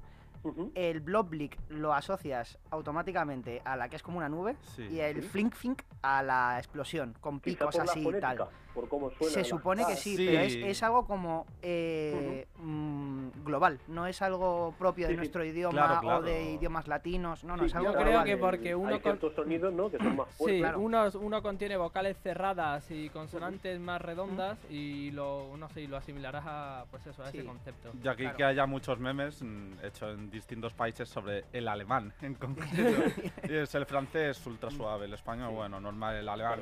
Ujú. 0.42 0.72
el 0.74 1.00
Blobblick 1.00 1.58
lo 1.68 1.92
asocias 1.92 2.58
automáticamente 2.70 3.60
a 3.64 3.76
la 3.76 3.88
que 3.88 3.96
es 3.96 4.02
como 4.02 4.18
una 4.18 4.28
nube 4.28 4.56
Sí. 4.74 4.84
y 4.90 5.00
el. 5.00 5.22
Flink 5.22 5.54
Fink 5.54 5.82
a 6.02 6.22
la 6.22 6.56
explosión, 6.58 7.14
con 7.20 7.40
picos 7.40 7.78
así 7.78 8.06
y 8.08 8.20
tal. 8.20 8.48
Por 8.74 8.88
cómo 8.88 9.10
suena. 9.10 9.32
Se 9.34 9.44
supone 9.44 9.84
que 9.86 9.96
sí, 9.96 10.16
Sí. 10.16 10.26
pero 10.26 10.40
es, 10.42 10.54
es 10.54 10.82
algo 10.82 11.06
como 11.06 11.46
eh, 11.62 12.46
mm, 12.58 13.28
global, 13.44 13.78
no 13.88 14.06
es 14.06 14.20
algo 14.22 14.74
propio 14.78 15.06
de 15.06 15.12
Sí, 15.12 15.14
sí. 15.14 15.16
nuestro 15.18 15.44
idioma 15.44 15.72
Claro, 15.72 15.96
o 15.98 16.00
claro. 16.00 16.22
de 16.22 16.52
idiomas 16.52 16.88
latinos, 16.88 17.44
no, 17.44 17.56
no, 17.56 17.62
Sí, 17.62 17.66
es 17.66 17.74
algo 17.74 17.88
Yo 17.92 17.92
creo 17.94 18.06
global. 18.08 18.24
que 18.26 18.36
porque 18.36 18.74
uno 18.74 18.88
Hay 18.94 19.00
con- 19.00 19.02
ciertos 19.18 19.34
sonidos, 19.34 19.72
¿no? 19.72 19.90
Que 19.90 19.98
son 19.98 20.16
más 20.16 20.28
Sí, 20.30 20.34
fuertes. 20.38 20.60
claro. 20.60 20.80
uno, 20.80 21.04
uno 21.20 21.42
contiene 21.42 21.76
vocales 21.76 22.16
cerradas 22.22 22.90
y 22.90 23.08
consonantes 23.10 23.78
más 23.80 24.00
redondas 24.00 24.58
y 24.70 25.10
lo, 25.12 25.56
no 25.56 25.68
sé, 25.68 25.86
lo 25.88 25.96
asimilarás 25.96 26.44
a, 26.46 26.84
pues 26.90 27.06
eso, 27.06 27.22
a 27.22 27.30
Sí. 27.30 27.38
ese 27.38 27.46
concepto. 27.46 27.90
Y 28.02 28.08
aquí 28.08 28.22
Claro. 28.22 28.36
que 28.36 28.44
haya 28.44 28.66
muchos 28.66 28.98
memes 28.98 29.42
mm, 29.42 29.72
hechos 29.84 30.14
en 30.18 30.30
distintos 30.30 30.72
países 30.74 31.08
sobre 31.08 31.44
el 31.52 31.68
alemán 31.68 32.12
en 32.22 32.34
concreto. 32.34 32.70
y 33.48 33.54
es 33.54 33.74
el 33.74 33.86
francés 33.86 34.44
ultra 34.46 34.70
suave, 34.70 35.06
el 35.06 35.14
español, 35.14 35.52
bueno, 35.54 35.80
normal, 35.80 36.16
el 36.16 36.28
alemán. 36.28 36.60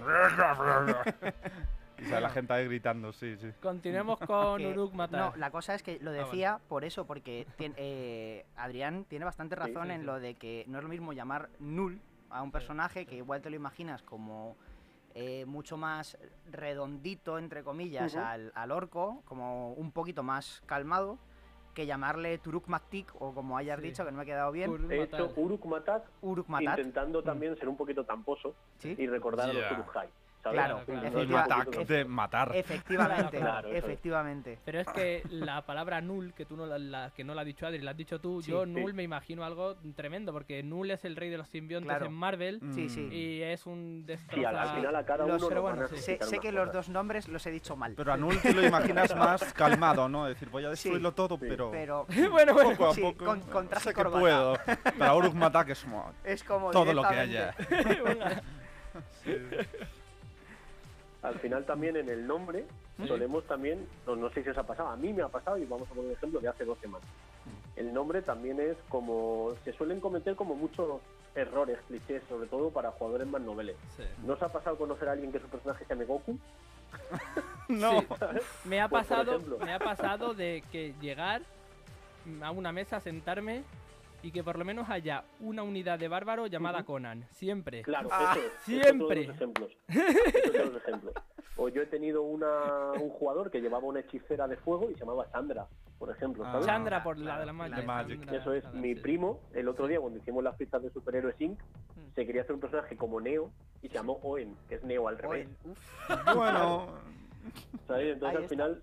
La 1.98 2.30
gente 2.30 2.52
ahí 2.52 2.64
gritando, 2.66 3.12
sí, 3.12 3.36
sí. 3.36 3.48
Continuemos 3.60 4.18
con 4.26 4.58
Que- 4.58 4.68
Uruk 4.68 4.94
Matar. 4.94 5.20
No, 5.32 5.36
la 5.36 5.50
cosa 5.50 5.74
es 5.74 5.82
que 5.82 5.98
lo 6.00 6.10
Ah, 6.10 6.14
decía 6.14 6.60
por 6.68 6.84
eso, 6.84 7.06
porque 7.06 7.46
tien- 7.58 7.74
eh, 7.76 8.46
Adrián 8.56 9.04
tiene 9.08 9.24
bastante 9.24 9.56
razón 9.56 9.86
sí, 9.88 9.92
en 9.92 10.00
sí. 10.00 10.06
lo 10.06 10.20
de 10.20 10.34
que 10.34 10.64
no 10.68 10.78
es 10.78 10.84
lo 10.84 10.90
mismo 10.90 11.12
llamar 11.12 11.48
null 11.58 12.00
a 12.30 12.42
un 12.42 12.52
personaje 12.52 13.06
que 13.06 13.16
igual 13.16 13.40
te 13.42 13.50
lo 13.50 13.56
imaginas 13.56 14.02
como 14.02 14.56
eh, 15.14 15.44
mucho 15.46 15.76
más 15.76 16.16
redondito, 16.50 17.38
entre 17.38 17.64
comillas, 17.64 18.14
al, 18.14 18.52
al 18.54 18.70
orco, 18.70 19.22
como 19.24 19.72
un 19.72 19.90
poquito 19.90 20.22
más 20.22 20.62
calmado, 20.66 21.18
que 21.74 21.86
llamarle 21.86 22.38
Turuk 22.38 22.66
Maktik 22.68 23.12
o 23.20 23.32
como 23.32 23.56
hayas 23.56 23.80
Sí. 23.80 23.86
dicho, 23.86 24.04
que 24.04 24.10
no 24.10 24.16
me 24.18 24.22
ha 24.24 24.26
quedado 24.26 24.52
bien, 24.52 24.70
Uruk 24.70 24.90
He 24.90 25.02
hecho. 25.04 25.32
Uruk 25.36 25.64
Matat 25.64 26.04
Uruk 26.22 26.48
Matat. 26.48 26.78
intentando 26.78 27.22
también 27.22 27.56
ser 27.56 27.68
un 27.68 27.76
poquito 27.76 28.04
tamposo 28.04 28.54
¿sí? 28.78 28.94
y 28.98 29.06
recordar 29.06 29.50
a 29.50 29.52
los 29.52 29.64
Uruk-hai. 29.72 30.08
¿Sabes? 30.42 30.58
Claro, 30.60 30.82
claro. 30.84 31.06
Un 31.20 31.28
poquito- 31.68 31.84
de 31.92 32.04
matar. 32.04 32.50
Efectivamente, 32.54 33.38
Claro, 33.40 33.68
es. 33.68 33.76
efectivamente. 33.84 34.58
Pero 34.64 34.80
es 34.80 34.88
que 34.88 35.22
la 35.30 35.62
palabra 35.66 36.00
null, 36.00 36.32
que 36.34 36.44
tú 36.44 36.56
no 36.56 36.66
la, 36.66 36.78
la- 36.78 37.10
que 37.14 37.24
no 37.24 37.34
la 37.34 37.42
has 37.42 37.46
dicho 37.46 37.66
Adri, 37.66 37.78
la 37.80 37.90
has 37.92 37.96
dicho 37.96 38.20
tú, 38.20 38.40
Sí. 38.42 38.50
yo 38.50 38.64
Sí. 38.64 38.70
null 38.70 38.94
me 38.94 39.02
imagino 39.02 39.44
algo 39.44 39.76
tremendo, 39.96 40.32
porque 40.32 40.62
null 40.62 40.90
es 40.90 41.04
el 41.04 41.16
rey 41.16 41.28
de 41.30 41.38
los 41.38 41.48
simbiontes 41.48 41.88
Claro. 41.88 42.06
en 42.06 42.12
Marvel 42.12 42.60
Sí, 42.74 42.88
sí. 42.88 43.00
Mm. 43.00 43.12
y 43.12 43.42
es 43.42 43.66
un 43.66 44.04
Sí, 44.06 44.12
al, 44.12 44.16
destroza... 44.18 44.62
al 44.62 44.76
final 44.76 44.96
a 44.96 45.04
cada 45.04 45.26
Los- 45.26 45.40
uno 45.42 45.48
pero 45.48 45.62
bueno, 45.62 45.88
sí. 45.88 45.96
Sé, 46.20 46.38
que 46.40 46.52
los 46.52 46.72
dos 46.72 46.88
nombres 46.88 47.28
los 47.28 47.44
he 47.46 47.50
dicho 47.50 47.76
mal. 47.76 47.94
Pero 47.96 48.12
a 48.12 48.16
Null 48.16 48.38
te 48.40 48.52
lo 48.54 48.64
imaginas 48.64 49.14
más 49.16 49.52
calmado, 49.54 50.08
¿no? 50.08 50.26
Decir, 50.26 50.48
voy 50.50 50.64
a 50.64 50.70
destruirlo 50.70 51.12
todo, 51.12 51.36
sí. 51.36 51.46
pero, 51.48 51.70
Pero 51.70 52.06
bueno, 52.30 52.54
bueno. 52.54 52.70
poco 52.70 52.90
a 52.90 52.94
sí, 52.94 53.00
poco. 53.02 53.24
con- 53.24 53.40
con 53.42 53.68
traje 53.68 53.84
sé 53.84 53.90
que 53.90 53.94
corbata. 53.96 54.20
puedo. 54.20 54.56
Para 54.98 55.14
Uruk 55.14 55.34
Matak 55.34 55.70
es 55.70 55.82
como 55.82 56.12
es 56.24 56.44
como 56.44 56.70
todo 56.70 56.92
lo 56.92 57.02
que 57.02 57.14
haya. 57.14 57.54
Venga. 58.04 58.42
Al 61.22 61.38
final 61.40 61.64
también 61.66 61.96
en 61.96 62.08
el 62.08 62.26
nombre 62.26 62.64
solemos 63.06 63.44
también, 63.46 63.86
no, 64.06 64.14
no 64.16 64.30
sé 64.30 64.42
si 64.44 64.50
os 64.50 64.58
ha 64.58 64.62
pasado, 64.62 64.88
a 64.90 64.96
mí 64.96 65.12
me 65.12 65.22
ha 65.22 65.28
pasado 65.28 65.58
y 65.58 65.64
vamos 65.64 65.86
a 65.88 65.90
poner 65.90 66.06
un 66.06 66.12
ejemplo 66.12 66.40
de 66.40 66.48
hace 66.48 66.64
dos 66.64 66.78
semanas. 66.78 67.08
El 67.76 67.92
nombre 67.92 68.22
también 68.22 68.60
es 68.60 68.76
como, 68.88 69.52
se 69.64 69.72
suelen 69.72 70.00
cometer 70.00 70.36
como 70.36 70.54
muchos 70.54 71.00
errores, 71.34 71.78
clichés, 71.88 72.22
sobre 72.28 72.46
todo 72.48 72.70
para 72.70 72.90
jugadores 72.92 73.26
más 73.28 73.40
noveles. 73.40 73.76
Sí. 73.96 74.02
¿No 74.24 74.34
os 74.34 74.42
ha 74.42 74.48
pasado 74.52 74.76
conocer 74.76 75.08
a 75.08 75.12
alguien 75.12 75.32
que 75.32 75.38
su 75.40 75.46
personaje 75.48 75.84
se 75.84 75.90
llame 75.94 76.04
Goku? 76.04 76.38
No. 77.68 78.00
Sí. 78.08 78.40
Me 78.64 78.80
ha 78.80 78.88
Pues, 78.88 79.06
pasado, 79.06 79.38
me 79.64 79.72
ha 79.74 79.78
pasado 79.78 80.34
de 80.34 80.62
que 80.72 80.94
llegar 81.00 81.42
mm, 82.24 82.42
a 82.42 82.50
una 82.50 82.72
mesa, 82.72 82.98
sentarme 83.00 83.62
y 84.22 84.30
que 84.32 84.42
por 84.42 84.58
lo 84.58 84.64
menos 84.64 84.88
haya 84.90 85.24
una 85.40 85.62
unidad 85.62 85.98
de 85.98 86.08
bárbaro 86.08 86.46
llamada. 86.46 86.82
Conan, 86.84 87.24
siempre. 87.32 87.82
Claro, 87.82 88.08
Ah, 88.12 88.34
eso 88.36 88.46
es. 88.46 88.52
siempre. 88.64 89.26
Son 89.26 89.28
los 89.28 89.36
ejemplos. 89.36 89.70
Esos 89.88 90.56
son 90.56 90.72
los 90.72 90.82
ejemplos. 90.82 91.14
O 91.56 91.68
yo 91.68 91.82
he 91.82 91.86
tenido 91.86 92.22
una, 92.22 92.92
un 93.00 93.10
jugador 93.10 93.50
que 93.50 93.60
llevaba 93.60 93.84
una 93.84 94.00
hechicera 94.00 94.46
de 94.46 94.56
fuego 94.56 94.90
y 94.90 94.94
se 94.94 95.00
llamaba 95.00 95.28
Chandra, 95.32 95.66
por 95.98 96.10
ejemplo. 96.10 96.44
Ah. 96.46 96.52
¿sabes? 96.52 96.66
Chandra 96.66 97.02
por 97.02 97.18
la 97.18 97.40
de 97.40 97.46
la 97.46 97.52
magia. 97.52 97.76
de 97.76 97.82
Magic. 97.82 98.18
Chandra, 98.20 98.38
Eso 98.40 98.52
es, 98.54 98.72
mi 98.74 98.94
sí. 98.94 99.00
primo, 99.00 99.40
el 99.54 99.66
otro 99.68 99.86
día 99.88 99.98
cuando 100.00 100.18
hicimos 100.20 100.44
las 100.44 100.54
pistas 100.56 100.82
de 100.82 100.90
Superhéroes 100.90 101.40
Inc., 101.40 101.58
Mm. 101.96 102.14
se 102.14 102.26
quería 102.26 102.42
hacer 102.42 102.54
un 102.54 102.60
personaje 102.60 102.96
como 102.96 103.20
Neo 103.20 103.50
y 103.82 103.88
se 103.88 103.94
llamó 103.94 104.20
Owen, 104.22 104.54
que 104.68 104.76
es 104.76 104.84
Neo 104.84 105.08
al 105.08 105.18
revés. 105.18 105.48
Bueno, 106.34 106.86
¿sabes? 107.88 108.12
Entonces 108.14 108.22
Ahí 108.22 108.36
al 108.36 108.42
está. 108.44 108.48
final 108.48 108.82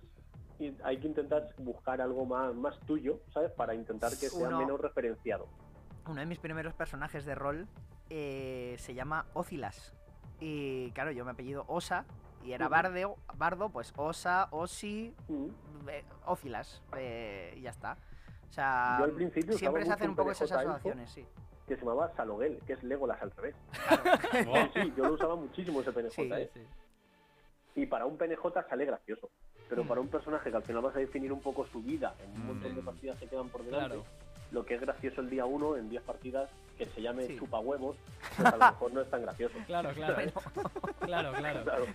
y- 0.60 0.76
hay 0.84 0.98
que 1.00 1.08
intentar 1.08 1.50
buscar 1.58 2.02
algo 2.02 2.26
más, 2.26 2.54
más 2.56 2.80
tuyo, 2.82 3.20
¿sabes? 3.34 3.52
Para 3.52 3.74
intentar 3.76 4.12
que 4.12 4.30
sea 4.30 4.48
Uno- 4.48 4.60
menos 4.60 4.80
referenciado. 4.80 5.48
uno 6.08 6.20
de 6.20 6.26
mis 6.26 6.40
primeros 6.40 6.74
personajes 6.74 7.26
de 7.26 7.36
rol 7.36 7.68
eh, 8.10 8.76
se 8.78 8.94
llama 8.94 9.26
Ocilas. 9.34 9.94
Y 10.40 10.92
claro, 10.92 11.12
yo 11.12 11.26
me 11.26 11.32
apellido 11.32 11.66
Osa 11.68 12.06
y 12.44 12.52
era. 12.54 12.68
Bardo, 12.68 13.16
Bardo, 13.36 13.70
pues 13.70 13.94
Osa, 13.98 14.48
Osi, 14.52 15.14
eh, 15.90 16.04
Ocilas. 16.26 16.84
eh, 16.98 17.54
y 17.58 17.62
ya 17.62 17.72
está. 17.72 17.98
O 18.50 18.54
sea, 18.54 18.96
Yo 19.00 19.06
al 19.06 19.12
principio 19.14 19.58
siempre 19.58 19.86
se 19.86 19.92
hacen 19.94 20.10
un 20.12 20.16
poco 20.16 20.32
esas 20.32 20.52
asociaciones, 20.52 21.10
sí. 21.10 21.26
Que 21.68 21.76
se 21.76 21.82
llamaba 21.82 22.12
Salogel, 22.16 22.60
que 22.68 22.74
es 22.74 22.84
Legolas 22.84 23.20
al 23.22 23.32
revés. 23.32 23.56
oh, 24.48 24.56
Sí, 24.76 24.82
sí, 24.84 24.94
yo 24.96 25.06
lo 25.06 25.14
usaba 25.14 25.36
muchísimo 25.36 25.82
ese 25.82 25.92
PNJ, 25.92 26.12
Sí, 26.12 26.30
¿eh? 26.32 26.50
Sí. 26.54 26.62
Y 27.82 27.86
para 27.88 28.06
un 28.06 28.18
PNJ 28.18 28.40
sale 28.70 28.86
gracioso. 28.86 29.30
Pero 29.70 29.84
para 29.86 30.00
un 30.02 30.08
personaje 30.08 30.50
que 30.52 30.56
al 30.58 30.64
final 30.64 30.82
vas 30.84 30.96
a 30.96 31.00
definir 31.00 31.32
un 31.34 31.42
poco 31.42 31.66
su 31.72 31.82
vida, 31.82 32.14
en 32.24 32.42
un 32.42 32.48
montón 32.48 32.76
de 32.76 32.82
Mm. 32.82 32.86
partidas 32.86 33.18
que 33.18 33.28
quedan 33.28 33.50
por 33.50 33.64
delante, 33.64 33.88
Claro. 33.96 34.06
lo 34.52 34.66
que 34.66 34.76
es 34.76 34.82
gracioso 34.82 35.22
el 35.22 35.30
día 35.30 35.46
uno, 35.46 35.76
en 35.76 35.90
10 35.90 36.04
partidas, 36.04 36.50
que 36.78 36.86
se 36.86 37.02
llame 37.02 37.26
Sí. 37.26 37.38
chupahuevos, 37.38 37.96
pues 38.38 38.48
a 38.48 38.58
lo 38.58 38.58
mejor 38.72 38.94
no 38.94 39.02
es 39.02 39.10
tan 39.10 39.22
gracioso. 39.24 39.56
Claro, 39.66 39.90
claro. 39.94 40.16
Claro, 41.00 41.32
claro. 41.34 41.64
Claro. 41.64 41.86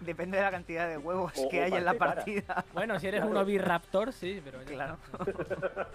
Depende 0.00 0.36
de 0.38 0.42
la 0.42 0.50
cantidad 0.50 0.88
de 0.88 0.98
huevos 0.98 1.32
O- 1.38 1.48
que 1.48 1.60
o 1.60 1.64
hay 1.64 1.72
en 1.72 1.84
la 1.84 1.96
cara. 1.96 2.14
partida. 2.16 2.64
Bueno, 2.74 2.98
si 2.98 3.06
eres 3.06 3.20
Claro. 3.20 3.30
un 3.30 3.36
oviraptor, 3.38 4.12
sí, 4.12 4.40
pero 4.44 4.58
ya 4.62 4.66
Claro. 4.68 4.98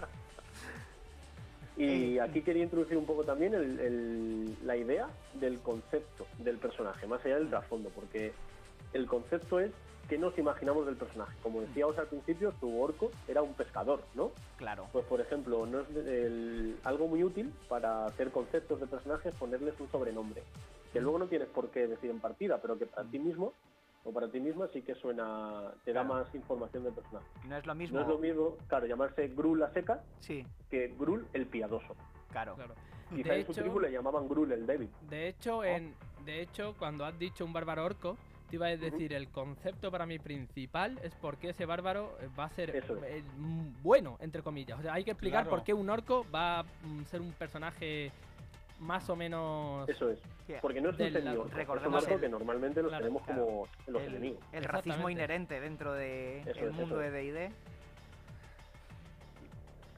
Y 1.76 2.18
aquí 2.18 2.42
quería 2.42 2.64
introducir 2.64 2.96
un 2.98 3.06
poco 3.06 3.24
también 3.24 3.54
el- 3.54 3.80
el- 3.80 4.56
la 4.66 4.76
idea 4.76 5.08
del 5.34 5.60
concepto 5.60 6.26
del 6.38 6.58
personaje, 6.58 7.06
más 7.06 7.24
allá 7.24 7.36
del 7.36 7.48
trasfondo, 7.48 7.88
porque 7.90 8.32
el 8.92 9.06
concepto 9.06 9.60
es 9.60 9.70
que 10.10 10.18
nos 10.18 10.36
imaginamos 10.36 10.84
del 10.86 10.96
personaje. 10.96 11.36
Como 11.40 11.60
decíamos 11.60 11.96
al 11.96 12.08
principio, 12.08 12.52
tu 12.60 12.82
orco 12.82 13.12
era 13.28 13.42
un 13.42 13.54
pescador, 13.54 14.02
¿no? 14.14 14.32
Claro. 14.56 14.88
Pues 14.92 15.04
por 15.06 15.20
ejemplo, 15.20 15.64
no 15.66 15.80
es 15.82 15.88
el- 15.96 16.76
algo 16.82 17.06
muy 17.06 17.22
útil 17.22 17.54
para 17.68 18.06
hacer 18.06 18.32
conceptos 18.32 18.80
de 18.80 18.88
personajes 18.88 19.32
ponerles 19.36 19.78
un 19.78 19.88
sobrenombre, 19.88 20.42
que 20.92 21.00
luego 21.00 21.20
no 21.20 21.26
tienes 21.28 21.46
por 21.48 21.70
qué 21.70 21.86
decir 21.86 22.10
en 22.10 22.18
partida, 22.18 22.58
pero 22.60 22.76
que 22.76 22.86
para 22.86 23.08
ti 23.08 23.20
mismo 23.20 23.54
o 24.02 24.12
para 24.12 24.28
ti 24.28 24.40
misma 24.40 24.66
sí 24.72 24.82
que 24.82 24.96
suena, 24.96 25.72
te 25.84 25.92
da 25.92 26.02
Claro. 26.04 26.22
más 26.24 26.34
información 26.34 26.82
del 26.82 26.92
personaje. 26.94 27.26
No 27.46 27.56
es 27.56 27.64
lo 27.66 27.74
mismo. 27.76 27.96
No 27.98 28.02
es 28.02 28.08
lo 28.08 28.18
mismo, 28.18 28.56
claro, 28.66 28.86
llamarse 28.86 29.28
Grul 29.28 29.60
la 29.60 29.72
seca 29.72 30.02
Sí, 30.18 30.44
que 30.70 30.88
Grul 30.98 31.24
el 31.34 31.46
piadoso. 31.46 31.94
claro. 32.32 32.56
Claro. 32.56 32.74
Quizá 33.14 33.32
De 33.32 33.40
en 33.40 33.46
su 33.46 33.52
hecho, 33.52 33.60
tribu 33.62 33.78
le 33.80 33.92
llamaban 33.92 34.28
Grul 34.28 34.50
el 34.50 34.66
débil. 34.66 34.90
de 35.08 35.28
hecho, 35.28 35.62
en, 35.64 35.94
de 36.24 36.40
hecho, 36.42 36.74
cuando 36.78 37.04
has 37.04 37.16
dicho 37.18 37.44
un 37.44 37.52
bárbaro 37.52 37.84
orco, 37.84 38.16
te 38.50 38.56
iba 38.56 38.66
a 38.66 38.76
decir, 38.76 39.12
el 39.12 39.28
concepto 39.28 39.90
para 39.90 40.04
mí 40.06 40.18
principal 40.18 40.98
es 41.02 41.14
por 41.14 41.38
qué 41.38 41.50
ese 41.50 41.64
bárbaro 41.66 42.16
eh, 42.20 42.28
va 42.38 42.44
a 42.44 42.50
ser 42.50 42.74
es. 42.76 42.84
eh, 43.06 43.22
mm, 43.38 43.82
bueno, 43.82 44.18
entre 44.20 44.42
comillas. 44.42 44.78
O 44.78 44.82
sea, 44.82 44.92
hay 44.94 45.04
que 45.04 45.12
explicar 45.12 45.44
Claro. 45.44 45.56
por 45.56 45.64
qué 45.64 45.72
un 45.72 45.88
orco 45.88 46.26
va 46.34 46.58
a 46.60 46.62
mm, 46.64 47.04
ser 47.04 47.20
un 47.20 47.32
personaje 47.32 48.10
más 48.80 49.08
o 49.08 49.14
menos... 49.16 49.88
Eso 49.88 50.10
es. 50.10 50.18
Porque 50.60 50.80
no 50.80 50.88
es 50.90 50.94
un 50.94 50.98
Del- 50.98 51.16
es 51.16 51.22
un 51.22 51.28
orco 51.94 52.14
el- 52.14 52.20
que 52.20 52.28
normalmente 52.28 52.82
los 52.82 52.90
Claro, 52.90 53.04
tenemos 53.04 53.22
claro. 53.24 53.44
como 53.46 53.68
los 53.86 54.02
el, 54.02 54.08
enemigos. 54.08 54.42
el 54.52 54.64
racismo 54.64 55.08
inherente 55.10 55.60
dentro 55.60 55.92
del 55.92 56.46
el 56.48 56.56
es, 56.56 56.62
mundo 56.72 56.82
eso 56.84 56.96
de 56.96 57.10
D&D. 57.10 57.52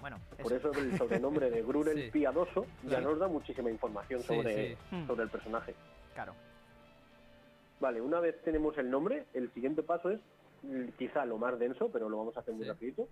Bueno, 0.01 0.19
Por 0.43 0.53
eso 0.53 0.73
el 0.73 0.99
sobrenombre 0.99 1.49
de 1.49 1.63
Grul 1.67 1.87
el 1.89 2.05
Sí. 2.07 2.11
piadoso 2.11 2.67
ya 2.83 3.01
nos 3.01 3.19
da 3.21 3.29
muchísima 3.29 3.71
información 3.71 4.21
Sí, 4.23 4.27
sobre, 4.27 4.77
sí. 4.91 5.05
Sobre 5.07 5.23
el 5.23 5.31
personaje. 5.31 5.75
claro. 6.15 6.35
Vale, 7.83 8.01
una 8.01 8.21
vez 8.21 8.41
tenemos 8.45 8.79
el 8.79 8.89
nombre, 8.89 9.27
el 9.35 9.53
siguiente 9.55 9.83
paso 9.83 10.11
es 10.11 10.21
mm, 10.63 10.91
quizá 10.97 11.25
lo 11.27 11.37
más 11.37 11.59
denso, 11.59 11.91
pero 11.93 12.09
lo 12.09 12.17
vamos 12.17 12.37
a 12.37 12.41
hacer 12.41 12.55
muy 12.55 12.63
Sí. 12.63 12.71
rapidito, 12.71 13.09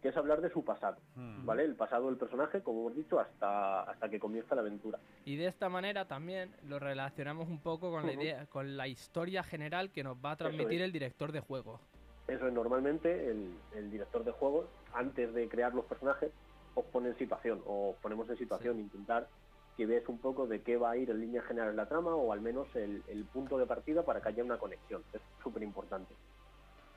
que 0.00 0.08
es 0.08 0.16
hablar 0.16 0.40
de 0.40 0.48
su 0.48 0.64
pasado, 0.64 0.96
mm. 1.14 1.44
¿vale? 1.44 1.64
El 1.64 1.74
pasado 1.74 2.06
del 2.06 2.16
personaje, 2.16 2.62
como 2.62 2.80
hemos 2.80 2.96
dicho, 2.96 3.20
hasta, 3.20 3.82
hasta 3.82 4.08
que 4.08 4.18
comienza 4.18 4.54
la 4.54 4.62
aventura. 4.62 4.98
Y 5.26 5.36
de 5.36 5.46
esta 5.48 5.68
manera 5.68 6.06
también 6.08 6.56
lo 6.66 6.78
relacionamos 6.78 7.48
un 7.50 7.58
poco 7.60 7.90
con 7.90 8.06
la 8.06 8.14
idea, 8.14 8.46
con 8.46 8.78
la 8.78 8.88
historia 8.88 9.42
general 9.42 9.90
que 9.92 10.02
nos 10.02 10.16
va 10.16 10.30
a 10.30 10.36
transmitir 10.36 10.80
es. 10.80 10.86
el 10.86 10.92
director 10.92 11.30
de 11.30 11.40
juego. 11.40 11.78
Eso 12.26 12.46
es 12.48 12.52
normalmente 12.54 13.28
el, 13.30 13.52
el 13.74 13.90
director 13.90 14.24
de 14.24 14.32
juegos, 14.32 14.64
antes 14.94 15.34
de 15.34 15.50
crear 15.50 15.74
los 15.74 15.84
personajes, 15.84 16.32
os 16.74 16.86
pone 16.86 17.10
en 17.10 17.18
situación, 17.18 17.60
o 17.66 17.90
os 17.90 17.96
ponemos 17.96 18.26
en 18.30 18.38
situación, 18.38 18.80
intentar 18.80 19.28
que 19.76 19.86
veáis 19.86 20.08
un 20.08 20.18
poco 20.18 20.46
de 20.46 20.62
qué 20.62 20.76
va 20.76 20.92
a 20.92 20.96
ir 20.96 21.10
en 21.10 21.20
línea 21.20 21.42
general 21.42 21.74
la 21.76 21.88
trama, 21.88 22.14
o 22.14 22.32
al 22.32 22.40
menos 22.40 22.68
el, 22.76 23.02
el 23.08 23.24
punto 23.24 23.58
de 23.58 23.66
partida 23.66 24.02
para 24.04 24.20
que 24.20 24.28
haya 24.28 24.44
una 24.44 24.58
conexión. 24.58 25.02
Es 25.12 25.20
súper 25.42 25.62
importante. 25.62 26.14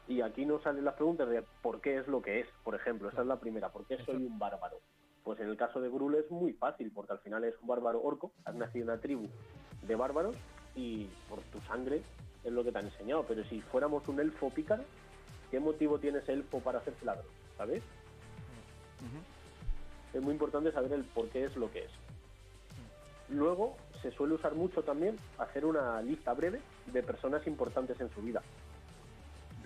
Y 0.08 0.22
aquí 0.22 0.46
nos 0.46 0.62
salen 0.64 0.86
las 0.86 0.96
preguntas 0.96 1.28
de 1.30 1.44
por 1.62 1.82
qué 1.82 1.98
es 1.98 2.08
lo 2.08 2.22
que 2.22 2.40
es, 2.40 2.48
por 2.64 2.76
ejemplo. 2.76 3.10
Esta 3.10 3.22
es 3.22 3.28
la 3.28 3.40
primera, 3.40 3.70
¿por 3.70 3.86
qué 3.86 3.98
soy 4.06 4.16
un 4.26 4.40
bárbaro? 4.40 4.80
Pues 5.24 5.40
en 5.40 5.50
el 5.50 5.58
caso 5.58 5.82
de 5.82 5.90
Grul 5.90 6.16
es 6.16 6.32
muy 6.32 6.54
fácil, 6.54 6.92
porque 6.94 7.12
al 7.12 7.20
final 7.20 7.44
es 7.44 7.56
un 7.62 7.68
bárbaro 7.68 8.02
orco, 8.02 8.32
has 8.46 8.56
nacido 8.56 8.86
en 8.86 8.90
una 8.92 9.02
tribu 9.02 9.28
de 9.82 9.96
bárbaros 9.96 10.36
y 10.76 11.10
por 11.28 11.42
tu 11.52 11.60
sangre 11.62 12.02
es 12.44 12.52
lo 12.54 12.64
que 12.64 12.72
te 12.72 12.78
han 12.78 12.86
enseñado, 12.86 13.26
pero 13.28 13.44
si 13.46 13.62
fuéramos 13.62 14.08
un 14.08 14.22
elfo 14.22 14.50
pícaro, 14.50 14.84
¿qué 15.52 15.60
motivo 15.60 16.00
tiene 16.00 16.20
ese 16.20 16.34
elfo 16.34 16.60
para 16.60 16.80
hacerse 16.80 17.04
ladrón? 17.04 17.26
¿Sabes? 17.58 17.84
Es 20.14 20.22
muy 20.22 20.32
importante 20.32 20.72
saber 20.72 20.94
el 20.94 21.04
por 21.04 21.28
qué 21.28 21.44
es 21.46 21.56
lo 21.58 21.70
que 21.72 21.84
es. 21.86 21.92
Luego, 23.30 23.76
se 24.02 24.12
suele 24.12 24.36
usar 24.36 24.56
mucho 24.56 24.84
también 24.84 25.18
hacer 25.38 25.66
una 25.66 26.02
lista 26.02 26.34
breve 26.34 26.62
de 26.86 27.04
personas 27.04 27.46
importantes 27.48 28.00
en 28.00 28.10
su 28.10 28.22
vida. 28.22 28.42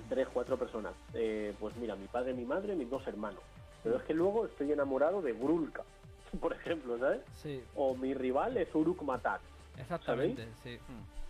Tres, 0.09 0.27
cuatro 0.33 0.57
personas. 0.57 0.93
Eh, 1.13 1.53
pues 1.59 1.75
mira, 1.77 1.95
mi 1.95 2.07
padre, 2.07 2.33
mi 2.33 2.45
madre, 2.45 2.75
mis 2.75 2.89
dos 2.89 3.05
hermanos. 3.07 3.41
Pero 3.83 3.97
es 3.97 4.03
que 4.03 4.13
luego 4.13 4.45
estoy 4.45 4.71
enamorado 4.71 5.21
de 5.21 5.33
Grulka, 5.33 5.83
por 6.41 6.53
ejemplo, 6.53 6.97
¿sabes? 6.97 7.21
Sí, 7.35 7.63
O 7.75 7.95
mi 7.95 8.13
rival 8.13 8.57
es 8.57 8.73
Uruk 8.73 9.01
Matak. 9.03 9.41
exactamente, 9.77 10.47
sí. 10.63 10.77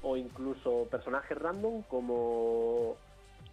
O 0.01 0.17
incluso 0.17 0.87
personajes 0.89 1.37
random 1.37 1.83
como 1.83 2.95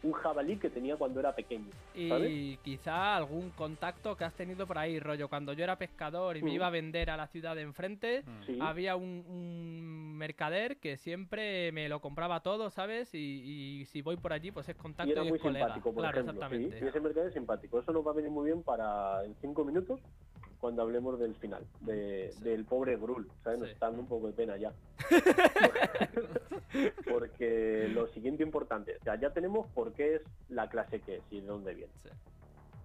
un 0.03 0.13
jabalí 0.13 0.57
que 0.59 0.71
tenía 0.71 0.97
cuando 0.97 1.19
era 1.21 1.35
pequeño. 1.35 1.71
¿sabes? 2.09 2.31
Y 2.31 2.57
quizá 2.63 3.17
algún 3.17 3.51
contacto 3.51 4.17
que 4.17 4.25
has 4.25 4.35
tenido 4.35 4.67
por 4.67 4.79
ahí, 4.79 5.01
rollo. 5.01 5.29
Cuando 5.29 5.53
yo 5.53 5.65
era 5.65 5.77
pescador 5.77 6.37
y 6.37 6.43
me 6.43 6.51
Mm. 6.51 6.55
iba 6.55 6.67
a 6.69 6.71
vender 6.71 7.11
a 7.11 7.17
la 7.17 7.27
ciudad 7.27 7.57
de 7.57 7.63
enfrente, 7.63 8.23
Sí. 8.47 8.59
había 8.61 8.95
un, 8.95 9.25
un 9.29 10.17
mercader 10.17 10.77
que 10.79 10.97
siempre 10.97 11.73
me 11.73 11.89
lo 11.89 12.01
compraba 12.01 12.41
todo, 12.41 12.71
¿sabes? 12.71 13.13
Y, 13.15 13.81
y 13.81 13.85
si 13.87 14.03
voy 14.03 14.17
por 14.17 14.33
allí, 14.33 14.53
pues 14.53 14.69
es 14.69 14.77
contacto 14.77 15.09
y 15.11 15.13
era 15.13 15.25
y, 15.25 15.29
muy 15.29 15.37
es 15.37 15.43
colega. 15.43 15.65
simpático, 15.67 15.93
por 15.93 16.03
claro, 16.03 16.21
ejemplo. 16.21 16.33
¿sí? 16.33 16.55
exactamente. 16.55 16.85
Y 16.85 16.89
ese 16.89 17.01
mercader 17.01 17.29
es 17.29 17.35
simpático. 17.35 17.81
Eso 17.81 17.93
nos 17.93 18.07
va 18.07 18.13
a 18.13 18.15
venir 18.15 18.31
muy 18.31 18.47
bien 18.47 18.63
para 18.63 19.25
en 19.25 19.35
cinco 19.41 19.65
minutos 19.65 20.01
cuando 20.61 20.83
hablemos 20.83 21.19
del 21.19 21.35
final, 21.37 21.65
de- 21.81 22.31
Sí. 22.33 22.43
del 22.45 22.65
pobre 22.65 22.97
Grul. 22.97 23.29
¿sabes? 23.45 23.59
Nos 23.61 23.69
Sí. 23.69 23.75
está 23.75 23.87
dando 23.87 24.03
un 24.03 24.09
poco 24.09 24.27
de 24.29 24.33
pena 24.33 24.57
ya. 24.57 24.73
Porque 27.11 27.89
lo 27.93 28.07
siguiente 28.09 28.43
importante, 28.43 28.97
o 29.01 29.05
sea, 29.05 29.17
ya 29.19 29.33
tenemos 29.33 29.67
por 29.69 29.93
qué 29.93 30.17
es 30.17 30.23
la 30.49 30.69
clase 30.69 31.01
que 31.01 31.17
es 31.17 31.23
y 31.31 31.41
de 31.41 31.47
dónde 31.47 31.75
viene. 31.75 31.93
Sí. 32.03 32.09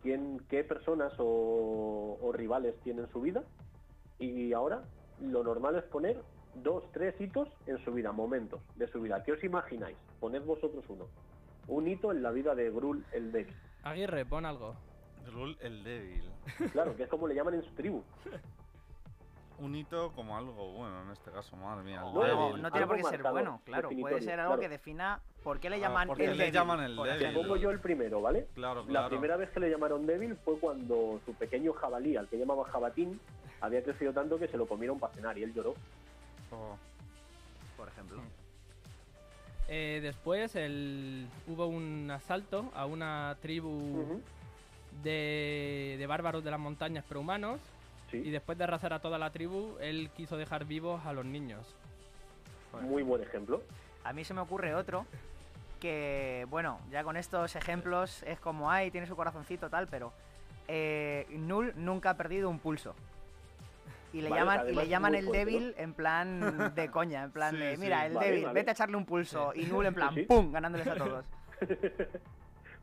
quién, 0.02 0.40
qué 0.50 0.64
personas 0.66 1.14
o, 1.18 2.18
o 2.22 2.32
rivales 2.34 2.76
tienen 2.84 3.08
su 3.12 3.22
vida 3.22 3.44
y 4.20 4.52
ahora 4.54 4.84
lo 5.22 5.44
normal 5.44 5.76
es 5.78 5.84
poner 5.86 6.22
dos, 6.56 6.84
tres 6.92 7.20
hitos 7.22 7.48
en 7.68 7.78
su 7.86 7.94
vida, 7.94 8.12
momentos 8.12 8.60
de 8.76 8.88
su 8.88 9.00
vida. 9.02 9.24
¿Qué 9.24 9.32
os 9.32 9.44
imagináis? 9.44 9.96
Poned 10.20 10.42
vosotros 10.44 10.84
uno. 10.90 11.08
Un 11.68 11.88
hito 11.88 12.12
en 12.12 12.22
la 12.22 12.32
vida 12.32 12.54
de 12.54 12.70
Grul 12.70 13.06
el 13.14 13.32
débil. 13.32 13.56
Aguirre, 13.84 14.26
pon 14.26 14.46
algo. 14.46 14.76
El 15.62 15.84
débil. 15.84 16.24
Claro, 16.72 16.96
que 16.96 17.04
es 17.04 17.10
como 17.10 17.28
le 17.28 17.36
llaman 17.36 17.54
en 17.56 17.64
su 17.64 17.72
tribu. 17.72 18.04
Un 19.60 19.76
hito 19.76 20.12
como 20.14 20.36
algo 20.38 20.74
bueno 20.74 21.04
en 21.04 21.12
este 21.12 21.32
caso, 21.32 21.56
madre 21.56 21.84
mía. 21.84 22.02
el 22.06 22.14
No, 22.14 22.22
débil. 22.22 22.36
No, 22.38 22.58
no 22.58 22.72
tiene 22.72 22.88
por 22.88 22.96
qué 22.98 23.04
ser 23.04 23.12
marcado, 23.14 23.34
bueno, 23.34 23.62
claro. 23.66 23.90
Puede 24.00 24.22
ser 24.22 24.40
algo 24.40 24.54
claro. 24.54 24.62
que 24.62 24.70
defina 24.70 25.22
por 25.44 25.60
qué 25.60 25.70
le 25.70 25.78
Ah, 25.78 25.80
llaman 25.80 26.08
¿por 26.08 26.18
qué 26.18 26.26
el 26.26 26.32
le 26.32 26.38
débil, 26.46 26.54
llaman 26.54 26.84
el 26.84 26.96
por 26.96 27.08
débil? 27.08 27.28
Te 27.28 27.34
pongo 27.34 27.56
yo 27.56 27.70
el 27.72 27.80
primero, 27.80 28.22
¿vale? 28.22 28.48
Claro, 28.56 28.82
La 28.82 28.88
claro. 28.90 29.10
primera 29.10 29.38
vez 29.38 29.50
que 29.52 29.60
le 29.60 29.70
llamaron 29.70 30.06
débil 30.06 30.36
fue 30.44 30.60
cuando 30.60 31.20
su 31.26 31.34
pequeño 31.36 31.72
jabalí, 31.74 32.18
al 32.18 32.28
que 32.28 32.38
llamaba 32.38 32.66
jabatín, 32.66 33.20
había 33.62 33.84
crecido 33.84 34.12
tanto 34.12 34.38
que 34.38 34.48
se 34.48 34.58
lo 34.58 34.66
comieron 34.68 35.00
para 35.00 35.14
cenar 35.14 35.38
y 35.38 35.44
él 35.44 35.54
lloró. 35.54 35.76
Oh, 36.52 36.76
Por 37.78 37.88
ejemplo. 37.88 38.22
Eh, 39.70 40.00
después 40.02 40.56
el... 40.58 41.28
hubo 41.48 41.68
un 41.68 42.12
asalto 42.12 42.70
a 42.76 42.86
una 42.86 43.38
tribu. 43.42 44.20
De, 45.02 45.96
de 45.98 46.08
bárbaros 46.08 46.44
de 46.44 46.52
las 46.52 46.60
montañas 46.60 47.04
prehumanos 47.06 47.60
Sí, 48.12 48.18
y 48.18 48.30
después 48.30 48.58
de 48.60 48.66
arrasar 48.66 48.94
a 48.94 49.00
toda 49.00 49.18
la 49.18 49.32
tribu, 49.32 49.76
él 49.82 50.12
quiso 50.16 50.38
dejar 50.38 50.66
vivos 50.66 51.04
a 51.06 51.14
los 51.14 51.26
niños. 51.26 51.66
muy 52.84 53.02
buen 53.02 53.24
ejemplo. 53.24 53.64
A 54.04 54.14
mí 54.14 54.24
se 54.24 54.36
me 54.36 54.42
ocurre 54.42 54.76
otro 54.76 55.08
que, 55.80 56.46
bueno, 56.52 56.80
ya 56.92 57.04
con 57.04 57.18
estos 57.18 57.56
ejemplos 57.56 58.22
es 58.24 58.40
como, 58.40 58.70
ay, 58.70 58.92
tiene 58.92 59.08
su 59.08 59.16
corazoncito 59.16 59.70
tal, 59.70 59.88
pero 59.88 60.14
eh, 60.68 61.26
Null 61.32 61.74
nunca 61.76 62.12
ha 62.12 62.18
perdido 62.18 62.50
un 62.52 62.60
pulso. 62.60 62.94
Y 64.14 64.22
le 64.22 64.30
Vale, 64.30 64.42
llaman, 64.42 64.70
y 64.70 64.76
le 64.76 64.88
llaman 64.88 65.16
el 65.16 65.32
débil 65.32 65.74
en 65.78 65.94
plan 65.96 66.72
de 66.76 66.92
coña, 66.92 67.24
en 67.24 67.32
plan 67.32 67.52
Sí, 67.56 67.58
de, 67.58 67.76
sí. 67.76 67.82
mira, 67.82 68.06
el 68.06 68.14
Vale, 68.14 68.28
débil, 68.28 68.44
vale. 68.46 68.54
vete 68.60 68.70
a 68.70 68.74
echarle 68.74 68.96
un 68.96 69.06
pulso. 69.06 69.54
Y 69.56 69.66
Null 69.66 69.88
en 69.88 69.94
plan. 69.96 70.16
¡pum! 70.28 70.52
ganándoles 70.52 70.86
a 70.88 70.94
todos. 70.98 71.26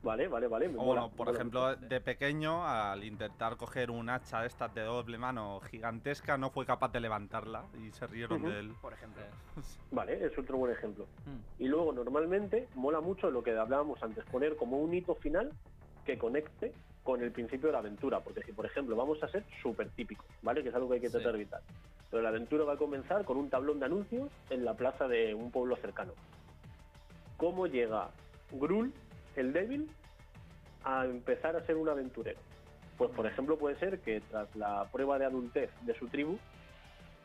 Vale, 0.02 0.28
vale, 0.28 0.48
vale. 0.48 0.68
me 0.68 0.78
O 0.78 0.82
mola, 0.84 1.02
bueno, 1.02 1.14
por 1.16 1.26
mola 1.26 1.38
ejemplo, 1.38 1.76
de 1.76 2.00
pequeño, 2.00 2.66
al 2.66 3.04
intentar 3.04 3.56
coger 3.56 3.90
un 3.90 4.08
hacha 4.08 4.40
de 4.40 4.46
estas 4.46 4.74
de 4.74 4.82
doble 4.82 5.18
mano 5.18 5.60
gigantesca, 5.70 6.38
no 6.38 6.50
fue 6.50 6.64
capaz 6.64 6.90
de 6.92 7.00
levantarla 7.00 7.64
y 7.78 7.90
se 7.92 8.06
rieron 8.06 8.40
Ujú. 8.42 8.50
de 8.50 8.60
él. 8.60 8.74
Por 8.80 8.94
ejemplo. 8.94 9.22
Vale, 9.90 10.24
es 10.24 10.36
otro 10.38 10.56
buen 10.56 10.72
ejemplo. 10.72 11.06
Mm. 11.26 11.62
Y 11.62 11.68
luego, 11.68 11.92
normalmente, 11.92 12.68
mola 12.74 13.00
mucho 13.00 13.30
lo 13.30 13.42
que 13.42 13.56
hablábamos 13.56 14.02
antes, 14.02 14.24
poner 14.24 14.56
como 14.56 14.78
un 14.78 14.94
hito 14.94 15.14
final 15.16 15.52
que 16.06 16.16
conecte 16.16 16.72
con 17.02 17.22
el 17.22 17.30
principio 17.30 17.66
de 17.66 17.72
la 17.74 17.78
aventura. 17.80 18.20
Porque 18.20 18.42
si, 18.42 18.52
por 18.52 18.64
ejemplo, 18.64 18.96
vamos 18.96 19.22
a 19.22 19.28
ser 19.28 19.44
súper 19.62 19.90
típicos, 19.90 20.26
¿vale? 20.40 20.62
Que 20.62 20.70
es 20.70 20.74
algo 20.74 20.88
que 20.88 20.94
hay 20.94 21.00
que 21.02 21.08
Sí. 21.08 21.12
tratar 21.12 21.32
de 21.32 21.38
evitar. 21.40 21.60
Pero 22.10 22.22
la 22.22 22.30
aventura 22.30 22.64
va 22.64 22.72
a 22.72 22.76
comenzar 22.78 23.24
con 23.26 23.36
un 23.36 23.50
tablón 23.50 23.78
de 23.80 23.86
anuncios 23.86 24.30
en 24.48 24.64
la 24.64 24.74
plaza 24.74 25.06
de 25.08 25.34
un 25.34 25.50
pueblo 25.50 25.76
cercano. 25.76 26.12
¿Cómo 27.36 27.66
llega 27.66 28.10
Grul, 28.52 28.92
el 29.40 29.52
débil, 29.52 29.90
a 30.84 31.04
empezar 31.04 31.56
a 31.56 31.64
ser 31.66 31.76
un 31.76 31.88
aventurero? 31.88 32.38
Pues, 32.96 33.10
por 33.10 33.26
ejemplo, 33.26 33.58
puede 33.58 33.76
ser 33.78 34.00
que 34.00 34.20
tras 34.20 34.54
la 34.56 34.88
prueba 34.92 35.18
de 35.18 35.24
adultez 35.24 35.70
de 35.82 35.94
su 35.94 36.08
tribu, 36.08 36.38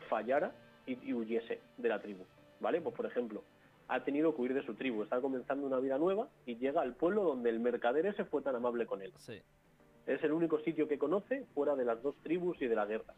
fallara 0.10 0.52
y, 0.86 0.98
y 1.10 1.14
huyese 1.14 1.60
de 1.78 1.90
la 1.90 2.02
tribu, 2.02 2.24
¿vale? 2.60 2.82
Pues, 2.82 2.96
por 2.96 3.06
ejemplo, 3.06 3.44
ha 3.88 4.04
tenido 4.04 4.34
que 4.36 4.42
huir 4.42 4.54
de 4.54 4.66
su 4.66 4.74
tribu, 4.76 5.04
está 5.04 5.20
comenzando 5.22 5.68
una 5.68 5.80
vida 5.80 5.98
nueva 5.98 6.28
y 6.46 6.56
llega 6.56 6.82
al 6.82 6.96
pueblo 6.96 7.24
donde 7.24 7.50
el 7.50 7.60
mercader 7.60 8.06
ese 8.06 8.26
fue 8.26 8.42
tan 8.42 8.56
amable 8.56 8.86
con 8.86 9.02
él. 9.02 9.14
Sí. 9.18 9.42
Es 10.08 10.24
el 10.24 10.32
único 10.32 10.60
sitio 10.60 10.88
que 10.88 10.98
conoce 10.98 11.46
fuera 11.54 11.76
de 11.76 11.86
las 11.86 12.02
dos 12.02 12.16
tribus 12.24 12.62
y 12.62 12.68
de 12.68 12.76
la 12.76 12.86
guerra. 12.86 13.14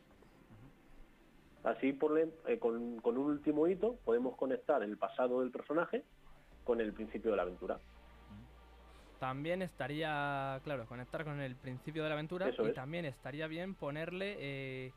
Así, 1.64 1.92
por 1.94 2.12
le- 2.12 2.32
eh, 2.48 2.60
con, 2.60 3.00
con 3.02 3.18
un 3.18 3.26
último 3.32 3.68
hito, 3.68 3.98
podemos 4.06 4.36
conectar 4.38 4.82
el 4.84 4.98
pasado 4.98 5.42
del 5.42 5.52
personaje 5.52 6.04
con 6.64 6.80
el 6.82 6.94
principio 6.94 7.32
de 7.32 7.38
la 7.38 7.44
aventura. 7.44 7.78
También 9.20 9.62
estaría, 9.62 10.60
claro, 10.64 10.86
conectar 10.86 11.24
con 11.24 11.40
el 11.42 11.56
principio 11.56 12.04
de 12.04 12.10
la 12.10 12.16
aventura 12.16 12.50
Eso 12.50 12.66
y 12.66 12.70
es. 12.70 12.76
también 12.76 13.06
estaría 13.06 13.48
bien 13.48 13.74
ponerle 13.74 14.36
eh, 14.40 14.92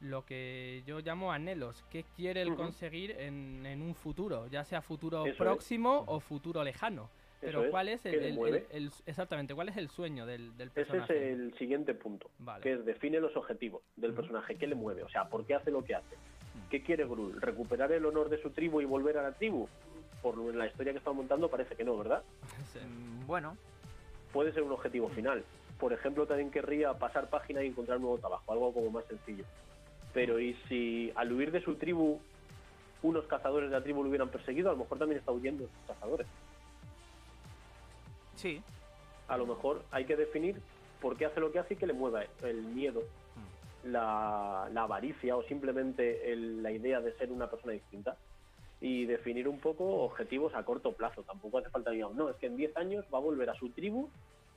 lo 0.00 0.24
que 0.24 0.82
yo 0.86 1.00
llamo 1.00 1.30
anhelos, 1.32 1.84
qué 1.90 2.04
quiere 2.16 2.42
él 2.42 2.54
conseguir 2.56 3.12
en, 3.12 3.64
en 3.64 3.80
un 3.82 3.94
futuro, 3.94 4.48
ya 4.48 4.64
sea 4.64 4.82
futuro 4.82 5.22
Eso 5.24 5.32
es. 5.32 5.36
próximo 5.38 6.04
o 6.08 6.18
futuro 6.20 6.64
lejano. 6.64 7.10
Pero 7.40 7.62
Eso 7.62 7.70
¿cuál 7.70 7.88
es 7.88 8.04
el, 8.04 8.90
exactamente 9.06 9.54
cuál 9.54 9.70
es 9.70 9.76
el 9.78 9.88
sueño 9.88 10.26
del, 10.26 10.54
del 10.58 10.68
Ese 10.70 10.80
es 10.82 10.86
personaje? 10.88 11.32
el 11.32 11.54
siguiente 11.56 11.94
punto, 11.94 12.28
Vale. 12.40 12.62
que 12.62 12.72
es 12.74 12.84
define 12.84 13.18
los 13.18 13.34
objetivos 13.34 13.82
del 13.96 14.12
personaje, 14.12 14.56
qué 14.56 14.66
le 14.66 14.74
mueve, 14.74 15.02
o 15.04 15.08
sea, 15.08 15.28
por 15.30 15.46
qué 15.46 15.54
hace 15.54 15.70
lo 15.70 15.82
que 15.82 15.94
hace. 15.94 16.16
¿Qué 16.68 16.82
quiere 16.82 17.04
Grul? 17.06 17.40
¿Recuperar 17.40 17.92
el 17.92 18.04
honor 18.04 18.28
de 18.28 18.42
su 18.42 18.50
tribu 18.50 18.80
y 18.82 18.84
volver 18.84 19.16
a 19.16 19.22
la 19.22 19.32
tribu? 19.32 19.68
Por 20.22 20.36
la 20.54 20.66
historia 20.66 20.92
que 20.92 20.98
estamos 20.98 21.16
montando 21.18 21.48
parece 21.48 21.74
que 21.74 21.84
no, 21.84 21.96
¿verdad? 21.96 22.22
Mm, 22.86 23.26
Bueno, 23.26 23.56
Puede 24.32 24.52
ser 24.52 24.62
un 24.62 24.70
objetivo 24.72 25.08
final. 25.08 25.42
Por 25.80 25.92
ejemplo, 25.92 26.24
también 26.26 26.50
querría 26.52 26.92
pasar 26.94 27.28
página 27.30 27.64
y 27.64 27.68
encontrar 27.68 27.96
un 27.96 28.02
nuevo 28.04 28.18
trabajo, 28.18 28.52
algo 28.52 28.72
como 28.72 28.90
más 28.90 29.04
sencillo. 29.06 29.44
Pero 30.12 30.38
¿y 30.38 30.54
si 30.68 31.10
al 31.16 31.32
huir 31.32 31.50
de 31.50 31.60
su 31.62 31.74
tribu 31.76 32.20
unos 33.02 33.24
cazadores 33.26 33.70
de 33.70 33.76
la 33.78 33.82
tribu 33.82 34.02
lo 34.04 34.08
hubieran 34.08 34.28
perseguido? 34.28 34.68
A 34.70 34.72
lo 34.74 34.78
mejor 34.80 34.98
también 34.98 35.18
está 35.18 35.32
huyendo 35.32 35.64
de 35.64 35.68
sus 35.70 35.86
cazadores. 35.94 36.26
sí. 38.36 38.62
A 39.28 39.36
lo 39.36 39.46
mejor 39.46 39.84
hay 39.92 40.04
que 40.06 40.16
definir 40.16 40.60
por 41.00 41.16
qué 41.16 41.24
hace 41.26 41.38
lo 41.40 41.52
que 41.52 41.60
hace 41.60 41.74
y 41.74 41.76
qué 41.76 41.86
le 41.86 41.92
mueva 41.92 42.24
el 42.42 42.62
miedo, 42.62 43.00
la, 43.84 44.68
la 44.72 44.82
avaricia 44.82 45.36
o 45.36 45.42
simplemente 45.44 46.32
el- 46.32 46.62
la 46.62 46.72
idea 46.72 47.00
de 47.00 47.12
ser 47.16 47.30
una 47.30 47.48
persona 47.48 47.72
distinta. 47.72 48.16
Y 48.80 49.04
definir 49.04 49.46
un 49.46 49.60
poco 49.60 49.84
objetivos 50.04 50.54
a 50.54 50.64
corto 50.64 50.92
plazo. 50.94 51.22
Tampoco 51.24 51.58
hace 51.58 51.70
falta, 51.70 51.90
digamos, 51.90 52.16
no, 52.16 52.30
es 52.30 52.36
que 52.36 52.46
en 52.46 52.56
10 52.56 52.76
años 52.76 53.04
va 53.12 53.18
a 53.18 53.22
volver 53.22 53.50
a 53.50 53.54
su 53.54 53.70
tribu, 53.70 54.08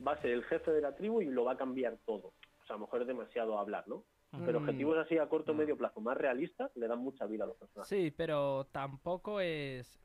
va 0.06 0.14
a 0.14 0.22
ser 0.22 0.32
el 0.32 0.44
jefe 0.46 0.72
de 0.72 0.82
la 0.82 0.96
tribu 0.96 1.22
y 1.22 1.26
lo 1.26 1.44
va 1.46 1.54
a 1.54 1.58
cambiar 1.58 1.98
todo. 2.06 2.28
O 2.28 2.66
sea, 2.66 2.76
a 2.76 2.80
lo 2.80 2.86
mejor 2.86 3.02
es 3.02 3.08
demasiado 3.08 3.58
hablar, 3.60 3.86
¿no? 3.88 4.06
Pero 4.46 4.60
Mm, 4.60 4.62
objetivos 4.62 4.98
así 4.98 5.18
a 5.18 5.28
corto 5.28 5.52
o 5.52 5.56
medio 5.56 5.78
plazo, 5.78 6.00
más 6.02 6.18
realistas, 6.18 6.72
le 6.76 6.88
dan 6.88 7.00
mucha 7.00 7.26
vida 7.26 7.44
a 7.44 7.48
los 7.48 7.58
personajes. 7.58 7.90
Sí, 7.90 8.12
pero 8.12 8.66
tampoco 8.72 9.42
es, 9.42 10.00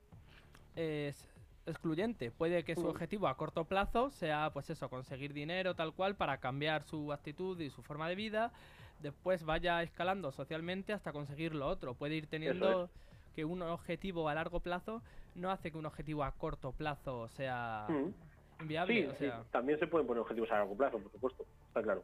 es 0.74 1.32
excluyente. 1.66 2.30
Puede 2.30 2.64
que 2.64 2.74
su 2.74 2.82
Mm. 2.82 2.90
objetivo 2.90 3.28
a 3.28 3.36
corto 3.36 3.64
plazo 3.66 4.10
sea, 4.10 4.50
pues 4.52 4.68
eso, 4.70 4.88
conseguir 4.90 5.32
dinero 5.32 5.74
tal 5.74 5.94
cual 5.94 6.16
para 6.16 6.38
cambiar 6.38 6.82
su 6.82 7.12
actitud 7.12 7.58
y 7.60 7.70
su 7.70 7.82
forma 7.82 8.08
de 8.08 8.16
vida. 8.16 8.52
Después 8.98 9.44
vaya 9.44 9.82
escalando 9.82 10.32
socialmente 10.32 10.92
hasta 10.92 11.12
conseguir 11.12 11.54
lo 11.54 11.68
otro. 11.68 11.94
Puede 11.94 12.16
ir 12.16 12.26
teniendo 12.26 12.90
que 13.38 13.44
un 13.44 13.62
objetivo 13.62 14.28
a 14.28 14.34
largo 14.34 14.58
plazo 14.58 15.00
no 15.36 15.52
hace 15.52 15.70
que 15.70 15.78
un 15.78 15.86
objetivo 15.86 16.24
a 16.24 16.32
corto 16.32 16.72
plazo 16.72 17.28
sea 17.28 17.86
Mm. 17.88 18.62
inviable. 18.62 18.94
Sí, 19.02 19.06
o 19.06 19.12
sí, 19.12 19.18
sea, 19.26 19.44
también 19.52 19.78
se 19.78 19.86
pueden 19.86 20.08
poner 20.08 20.22
objetivos 20.22 20.50
a 20.50 20.54
largo 20.54 20.76
plazo, 20.76 20.98
por 20.98 21.12
supuesto, 21.12 21.44
está 21.68 21.80
claro. 21.80 22.02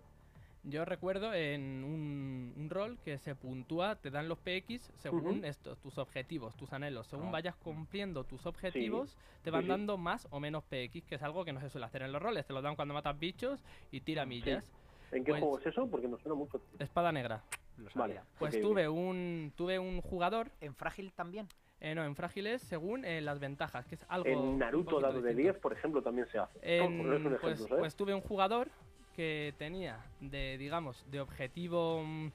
Yo 0.63 0.85
recuerdo 0.85 1.35
en 1.35 1.83
un, 1.83 2.55
un 2.57 2.71
rol 2.71 2.99
que 3.05 3.19
se 3.19 3.35
puntúa, 3.35 3.97
te 3.97 4.13
dan 4.13 4.29
los 4.29 4.39
PX 4.39 4.93
según 4.99 5.27
Ujú. 5.39 5.41
esto, 5.45 5.75
tus 5.75 5.99
objetivos, 5.99 6.55
tus 6.57 6.73
anhelos. 6.73 7.09
Según 7.09 7.27
Ah. 7.27 7.33
vayas 7.33 7.57
cumpliendo 7.57 8.23
tus 8.23 8.47
objetivos, 8.47 9.19
te 9.43 9.51
van 9.51 9.63
sí. 9.63 9.69
dando 9.71 9.97
más 9.99 10.29
o 10.31 10.39
menos 10.39 10.63
PX, 10.63 11.05
que 11.05 11.17
es 11.17 11.23
algo 11.25 11.45
que 11.45 11.53
no 11.53 11.61
se 11.61 11.69
suele 11.69 11.87
hacer 11.87 12.03
en 12.03 12.13
los 12.13 12.23
roles. 12.23 12.47
Te 12.47 12.53
lo 12.53 12.63
dan 12.63 12.77
cuando 12.77 12.95
matas 12.95 13.19
bichos 13.19 13.61
y 13.91 14.03
tira 14.03 14.25
millas. 14.25 14.71
¿En 15.11 15.25
qué 15.25 15.33
Pues- 15.33 15.43
juego 15.43 15.59
es 15.59 15.67
eso? 15.67 15.89
Porque 15.91 16.07
me 16.07 16.17
suena 16.19 16.37
mucho. 16.37 16.61
Espada 16.79 17.11
negra. 17.11 17.43
Lo 17.77 17.89
Vale. 17.95 18.21
Pues 18.39 18.61
tuve 18.61 18.89
un 18.89 19.53
tuve 19.57 19.79
un 19.79 20.01
jugador, 20.01 20.51
En 20.61 20.75
Frágil 20.75 21.13
también. 21.13 21.49
eh, 21.81 21.95
no, 21.95 22.05
en 22.05 22.15
frágiles 22.15 22.63
según 22.63 23.05
eh, 23.05 23.21
las 23.21 23.39
ventajas, 23.41 23.87
que 23.87 23.97
es 23.97 24.05
algo 24.09 24.29
En 24.29 24.59
Naruto 24.59 25.01
dado 25.01 25.21
de 25.21 25.31
distinto. 25.31 25.53
10, 25.53 25.61
por 25.63 25.73
ejemplo, 25.73 26.03
también 26.03 26.27
se 26.29 26.39
hace. 26.39 26.59
En- 26.63 27.13
ejemplo, 27.13 27.39
pues, 27.41 27.67
pues 27.69 27.95
tuve 27.97 28.15
un 28.15 28.21
jugador 28.21 28.69
que 29.15 29.55
tenía 29.59 29.99
de, 30.21 30.57
digamos, 30.59 31.05
de 31.11 31.21
objetivo 31.21 32.03
mm, 32.05 32.29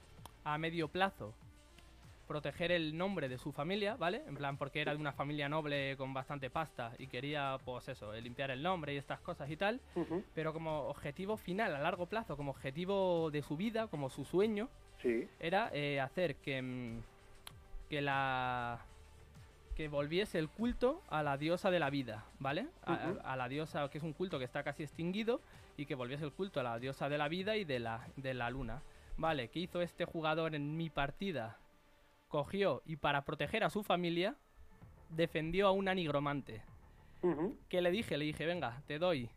a 0.44 0.58
medio 0.58 0.88
plazo 0.88 1.34
proteger 2.26 2.70
el 2.70 2.96
nombre 2.96 3.28
de 3.28 3.38
su 3.38 3.50
familia, 3.50 3.96
¿vale? 3.96 4.22
En 4.28 4.36
plan, 4.36 4.56
porque 4.56 4.80
era 4.80 4.92
de 4.92 4.98
una 5.00 5.12
familia 5.12 5.48
noble 5.48 5.96
con 5.96 6.14
bastante 6.14 6.48
pasta 6.48 6.92
y 6.96 7.08
quería, 7.08 7.58
pues 7.64 7.88
eso, 7.88 8.14
eh, 8.14 8.20
limpiar 8.22 8.52
el 8.52 8.62
nombre 8.62 8.94
y 8.94 8.98
estas 8.98 9.20
cosas 9.20 9.50
y 9.50 9.56
tal. 9.56 9.80
Pero 10.32 10.52
como 10.52 10.82
objetivo 10.86 11.36
final 11.36 11.74
a 11.74 11.80
largo 11.80 12.06
plazo, 12.06 12.36
como 12.36 12.52
objetivo 12.52 13.30
de 13.32 13.42
su 13.42 13.56
vida, 13.56 13.88
como 13.88 14.10
su 14.10 14.24
sueño, 14.24 14.68
Sí. 15.02 15.28
era 15.38 15.70
eh, 15.72 16.00
hacer 16.00 16.36
que, 16.36 16.60
mm, 16.60 17.02
que 17.88 18.00
la 18.02 18.84
que 19.74 19.88
volviese 19.88 20.38
el 20.38 20.50
culto 20.50 21.02
a 21.08 21.22
la 21.22 21.38
diosa 21.38 21.70
de 21.70 21.78
la 21.78 21.88
vida, 21.88 22.26
¿vale? 22.38 22.66
A, 22.82 23.34
la 23.34 23.48
diosa 23.48 23.88
que 23.88 23.96
es 23.96 24.04
un 24.04 24.12
culto 24.12 24.38
que 24.38 24.44
está 24.44 24.62
casi 24.62 24.82
extinguido 24.82 25.40
y 25.78 25.86
que 25.86 25.94
volviese 25.94 26.22
el 26.22 26.32
culto 26.32 26.60
a 26.60 26.62
la 26.62 26.78
diosa 26.78 27.08
de 27.08 27.16
la 27.16 27.28
vida 27.28 27.56
y 27.56 27.64
de 27.64 27.78
la, 27.78 28.06
de 28.16 28.34
la 28.34 28.50
luna. 28.50 28.82
Vale, 29.16 29.48
¿qué 29.48 29.60
hizo 29.60 29.80
este 29.80 30.04
jugador 30.04 30.54
en 30.54 30.76
mi 30.76 30.90
partida? 30.90 31.56
Cogió 32.28 32.82
y 32.84 32.96
para 32.96 33.24
proteger 33.24 33.64
a 33.64 33.70
su 33.70 33.82
familia 33.82 34.36
defendió 35.08 35.66
a 35.66 35.72
una 35.72 35.94
nigromante. 35.94 36.62
Ujú. 37.22 37.56
¿Qué 37.70 37.80
le 37.80 37.90
dije? 37.90 38.18
Le 38.18 38.26
dije, 38.26 38.44
venga, 38.44 38.82
te 38.86 38.98
doy 38.98 39.30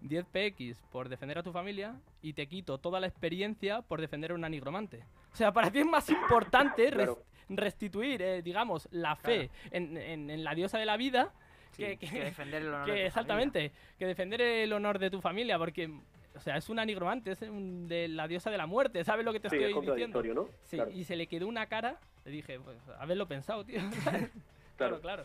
10 0.00 0.26
PX 0.26 0.82
por 0.90 1.08
defender 1.08 1.38
a 1.38 1.42
tu 1.42 1.52
familia 1.52 1.94
y 2.22 2.32
te 2.32 2.46
quito 2.46 2.78
toda 2.78 3.00
la 3.00 3.06
experiencia 3.06 3.82
por 3.82 4.00
defender 4.00 4.30
a 4.32 4.34
una 4.34 4.48
nigromante. 4.48 5.04
O 5.32 5.36
sea, 5.36 5.52
para 5.52 5.70
ti 5.70 5.80
es 5.80 5.86
más 5.86 6.08
importante 6.10 6.90
Claro. 6.90 7.22
restituir, 7.48 8.22
eh, 8.22 8.42
digamos, 8.42 8.88
la 8.92 9.16
fe 9.16 9.50
en, 9.70 9.96
en- 9.96 10.30
en 10.30 10.44
la 10.44 10.54
diosa 10.54 10.78
de 10.78 10.86
la 10.86 10.96
vida 10.96 11.32
Sí, 11.72 11.82
que, 11.84 11.96
que 11.98 12.08
que- 12.08 12.24
defender 12.24 12.62
el 12.62 12.68
honor 12.74 12.86
que 12.86 12.92
de 12.92 13.00
tu 13.02 13.06
exactamente, 13.06 13.72
que 13.98 14.06
defender 14.06 14.40
el 14.40 14.72
honor 14.72 14.98
de 14.98 15.10
tu 15.10 15.20
familia, 15.20 15.58
porque, 15.58 15.90
o 16.34 16.40
sea, 16.40 16.56
es 16.56 16.68
una 16.68 16.84
nigromante, 16.84 17.30
es 17.32 17.42
un- 17.42 17.86
de 17.88 18.08
la 18.08 18.26
diosa 18.28 18.50
de 18.50 18.58
la 18.58 18.66
muerte, 18.66 19.04
¿sabes 19.04 19.24
lo 19.24 19.32
que 19.32 19.40
te 19.40 19.50
Sí, 19.50 19.56
es 19.56 19.68
estoy 19.70 19.86
diciendo? 19.86 20.22
¿no? 20.22 20.48
Sí, 20.64 20.76
Claro. 20.76 20.90
y 20.92 21.04
se 21.04 21.16
le 21.16 21.26
quedó 21.26 21.46
una 21.46 21.66
cara, 21.66 21.98
le 22.24 22.30
dije, 22.30 22.58
pues, 22.60 22.76
haberlo 22.98 23.26
pensado, 23.26 23.64
tío. 23.64 23.80
Claro. 24.76 25.00
claro, 25.00 25.00
claro. 25.00 25.24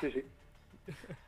Sí, 0.00 0.10
sí. 0.10 0.22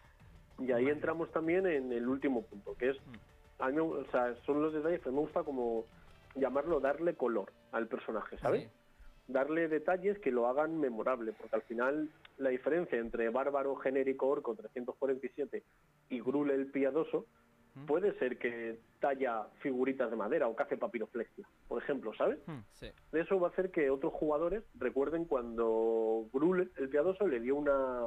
Y 0.60 0.72
ahí 0.72 0.88
entramos 0.88 1.30
también 1.32 1.66
en 1.66 1.92
el 1.92 2.06
último 2.08 2.42
punto, 2.42 2.74
que 2.76 2.90
es, 2.90 2.96
Mm. 2.96 3.62
a 3.62 3.68
mí, 3.70 3.78
o 3.78 4.04
sea, 4.10 4.34
son 4.46 4.62
los 4.62 4.72
detalles 4.72 5.00
que 5.00 5.10
me 5.10 5.18
gusta 5.20 5.42
como 5.42 5.84
llamarlo 6.34 6.80
darle 6.80 7.14
color 7.14 7.50
al 7.72 7.86
personaje, 7.88 8.38
¿sabes? 8.38 8.64
Sí. 8.64 8.70
Darle 9.28 9.68
detalles 9.68 10.18
que 10.18 10.30
lo 10.32 10.48
hagan 10.48 10.78
memorable, 10.78 11.32
porque 11.32 11.56
al 11.56 11.62
final 11.62 12.08
la 12.38 12.50
diferencia 12.50 12.98
entre 12.98 13.28
bárbaro 13.30 13.76
genérico 13.76 14.28
orco 14.28 14.54
347 14.54 15.62
y 16.08 16.20
Grule 16.20 16.54
el 16.54 16.66
piadoso 16.70 17.26
Mm. 17.76 17.86
puede 17.86 18.12
ser 18.18 18.36
que 18.38 18.80
talla 18.98 19.44
figuritas 19.60 20.10
de 20.10 20.16
madera 20.16 20.48
o 20.48 20.56
que 20.56 20.64
hace 20.64 20.76
papiroflexia, 20.76 21.46
por 21.68 21.80
ejemplo, 21.80 22.12
¿sabes? 22.14 22.40
Sí. 22.72 22.88
Eso 23.12 23.38
va 23.38 23.46
a 23.46 23.50
hacer 23.52 23.70
que 23.70 23.90
otros 23.90 24.12
jugadores 24.12 24.64
recuerden 24.74 25.24
cuando 25.24 26.26
Grul, 26.32 26.72
el 26.76 26.88
piadoso, 26.88 27.28
le 27.28 27.38
dio 27.38 27.54
una 27.54 28.06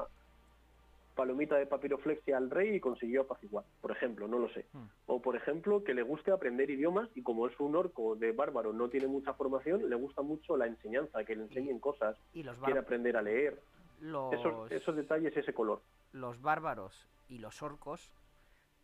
palomita 1.16 1.55
de 1.55 1.66
papiroflexia 1.68 2.38
al 2.38 2.49
rey 2.49 2.76
y 2.76 2.80
consiguió 2.80 3.22
apaciguar, 3.22 3.66
por 3.82 3.91
ejemplo, 3.91 4.28
no 4.28 4.39
lo 4.39 4.49
sé. 4.49 4.66
Hmm. 4.74 4.86
O, 5.05 5.22
por 5.22 5.36
ejemplo, 5.36 5.84
que 5.84 5.93
le 5.93 6.01
guste 6.03 6.32
aprender 6.32 6.70
idiomas 6.70 7.09
y 7.16 7.22
como 7.22 7.47
es 7.47 7.59
un 7.59 7.76
orco 7.76 8.16
de 8.16 8.32
bárbaro, 8.32 8.74
no 8.74 8.89
tiene 8.89 9.07
mucha 9.07 9.34
formación, 9.34 9.89
le 9.89 9.95
gusta 9.95 10.22
mucho 10.22 10.57
la 10.57 10.66
enseñanza, 10.68 11.24
que 11.24 11.36
le 11.36 11.43
enseñen 11.43 11.80
cosas, 11.80 12.18
Y 12.34 12.43
los, 12.43 12.57
quiere 12.59 12.80
aprender 12.80 13.16
a 13.18 13.22
leer. 13.22 13.61
los, 14.01 14.34
Esos, 14.34 14.72
esos 14.72 14.95
detalles, 14.95 15.36
ese 15.38 15.53
color. 15.53 15.82
los 16.11 16.41
bárbaros 16.41 17.07
y 17.30 17.38
los 17.39 17.61
orcos 17.61 18.11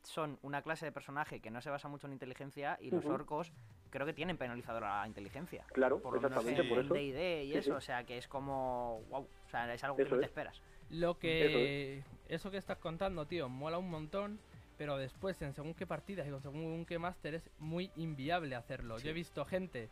son 0.03 0.39
una 0.43 0.61
clase 0.61 0.85
de 0.85 0.91
personaje 0.93 1.41
que 1.41 1.51
no 1.51 1.61
se 1.61 1.69
basa 1.69 1.89
mucho 1.89 2.07
en 2.07 2.13
inteligencia 2.13 2.77
y 2.79 2.89
los 2.89 3.05
orcos 3.05 3.51
creo 3.89 4.05
que 4.05 4.13
tienen 4.13 4.37
penalizador 4.37 4.85
a 4.85 5.01
la 5.01 5.07
inteligencia. 5.07 5.65
Claro, 5.73 5.99
Por 5.99 6.13
lo 6.13 6.21
menos 6.21 6.31
exactamente 6.37 6.61
en 6.61 6.69
por 6.69 6.79
eso. 6.85 6.95
Y 6.95 7.11
Sí, 7.51 7.57
eso, 7.57 7.63
sí. 7.65 7.71
o 7.71 7.81
sea 7.81 8.03
que 8.05 8.17
es 8.17 8.27
como 8.29 9.01
wow, 9.09 9.23
o 9.23 9.49
sea, 9.49 9.71
es 9.73 9.83
algo 9.83 9.97
que 9.97 10.03
Eso 10.03 10.15
no 10.15 10.19
te 10.21 10.25
es. 10.25 10.29
esperas. 10.31 10.61
Lo 10.89 11.17
que. 11.17 12.03
Eso, 12.27 12.51
que 12.51 12.57
estás 12.57 12.77
contando, 12.77 13.25
tío, 13.25 13.49
mola 13.49 13.77
un 13.77 13.89
montón. 13.89 14.39
Pero 14.77 14.95
después, 14.95 15.41
en 15.41 15.53
según 15.53 15.73
qué 15.73 15.85
partidas 15.85 16.25
y 16.25 16.31
con 16.31 16.41
según 16.41 16.85
qué 16.85 16.99
máster, 16.99 17.35
es 17.35 17.49
muy 17.59 17.91
inviable 17.97 18.55
hacerlo. 18.55 18.97
Yo 18.97 19.09
he 19.09 19.13
visto 19.13 19.43
gente 19.43 19.89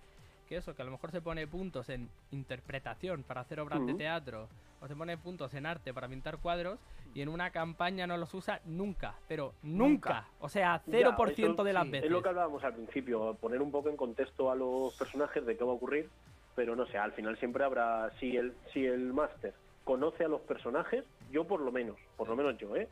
que 0.48 0.56
eso, 0.56 0.74
que 0.74 0.82
a 0.82 0.86
lo 0.86 0.92
mejor 0.92 1.12
se 1.12 1.22
pone 1.22 1.46
puntos 1.46 1.90
en 1.90 2.10
interpretación 2.32 3.24
para 3.24 3.42
hacer 3.42 3.60
obras 3.60 3.86
de 3.86 3.94
teatro, 3.94 4.48
o 4.80 4.88
se 4.88 4.96
pone 4.96 5.18
puntos 5.18 5.54
en 5.54 5.66
arte 5.66 5.94
para 5.94 6.08
pintar 6.08 6.38
cuadros, 6.38 6.80
y 7.14 7.22
en 7.22 7.30
una 7.30 7.52
campaña 7.52 8.08
no 8.08 8.18
los 8.18 8.34
usa 8.34 8.62
nunca, 8.66 9.16
pero 9.28 9.54
nunca. 9.62 10.10
Nunca. 10.10 10.28
O 10.40 10.50
sea, 10.50 10.82
Ya, 10.88 11.16
0% 11.16 11.54
eso 11.54 11.64
de 11.64 11.74
las 11.74 11.84
sí, 11.84 11.92
veces. 11.92 12.06
Es 12.06 12.12
lo 12.12 12.22
que 12.22 12.30
hablábamos 12.30 12.64
al 12.64 12.74
principio, 12.74 13.36
poner 13.36 13.62
un 13.62 13.72
poco 13.72 13.90
en 13.90 13.98
contexto 13.98 14.50
a 14.50 14.56
los 14.56 14.96
personajes 14.96 15.46
de 15.46 15.58
qué 15.58 15.64
va 15.64 15.72
a 15.72 15.76
ocurrir, 15.76 16.10
pero 16.56 16.76
no 16.76 16.86
sé, 16.88 16.98
al 16.98 17.12
final 17.12 17.38
siempre 17.38 17.64
habrá, 17.64 18.10
si 18.20 18.38
el, 18.38 18.54
si 18.72 18.86
el 18.86 19.14
máster 19.14 19.54
conoce 19.88 20.26
a 20.26 20.28
los 20.28 20.42
personajes, 20.42 21.06
yo 21.32 21.48
por 21.48 21.62
lo 21.62 21.72
menos, 21.72 21.96
por 22.18 22.28
lo 22.28 22.36
menos 22.36 22.58
yo, 22.58 22.76
¿eh? 22.76 22.90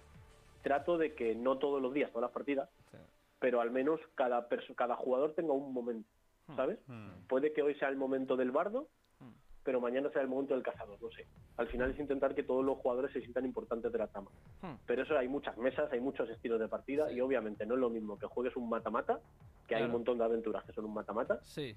Trato 0.64 0.98
de 0.98 1.14
que 1.14 1.36
no 1.36 1.58
todos 1.58 1.82
los 1.82 1.94
días, 1.94 2.10
todas 2.12 2.22
las 2.30 2.32
partidas, 2.32 2.70
Sí. 2.90 2.98
pero 3.38 3.60
al 3.60 3.70
menos 3.70 4.00
cada, 4.16 4.48
cada 4.78 4.96
jugador 4.96 5.34
tenga 5.34 5.52
un 5.52 5.74
momento, 5.74 6.10
¿sabes? 6.56 6.80
Mm. 6.88 7.28
Puede 7.28 7.52
que 7.52 7.62
hoy 7.62 7.76
sea 7.76 7.90
el 7.90 7.98
momento 7.98 8.38
del 8.38 8.52
bardo, 8.52 8.88
Hmm. 9.20 9.32
pero 9.64 9.82
mañana 9.82 10.10
sea 10.12 10.22
el 10.22 10.28
momento 10.30 10.54
del 10.54 10.64
cazador, 10.64 10.98
no 11.02 11.10
sé. 11.12 11.26
Al 11.58 11.68
final 11.68 11.92
es 11.92 12.00
intentar 12.00 12.34
que 12.34 12.44
todos 12.44 12.64
los 12.66 12.78
jugadores 12.78 13.12
se 13.12 13.20
sientan 13.20 13.46
importantes 13.46 13.92
de 13.92 13.98
la 13.98 14.08
trama. 14.08 14.30
Hmm. 14.62 14.76
Pero 14.86 15.04
eso 15.04 15.18
hay 15.18 15.28
muchas 15.28 15.58
mesas, 15.58 15.92
hay 15.92 16.00
muchos 16.00 16.30
estilos 16.30 16.60
de 16.62 16.68
partida 16.70 17.10
Sí. 17.10 17.16
y 17.16 17.22
obviamente 17.22 17.66
no 17.66 17.74
es 17.76 17.80
lo 17.82 17.90
mismo 17.90 18.18
que 18.18 18.26
juegues 18.26 18.56
un 18.56 18.70
mata-mata, 18.70 19.20
que 19.68 19.76
hay 19.76 19.84
un 19.84 19.92
montón 19.92 20.18
de 20.18 20.24
aventuras 20.24 20.64
que 20.64 20.72
son 20.72 20.86
un 20.86 20.94
mata-mata 20.94 21.40
Sí, 21.44 21.76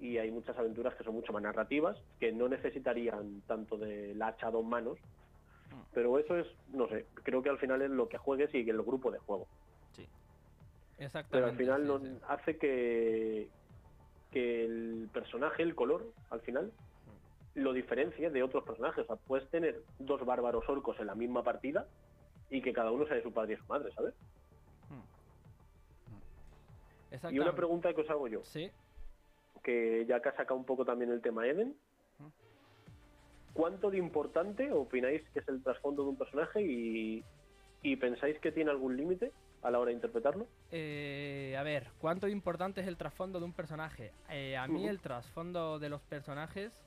y 0.00 0.18
hay 0.18 0.30
muchas 0.30 0.56
aventuras 0.58 0.94
que 0.94 1.04
son 1.04 1.14
mucho 1.14 1.32
más 1.32 1.42
narrativas, 1.42 1.96
que 2.20 2.32
no 2.32 2.48
necesitarían 2.48 3.42
tanto 3.46 3.76
del 3.76 4.20
hacha 4.20 4.48
a 4.48 4.50
dos 4.50 4.64
manos. 4.64 4.98
Hmm. 5.70 5.80
Pero 5.92 6.18
eso 6.18 6.36
es, 6.36 6.46
no 6.72 6.88
sé, 6.88 7.06
creo 7.22 7.42
que 7.42 7.50
al 7.50 7.58
final 7.58 7.82
es 7.82 7.90
lo 7.90 8.08
que 8.08 8.18
juegues 8.18 8.54
y 8.54 8.68
el 8.68 8.82
grupo 8.82 9.10
de 9.10 9.18
juego. 9.18 9.46
exactamente. 10.98 11.28
Pero 11.30 11.46
al 11.46 11.56
final 11.56 11.82
sí, 11.82 11.88
no, 11.88 11.98
sí. 12.00 12.24
hace 12.28 12.56
que, 12.58 13.48
que 14.30 14.64
el 14.64 15.08
personaje, 15.12 15.62
el 15.62 15.74
color, 15.74 16.06
al 16.30 16.40
final, 16.40 16.72
lo 17.54 17.72
diferencia 17.72 18.30
de 18.30 18.42
otros 18.42 18.64
personajes. 18.64 19.04
O 19.04 19.06
sea, 19.06 19.16
puedes 19.16 19.48
tener 19.48 19.80
dos 19.98 20.24
bárbaros 20.24 20.68
orcos 20.68 20.98
en 21.00 21.06
la 21.06 21.14
misma 21.14 21.42
partida 21.42 21.86
y 22.50 22.60
que 22.60 22.72
cada 22.72 22.90
uno 22.90 23.06
sea 23.06 23.16
de 23.16 23.22
su 23.22 23.32
padre 23.32 23.54
y 23.54 23.56
su 23.56 23.64
madre, 23.66 23.92
¿sabes? 23.94 24.14
Y 27.30 27.38
una 27.38 27.54
pregunta 27.54 27.94
que 27.94 28.00
os 28.00 28.10
hago 28.10 28.26
yo, 28.26 28.44
Sí, 28.44 28.70
que 29.62 30.04
ya 30.06 30.20
que 30.20 30.28
ha 30.28 30.36
sacado 30.36 30.56
un 30.56 30.66
poco 30.66 30.84
también 30.84 31.10
el 31.10 31.20
tema 31.20 31.46
Eden, 31.46 31.74
¿cuánto 33.52 33.90
de 33.90 33.98
importante 33.98 34.72
opináis 34.72 35.22
que 35.30 35.40
es 35.40 35.48
el 35.48 35.62
trasfondo 35.62 36.02
de 36.02 36.08
un 36.10 36.16
personaje 36.16 36.62
y, 36.62 37.24
y 37.82 37.96
pensáis 37.96 38.38
que 38.40 38.52
tiene 38.52 38.70
algún 38.70 38.96
límite 38.96 39.32
a 39.62 39.70
la 39.70 39.78
hora 39.78 39.88
de 39.88 39.94
interpretarlo? 39.94 40.46
Eh, 40.70 41.56
a 41.58 41.62
ver, 41.62 41.88
¿cuánto 41.98 42.26
de 42.26 42.32
importante 42.32 42.82
es 42.82 42.86
el 42.86 42.96
trasfondo 42.96 43.38
de 43.38 43.46
un 43.46 43.52
personaje? 43.52 44.12
Eh, 44.28 44.56
a 44.56 44.66
mí 44.68 44.86
el 44.86 45.00
trasfondo 45.00 45.78
de 45.78 45.88
los 45.88 46.02
personajes 46.02 46.84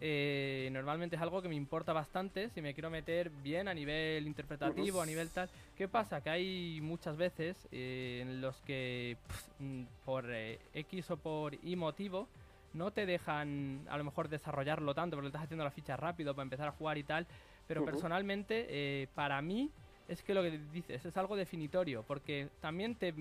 eh, 0.00 0.68
normalmente 0.72 1.16
es 1.16 1.22
algo 1.22 1.42
que 1.42 1.48
me 1.48 1.54
importa 1.54 1.92
bastante 1.92 2.48
si 2.50 2.62
me 2.62 2.72
quiero 2.72 2.88
meter 2.88 3.30
bien 3.30 3.68
a 3.68 3.74
nivel 3.74 4.26
interpretativo, 4.26 5.02
a 5.02 5.06
nivel 5.06 5.28
tal. 5.28 5.50
¿Qué 5.76 5.88
pasa? 5.88 6.22
Que 6.22 6.30
hay 6.30 6.80
muchas 6.80 7.16
veces 7.16 7.68
eh, 7.70 8.20
en 8.22 8.40
los 8.40 8.56
que 8.62 9.18
mm, 9.58 9.82
por 10.04 10.24
eh, 10.30 10.58
X 10.74 11.10
o 11.10 11.16
por 11.16 11.54
Y 11.62 11.76
motivo 11.76 12.28
no 12.72 12.92
te 12.92 13.04
dejan 13.04 13.86
a 13.90 13.98
lo 13.98 14.04
mejor 14.04 14.28
desarrollarlo 14.28 14.94
tanto 14.94 15.16
porque 15.16 15.28
estás 15.28 15.42
haciendo 15.42 15.64
la 15.64 15.70
ficha 15.70 15.96
rápido 15.96 16.34
para 16.34 16.44
empezar 16.44 16.68
a 16.68 16.72
jugar 16.72 16.96
y 16.96 17.02
tal. 17.02 17.26
Pero 17.66 17.84
personalmente, 17.84 19.08
para 19.14 19.40
mí, 19.42 19.70
es 20.08 20.24
que 20.24 20.34
lo 20.34 20.42
que 20.42 20.58
dices 20.72 21.04
es 21.04 21.16
algo 21.16 21.36
definitorio, 21.36 22.02
porque 22.02 22.48
también 22.60 22.96
te, 22.96 23.14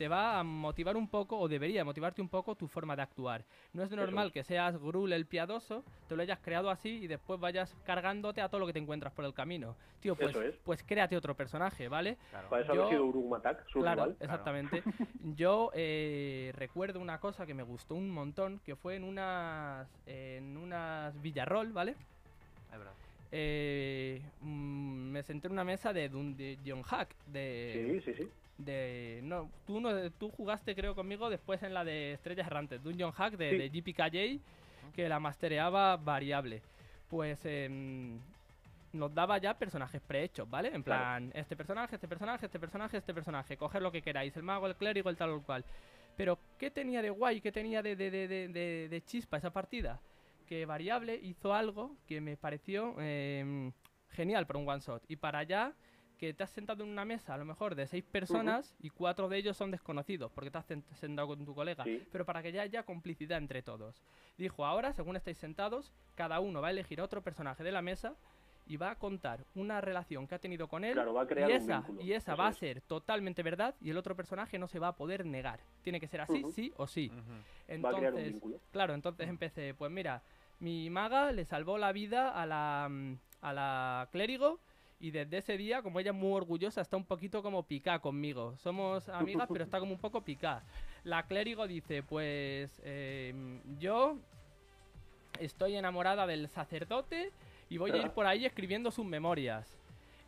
te 0.00 0.08
va 0.08 0.38
a 0.40 0.44
motivar 0.44 0.96
un 0.96 1.08
poco, 1.08 1.38
o 1.38 1.46
debería 1.46 1.84
motivarte 1.84 2.22
un 2.22 2.30
poco, 2.30 2.54
tu 2.54 2.66
forma 2.66 2.96
de 2.96 3.02
actuar. 3.02 3.44
No 3.74 3.82
es 3.82 3.90
normal 3.90 4.32
que 4.32 4.42
seas 4.42 4.78
Grul 4.78 5.12
el 5.12 5.26
piadoso, 5.26 5.84
te 6.08 6.16
lo 6.16 6.22
hayas 6.22 6.38
creado 6.38 6.70
así 6.70 7.00
y 7.02 7.06
después 7.06 7.38
vayas 7.38 7.76
cargándote 7.84 8.40
a 8.40 8.48
todo 8.48 8.60
lo 8.60 8.66
que 8.66 8.72
te 8.72 8.78
encuentras 8.78 9.12
por 9.12 9.26
el 9.26 9.34
camino. 9.34 9.76
Tío, 10.00 10.16
pues, 10.16 10.30
Eso 10.30 10.40
es. 10.40 10.54
pues 10.64 10.82
créate 10.84 11.18
otro 11.18 11.36
personaje, 11.36 11.88
¿vale? 11.88 12.16
Para 12.48 12.62
eso 12.62 12.74
Yo- 12.74 12.86
ha 12.86 12.88
sido 12.88 13.04
Urumatak, 13.04 13.68
su 13.68 13.80
Claro, 13.80 14.04
rival. 14.04 14.16
exactamente. 14.20 14.82
Yo 15.36 15.70
eh, 15.74 16.50
recuerdo 16.56 16.98
una 16.98 17.20
cosa 17.20 17.44
que 17.44 17.52
me 17.52 17.62
gustó 17.62 17.94
un 17.94 18.08
montón, 18.08 18.58
que 18.64 18.76
fue 18.76 18.96
en 18.96 19.04
unas, 19.04 19.86
en 20.06 20.56
unas 20.56 21.20
Villarrol, 21.20 21.74
¿vale? 21.74 21.90
Es 22.72 22.78
verdad. 22.78 22.94
Eh, 23.32 24.22
mm, 24.40 25.10
me 25.10 25.22
senté 25.22 25.48
en 25.48 25.52
una 25.52 25.64
mesa 25.64 25.92
de 25.92 26.08
Dungeon 26.08 26.82
Hack, 26.84 27.14
de, 27.26 28.00
Sí, 28.02 28.14
sí, 28.14 28.14
sí. 28.24 28.30
De 28.64 29.20
no, 29.22 29.50
tú 29.66 29.80
no, 29.80 30.10
tú 30.12 30.30
jugaste 30.30 30.74
creo 30.74 30.94
conmigo 30.94 31.30
después 31.30 31.62
en 31.62 31.74
la 31.74 31.84
de 31.84 32.12
Estrellas 32.12 32.46
Errantes, 32.46 32.82
Dungeon 32.82 33.12
Hack 33.12 33.36
de, 33.36 33.50
Sí. 33.50 33.56
de 33.58 33.68
GPKJ, 33.70 34.40
que 34.94 35.08
la 35.08 35.20
mastereaba 35.20 35.96
variable. 35.96 36.62
Pues 37.08 37.44
em, 37.44 38.18
nos 38.92 39.14
daba 39.14 39.38
ya 39.38 39.54
personajes 39.58 40.00
prehechos, 40.00 40.48
¿vale? 40.48 40.68
En 40.74 40.82
Claro. 40.82 41.00
plan, 41.02 41.32
este 41.34 41.56
personaje, 41.56 41.94
este 41.96 42.08
personaje, 42.08 42.46
este 42.46 42.58
personaje, 42.58 42.96
este 42.96 43.14
personaje, 43.14 43.56
coger 43.56 43.82
lo 43.82 43.92
que 43.92 44.02
queráis, 44.02 44.36
el 44.36 44.42
mago, 44.42 44.66
el 44.66 44.74
clérigo, 44.76 45.10
el 45.10 45.16
tal 45.16 45.30
o 45.30 45.36
el 45.36 45.42
cual. 45.42 45.64
Pero, 46.16 46.38
¿qué 46.58 46.70
tenía 46.70 47.00
de 47.02 47.10
guay? 47.10 47.40
¿Qué 47.40 47.52
tenía 47.52 47.82
de, 47.82 47.96
de, 47.96 48.10
de, 48.10 48.88
de, 48.88 49.04
chispa 49.04 49.36
esa 49.38 49.50
partida? 49.52 50.00
Que 50.46 50.66
Variable 50.66 51.14
hizo 51.22 51.54
algo 51.54 51.96
que 52.06 52.20
me 52.20 52.36
pareció 52.36 52.94
em, 53.00 53.72
genial 54.10 54.46
para 54.46 54.58
un 54.58 54.68
one 54.68 54.80
shot. 54.80 55.02
Y 55.08 55.16
para 55.16 55.38
allá, 55.38 55.72
que 56.20 56.34
te 56.34 56.44
has 56.44 56.50
sentado 56.50 56.84
en 56.84 56.90
una 56.90 57.06
mesa, 57.06 57.32
a 57.32 57.38
lo 57.38 57.46
mejor 57.46 57.74
de 57.74 57.86
seis 57.86 58.04
personas, 58.04 58.76
y 58.78 58.90
cuatro 58.90 59.30
de 59.30 59.38
ellos 59.38 59.56
son 59.56 59.70
desconocidos, 59.70 60.30
porque 60.30 60.50
te 60.50 60.58
has 60.58 60.68
sent- 60.70 60.84
sentado 60.96 61.28
con 61.28 61.42
tu 61.46 61.54
colega. 61.54 61.82
Sí. 61.84 62.06
Pero 62.12 62.26
para 62.26 62.42
que 62.42 62.52
ya 62.52 62.60
haya 62.60 62.82
complicidad 62.82 63.38
entre 63.38 63.62
todos. 63.62 64.02
Dijo, 64.36 64.66
ahora, 64.66 64.92
según 64.92 65.16
estáis 65.16 65.38
sentados, 65.38 65.94
cada 66.16 66.38
uno 66.40 66.60
va 66.60 66.68
a 66.68 66.72
elegir 66.72 67.00
a 67.00 67.04
otro 67.04 67.22
personaje 67.22 67.64
de 67.64 67.72
la 67.72 67.80
mesa 67.80 68.16
y 68.66 68.76
va 68.76 68.90
a 68.90 68.96
contar 68.98 69.46
una 69.54 69.80
relación 69.80 70.26
que 70.28 70.34
ha 70.34 70.38
tenido 70.38 70.68
con 70.68 70.84
él. 70.84 70.92
Claro, 70.92 71.14
va 71.14 71.22
a 71.22 71.26
crear 71.26 71.48
y 71.50 71.54
un 71.54 71.58
esa, 71.62 71.76
vínculo. 71.78 72.02
y 72.02 72.12
esa 72.12 72.32
Eso 72.32 72.42
va 72.42 72.48
a 72.48 72.52
ser 72.52 72.82
totalmente 72.82 73.42
verdad 73.42 73.74
y 73.80 73.88
el 73.88 73.96
otro 73.96 74.14
personaje 74.14 74.58
no 74.58 74.68
se 74.68 74.78
va 74.78 74.88
a 74.88 74.96
poder 74.96 75.24
negar. 75.24 75.60
Tiene 75.82 75.98
que 76.00 76.06
ser 76.06 76.20
así, 76.20 76.44
sí 76.52 76.70
o 76.76 76.86
sí. 76.86 77.10
Ujú. 77.10 77.82
Va 77.82 77.88
a 77.88 77.94
crear 77.94 78.12
un 78.12 78.18
Entonces, 78.20 78.32
vínculo. 78.34 78.60
claro, 78.72 78.92
entonces 78.92 79.26
empecé, 79.26 79.72
pues 79.72 79.90
mira, 79.90 80.22
mi 80.58 80.90
maga 80.90 81.32
le 81.32 81.46
salvó 81.46 81.78
la 81.78 81.92
vida 81.92 82.28
a 82.30 82.44
la, 82.44 82.88
mm, 82.90 83.14
a 83.40 83.52
la 83.54 84.08
clérigo 84.12 84.60
y 85.00 85.10
desde 85.10 85.38
ese 85.38 85.56
día, 85.56 85.82
como 85.82 85.98
ella 85.98 86.10
es 86.10 86.16
muy 86.16 86.32
orgullosa, 86.32 86.82
está 86.82 86.96
un 86.96 87.06
poquito 87.06 87.42
como 87.42 87.62
picá 87.62 87.98
conmigo. 87.98 88.54
Somos 88.58 89.08
amigas, 89.08 89.48
pero 89.50 89.64
está 89.64 89.80
como 89.80 89.92
un 89.92 89.98
poco 89.98 90.22
picá. 90.22 90.62
La 91.04 91.26
clérigo 91.26 91.66
dice, 91.66 92.02
pues 92.02 92.80
eh, 92.84 93.34
yo 93.78 94.18
estoy 95.38 95.76
enamorada 95.76 96.26
del 96.26 96.48
sacerdote 96.48 97.32
y 97.70 97.78
voy 97.78 97.92
a 97.92 97.96
ir 97.96 98.10
por 98.10 98.26
ahí 98.26 98.44
escribiendo 98.44 98.90
sus 98.90 99.06
memorias. 99.06 99.78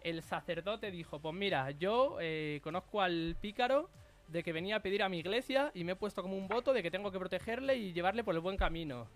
El 0.02 0.22
sacerdote 0.22 0.90
dijo, 0.90 1.20
pues 1.20 1.34
mira, 1.34 1.70
yo 1.72 2.16
eh, 2.20 2.60
conozco 2.64 3.02
al 3.02 3.36
pícaro 3.40 3.90
de 4.28 4.42
que 4.42 4.54
venía 4.54 4.76
a 4.76 4.80
pedir 4.80 5.02
a 5.02 5.10
mi 5.10 5.18
iglesia 5.18 5.70
y 5.74 5.84
me 5.84 5.92
he 5.92 5.96
puesto 5.96 6.22
como 6.22 6.36
un 6.36 6.48
voto 6.48 6.72
de 6.72 6.82
que 6.82 6.90
tengo 6.90 7.12
que 7.12 7.18
protegerle 7.18 7.76
y 7.76 7.92
llevarle 7.92 8.24
por 8.24 8.34
el 8.34 8.40
buen 8.40 8.56
camino. 8.56 9.06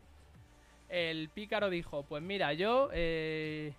El 0.91 1.31
pícaro 1.31 1.71
dijo, 1.71 2.05
pues 2.05 2.23
mira, 2.23 2.53
yo 2.53 2.91
eh, 2.93 3.73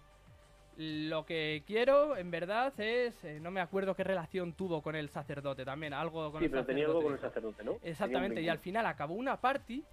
lo 0.77 1.25
que 1.25 1.63
quiero 1.65 2.15
en 2.17 2.29
verdad 2.29 2.71
es, 2.79 3.23
eh, 3.23 3.39
no 3.39 3.49
me 3.49 3.61
acuerdo 3.61 3.95
qué 3.95 4.03
relación 4.03 4.53
tuvo 4.53 4.81
con 4.83 4.95
el 4.95 5.09
sacerdote 5.09 5.65
también, 5.65 5.91
algo 5.93 6.31
con 6.31 6.39
Sí, 6.39 6.45
el 6.45 6.51
pero 6.51 6.65
tenía 6.65 6.83
sacerdote. 6.85 6.97
algo 6.97 7.03
con 7.03 7.13
el 7.13 7.19
sacerdote, 7.19 7.63
¿no? 7.63 7.71
Tenía 7.73 7.89
Exactamente, 7.91 8.41
y 8.41 8.49
al 8.49 8.59
final 8.59 8.85
acabó 8.85 9.15
una 9.15 9.41
party 9.41 9.83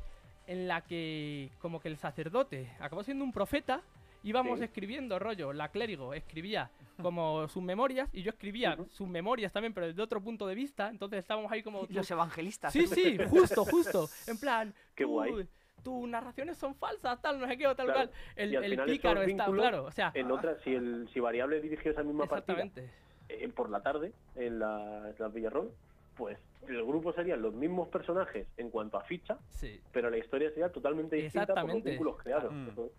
en 0.46 0.68
la 0.68 0.82
que 0.82 1.50
como 1.58 1.80
que 1.80 1.88
el 1.88 1.96
sacerdote 1.96 2.70
acabó 2.80 3.02
siendo 3.02 3.24
un 3.24 3.32
profeta, 3.32 3.80
íbamos 4.22 4.58
Sí. 4.58 4.64
escribiendo 4.66 5.18
rollo, 5.18 5.54
la 5.54 5.70
clérigo 5.70 6.12
escribía 6.12 6.70
como 7.00 7.48
sus 7.48 7.62
memorias 7.62 8.10
y 8.12 8.22
yo 8.22 8.30
escribía 8.30 8.74
Ujú. 8.74 8.86
sus 8.90 9.08
memorias 9.08 9.52
también, 9.52 9.72
pero 9.72 9.86
desde 9.86 10.02
otro 10.02 10.20
punto 10.22 10.46
de 10.46 10.54
vista, 10.54 10.90
entonces 10.90 11.18
estábamos 11.20 11.50
ahí 11.50 11.62
como... 11.62 11.86
Los 11.90 12.10
evangelistas. 12.10 12.72
Sí, 12.74 12.86
sí, 12.86 13.16
justo, 13.30 13.64
justo, 13.64 14.10
en 14.26 14.36
plan... 14.38 14.74
Qué 14.94 15.04
guay. 15.04 15.48
Tus 15.82 16.08
narraciones 16.08 16.56
son 16.56 16.74
falsas, 16.74 17.20
tal, 17.20 17.38
no 17.40 17.46
sé 17.46 17.58
qué, 17.58 17.66
o 17.66 17.76
tal 17.76 17.86
Claro. 17.86 18.08
cual. 18.08 18.10
El, 18.36 18.52
Y 18.52 18.56
al 18.56 18.64
el 18.64 18.70
final 18.70 18.86
pícaro 18.86 19.22
está, 19.22 19.44
claro, 19.46 19.84
o 19.84 19.90
sea... 19.90 20.12
En 20.14 20.30
otra, 20.30 20.56
si, 20.64 20.74
el, 20.74 21.08
si 21.12 21.20
Variable 21.20 21.60
dirigió 21.60 21.90
esa 21.90 22.02
misma 22.02 22.26
partida 22.26 22.62
Exactamente. 22.62 22.94
eh, 23.28 23.48
por 23.48 23.68
la 23.68 23.82
tarde 23.82 24.12
en 24.36 24.58
la, 24.58 25.10
en 25.10 25.14
la 25.18 25.28
Villarrón, 25.28 25.68
pues 26.16 26.38
el 26.68 26.82
grupo 26.84 27.12
serían 27.12 27.42
los 27.42 27.52
mismos 27.52 27.88
personajes 27.88 28.46
en 28.56 28.70
cuanto 28.70 28.96
a 28.96 29.02
ficha, 29.02 29.36
Sí. 29.50 29.78
pero 29.92 30.08
la 30.08 30.16
historia 30.16 30.48
sería 30.50 30.70
totalmente 30.70 31.16
distinta 31.16 31.54
por 31.54 31.68
los 31.74 31.82
vínculos 31.82 32.16
creados. 32.22 32.50
Mm. 32.52 32.68
Eso 32.70 32.86
es. 32.86 32.92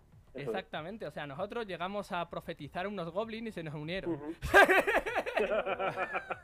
Exactamente, 0.46 1.06
o 1.06 1.10
sea, 1.10 1.26
nosotros 1.26 1.66
llegamos 1.66 2.12
a 2.12 2.28
profetizar 2.28 2.86
unos 2.86 3.10
goblins 3.10 3.48
y 3.48 3.52
se 3.52 3.62
nos 3.64 3.74
unieron. 3.74 4.20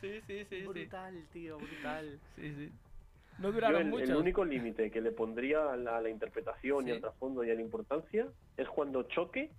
Sí, 0.00 0.20
sí, 0.26 0.44
sí. 0.44 0.62
Brutal, 0.66 1.24
tío, 1.32 1.56
brutal. 1.56 2.18
Sí, 2.36 2.52
sí. 2.54 2.72
No 3.38 3.48
Yo 3.48 3.52
duraron 3.54 3.80
el, 3.82 3.88
mucho. 3.88 4.04
el 4.04 4.16
único 4.16 4.44
límite 4.44 4.90
que 4.90 5.00
le 5.00 5.10
pondría 5.12 5.72
a 5.72 5.76
la, 5.76 5.96
a 5.96 6.00
la 6.00 6.08
interpretación 6.08 6.82
y 6.84 6.90
Sí. 6.90 6.90
al 6.92 7.00
trasfondo 7.00 7.42
y 7.44 7.50
a 7.50 7.54
la 7.54 7.60
importancia 7.62 8.26
es 8.56 8.68
cuando 8.68 9.02
choque 9.04 9.50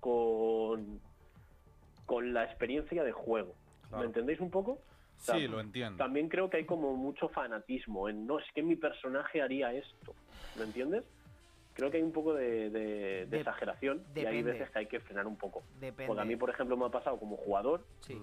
con, 0.00 1.00
con 2.06 2.32
la 2.34 2.44
experiencia 2.44 3.02
de 3.02 3.12
juego. 3.12 3.54
Claro. 3.88 4.02
¿Me 4.02 4.06
entendéis 4.06 4.40
un 4.40 4.50
poco? 4.50 4.78
Sí, 5.16 5.46
lo 5.48 5.60
entiendo. 5.60 5.96
También 5.96 6.28
creo 6.28 6.50
que 6.50 6.58
hay 6.58 6.64
como 6.66 6.94
mucho 6.96 7.28
fanatismo 7.28 8.08
en 8.08 8.26
no, 8.26 8.38
es 8.38 8.44
que 8.54 8.62
mi 8.62 8.76
personaje 8.76 9.40
haría 9.42 9.72
esto. 9.72 10.14
¿Me 10.58 10.64
entiendes? 10.64 11.04
Creo 11.74 11.90
que 11.90 11.96
hay 11.96 12.02
un 12.04 12.12
poco 12.12 12.34
de, 12.34 12.70
de- 12.70 13.26
de 13.26 13.38
exageración 13.38 14.04
y 14.14 14.20
hay 14.20 14.24
depende. 14.36 14.52
veces 14.52 14.70
que 14.70 14.78
hay 14.80 14.86
que 14.86 15.00
frenar 15.00 15.26
un 15.26 15.36
poco. 15.36 15.62
Depende. 15.80 16.06
Porque 16.06 16.22
a 16.22 16.24
mí, 16.24 16.36
por 16.36 16.50
ejemplo, 16.50 16.76
me 16.76 16.84
ha 16.84 16.90
pasado 16.90 17.18
como 17.18 17.36
jugador 17.36 17.84
Sí. 18.00 18.16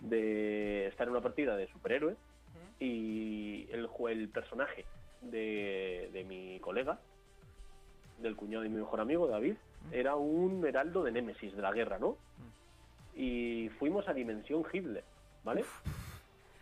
De 0.00 0.86
estar 0.88 1.06
en 1.06 1.12
una 1.12 1.20
partida 1.20 1.56
de 1.56 1.68
superhéroes 1.68 2.16
y 2.78 3.68
el, 3.70 3.88
el 4.08 4.28
personaje 4.28 4.84
de, 5.22 6.10
de 6.12 6.24
mi 6.24 6.60
colega, 6.60 6.98
del 8.18 8.36
cuñado 8.36 8.62
de 8.62 8.68
mi 8.68 8.76
mejor 8.78 9.00
amigo, 9.00 9.26
David, 9.26 9.54
era 9.92 10.16
un 10.16 10.64
heraldo 10.66 11.02
de 11.04 11.12
Némesis, 11.12 11.54
de 11.54 11.62
la 11.62 11.72
guerra, 11.72 11.98
¿no? 11.98 12.16
Y 13.14 13.70
fuimos 13.78 14.08
a 14.08 14.12
Dimensión 14.12 14.64
Hitler, 14.72 15.04
¿vale? 15.44 15.64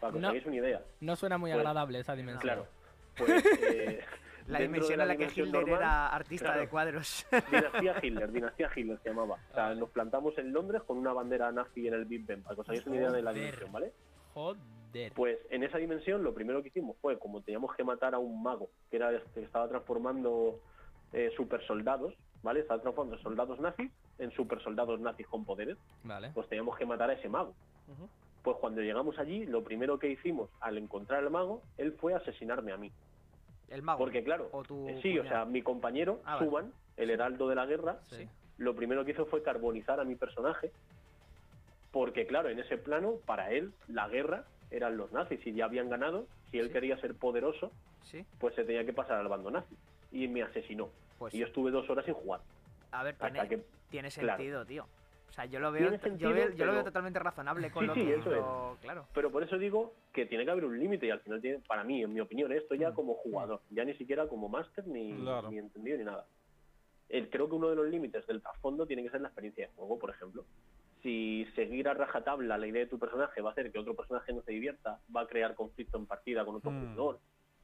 Para 0.00 0.12
que 0.12 0.16
os 0.18 0.22
No. 0.22 0.28
hagáis 0.28 0.46
una 0.46 0.56
idea. 0.56 0.82
No 1.00 1.16
suena 1.16 1.38
muy 1.38 1.50
Pues, 1.50 1.58
agradable 1.58 1.98
esa 2.00 2.14
dimensión. 2.14 2.40
Claro. 2.42 2.66
Pues, 3.16 3.44
eh, 3.62 4.00
La 4.46 4.58
dimensión 4.58 4.98
de 4.98 5.02
en 5.04 5.08
la 5.08 5.16
que 5.16 5.24
Hitler 5.24 5.48
normal, 5.48 5.78
era 5.80 6.08
artista 6.08 6.44
claro. 6.46 6.60
de 6.60 6.68
cuadros. 6.68 7.26
Dinastía 7.50 7.96
Hitler, 8.02 8.30
Dinastía 8.30 8.70
Hitler 8.76 8.98
se 9.02 9.08
llamaba. 9.08 9.38
O 9.50 9.54
sea, 9.54 9.74
nos 9.74 9.88
plantamos 9.88 10.36
en 10.36 10.52
Londres 10.52 10.82
con 10.86 10.98
una 10.98 11.12
bandera 11.14 11.50
nazi 11.50 11.88
en 11.88 11.94
el 11.94 12.04
Big 12.04 12.26
Ben, 12.26 12.42
para 12.42 12.54
que 12.54 12.60
os 12.60 12.68
hagáis 12.68 12.86
una 12.86 12.96
idea 12.96 13.10
de 13.10 13.22
la 13.22 13.32
dimensión, 13.32 13.72
¿vale? 13.72 13.92
Joder. 14.34 14.60
Pues 15.14 15.38
en 15.50 15.62
esa 15.64 15.78
dimensión 15.78 16.22
lo 16.22 16.34
primero 16.34 16.62
que 16.62 16.68
hicimos 16.68 16.96
fue, 17.00 17.18
como 17.18 17.40
teníamos 17.42 17.74
que 17.74 17.82
matar 17.84 18.14
a 18.14 18.18
un 18.18 18.42
mago, 18.42 18.68
que 18.90 18.96
era 18.96 19.10
que 19.34 19.42
estaba 19.42 19.68
transformando 19.68 20.60
eh, 21.12 21.32
super 21.36 21.64
soldados, 21.66 22.14
¿vale? 22.42 22.60
Estaba 22.60 22.80
transformando 22.80 23.20
soldados 23.22 23.58
nazis 23.60 23.90
en 24.18 24.30
super 24.32 24.60
soldados 24.62 25.00
nazis 25.00 25.26
con 25.26 25.44
poderes, 25.44 25.76
Vale. 26.04 26.30
pues 26.34 26.48
teníamos 26.48 26.76
que 26.76 26.86
matar 26.86 27.10
a 27.10 27.14
ese 27.14 27.28
mago. 27.28 27.54
Pues 28.42 28.56
cuando 28.58 28.82
llegamos 28.82 29.18
allí, 29.18 29.46
lo 29.46 29.64
primero 29.64 29.98
que 29.98 30.08
hicimos 30.10 30.50
al 30.60 30.76
encontrar 30.78 31.20
al 31.24 31.30
mago, 31.30 31.62
él 31.78 31.92
fue 31.94 32.14
asesinarme 32.14 32.72
a 32.72 32.76
mí. 32.76 32.92
El 33.70 33.82
mago. 33.82 33.98
Porque 33.98 34.22
claro, 34.22 34.48
O 34.52 34.62
tu 34.62 34.88
eh, 34.88 34.98
sí, 35.02 35.18
o 35.18 35.24
sea, 35.24 35.44
mi 35.44 35.62
compañero, 35.62 36.20
Ah, 36.24 36.34
vale. 36.36 36.46
Suban, 36.46 36.72
el 36.96 37.10
heraldo 37.10 37.48
de 37.48 37.54
la 37.56 37.66
guerra, 37.66 37.98
Sí. 38.10 38.28
lo 38.58 38.76
primero 38.76 39.04
que 39.04 39.12
hizo 39.12 39.26
fue 39.26 39.42
carbonizar 39.42 39.98
a 39.98 40.04
mi 40.04 40.14
personaje, 40.14 40.70
porque 41.90 42.26
claro, 42.26 42.48
en 42.48 42.58
ese 42.58 42.76
plano, 42.76 43.14
para 43.24 43.50
él, 43.52 43.72
la 43.88 44.08
guerra 44.08 44.44
eran 44.74 44.96
los 44.96 45.12
nazis 45.12 45.40
y 45.46 45.52
ya 45.52 45.66
habían 45.66 45.88
ganado. 45.88 46.26
Si 46.50 46.58
él 46.58 46.66
Sí. 46.68 46.72
quería 46.72 46.96
ser 47.00 47.14
poderoso, 47.14 47.70
Sí, 48.02 48.24
pues 48.38 48.54
se 48.54 48.64
tenía 48.64 48.84
que 48.84 48.92
pasar 48.92 49.18
al 49.18 49.28
bando 49.28 49.50
nazi. 49.50 49.74
Y 50.12 50.28
me 50.28 50.42
asesinó. 50.42 50.90
pues. 51.18 51.32
Y 51.32 51.38
yo 51.38 51.46
estuve 51.46 51.70
dos 51.70 51.88
horas 51.88 52.04
sin 52.04 52.14
jugar. 52.14 52.40
A 52.90 53.02
ver, 53.04 53.14
tiene, 53.16 53.48
que... 53.48 53.62
tiene 53.88 54.08
claro. 54.10 54.36
sentido, 54.36 54.66
tío. 54.66 54.84
O 55.30 55.32
sea, 55.32 55.46
yo 55.46 55.58
lo 55.58 55.72
veo, 55.72 55.90
yo 55.90 55.98
sentido, 55.98 56.32
veo, 56.32 56.50
yo 56.50 56.64
lo 56.66 56.72
veo 56.72 56.80
pero- 56.82 56.84
totalmente 56.84 57.18
razonable 57.18 57.70
con 57.70 57.82
Sí, 57.82 57.86
lo 57.86 57.94
sí, 57.94 58.00
que 58.04 58.14
eso 58.14 58.30
hizo, 58.32 58.78
claro. 58.82 59.06
Pero 59.14 59.30
por 59.32 59.42
eso 59.42 59.56
digo 59.56 59.94
que 60.12 60.26
tiene 60.26 60.44
que 60.44 60.50
haber 60.50 60.64
un 60.64 60.78
límite 60.78 61.06
y 61.06 61.10
al 61.10 61.20
final 61.20 61.40
tiene, 61.40 61.60
para 61.66 61.82
mí, 61.82 62.02
en 62.02 62.12
mi 62.12 62.20
opinión, 62.20 62.52
esto 62.52 62.74
ya 62.74 62.90
Mm. 62.90 62.94
como 62.94 63.14
jugador, 63.14 63.60
ya 63.70 63.84
ni 63.84 63.94
siquiera 63.94 64.28
como 64.28 64.48
máster 64.48 64.86
ni, 64.86 65.12
Claro. 65.14 65.50
ni 65.50 65.58
entendido 65.58 65.98
ni 65.98 66.04
nada. 66.04 66.26
El- 67.08 67.30
creo 67.30 67.48
que 67.48 67.54
uno 67.54 67.70
de 67.70 67.76
los 67.76 67.88
límites 67.88 68.26
del 68.26 68.42
trasfondo 68.42 68.86
tiene 68.86 69.02
que 69.02 69.10
ser 69.10 69.20
la 69.22 69.28
experiencia 69.28 69.66
de 69.66 69.72
juego, 69.74 69.98
por 69.98 70.10
ejemplo. 70.10 70.44
Si 71.04 71.46
seguir 71.54 71.86
a 71.86 71.92
rajatabla 71.92 72.56
la 72.56 72.66
idea 72.66 72.80
de 72.80 72.88
tu 72.88 72.98
personaje 72.98 73.42
va 73.42 73.50
a 73.50 73.52
hacer 73.52 73.70
que 73.70 73.78
otro 73.78 73.94
personaje 73.94 74.32
no 74.32 74.40
se 74.40 74.52
divierta, 74.52 75.00
va 75.14 75.20
a 75.20 75.26
crear 75.26 75.54
conflicto 75.54 75.98
en 75.98 76.06
partida 76.06 76.46
con 76.46 76.56
otro 76.56 76.70
Mm. 76.70 76.80
jugador, 76.80 77.20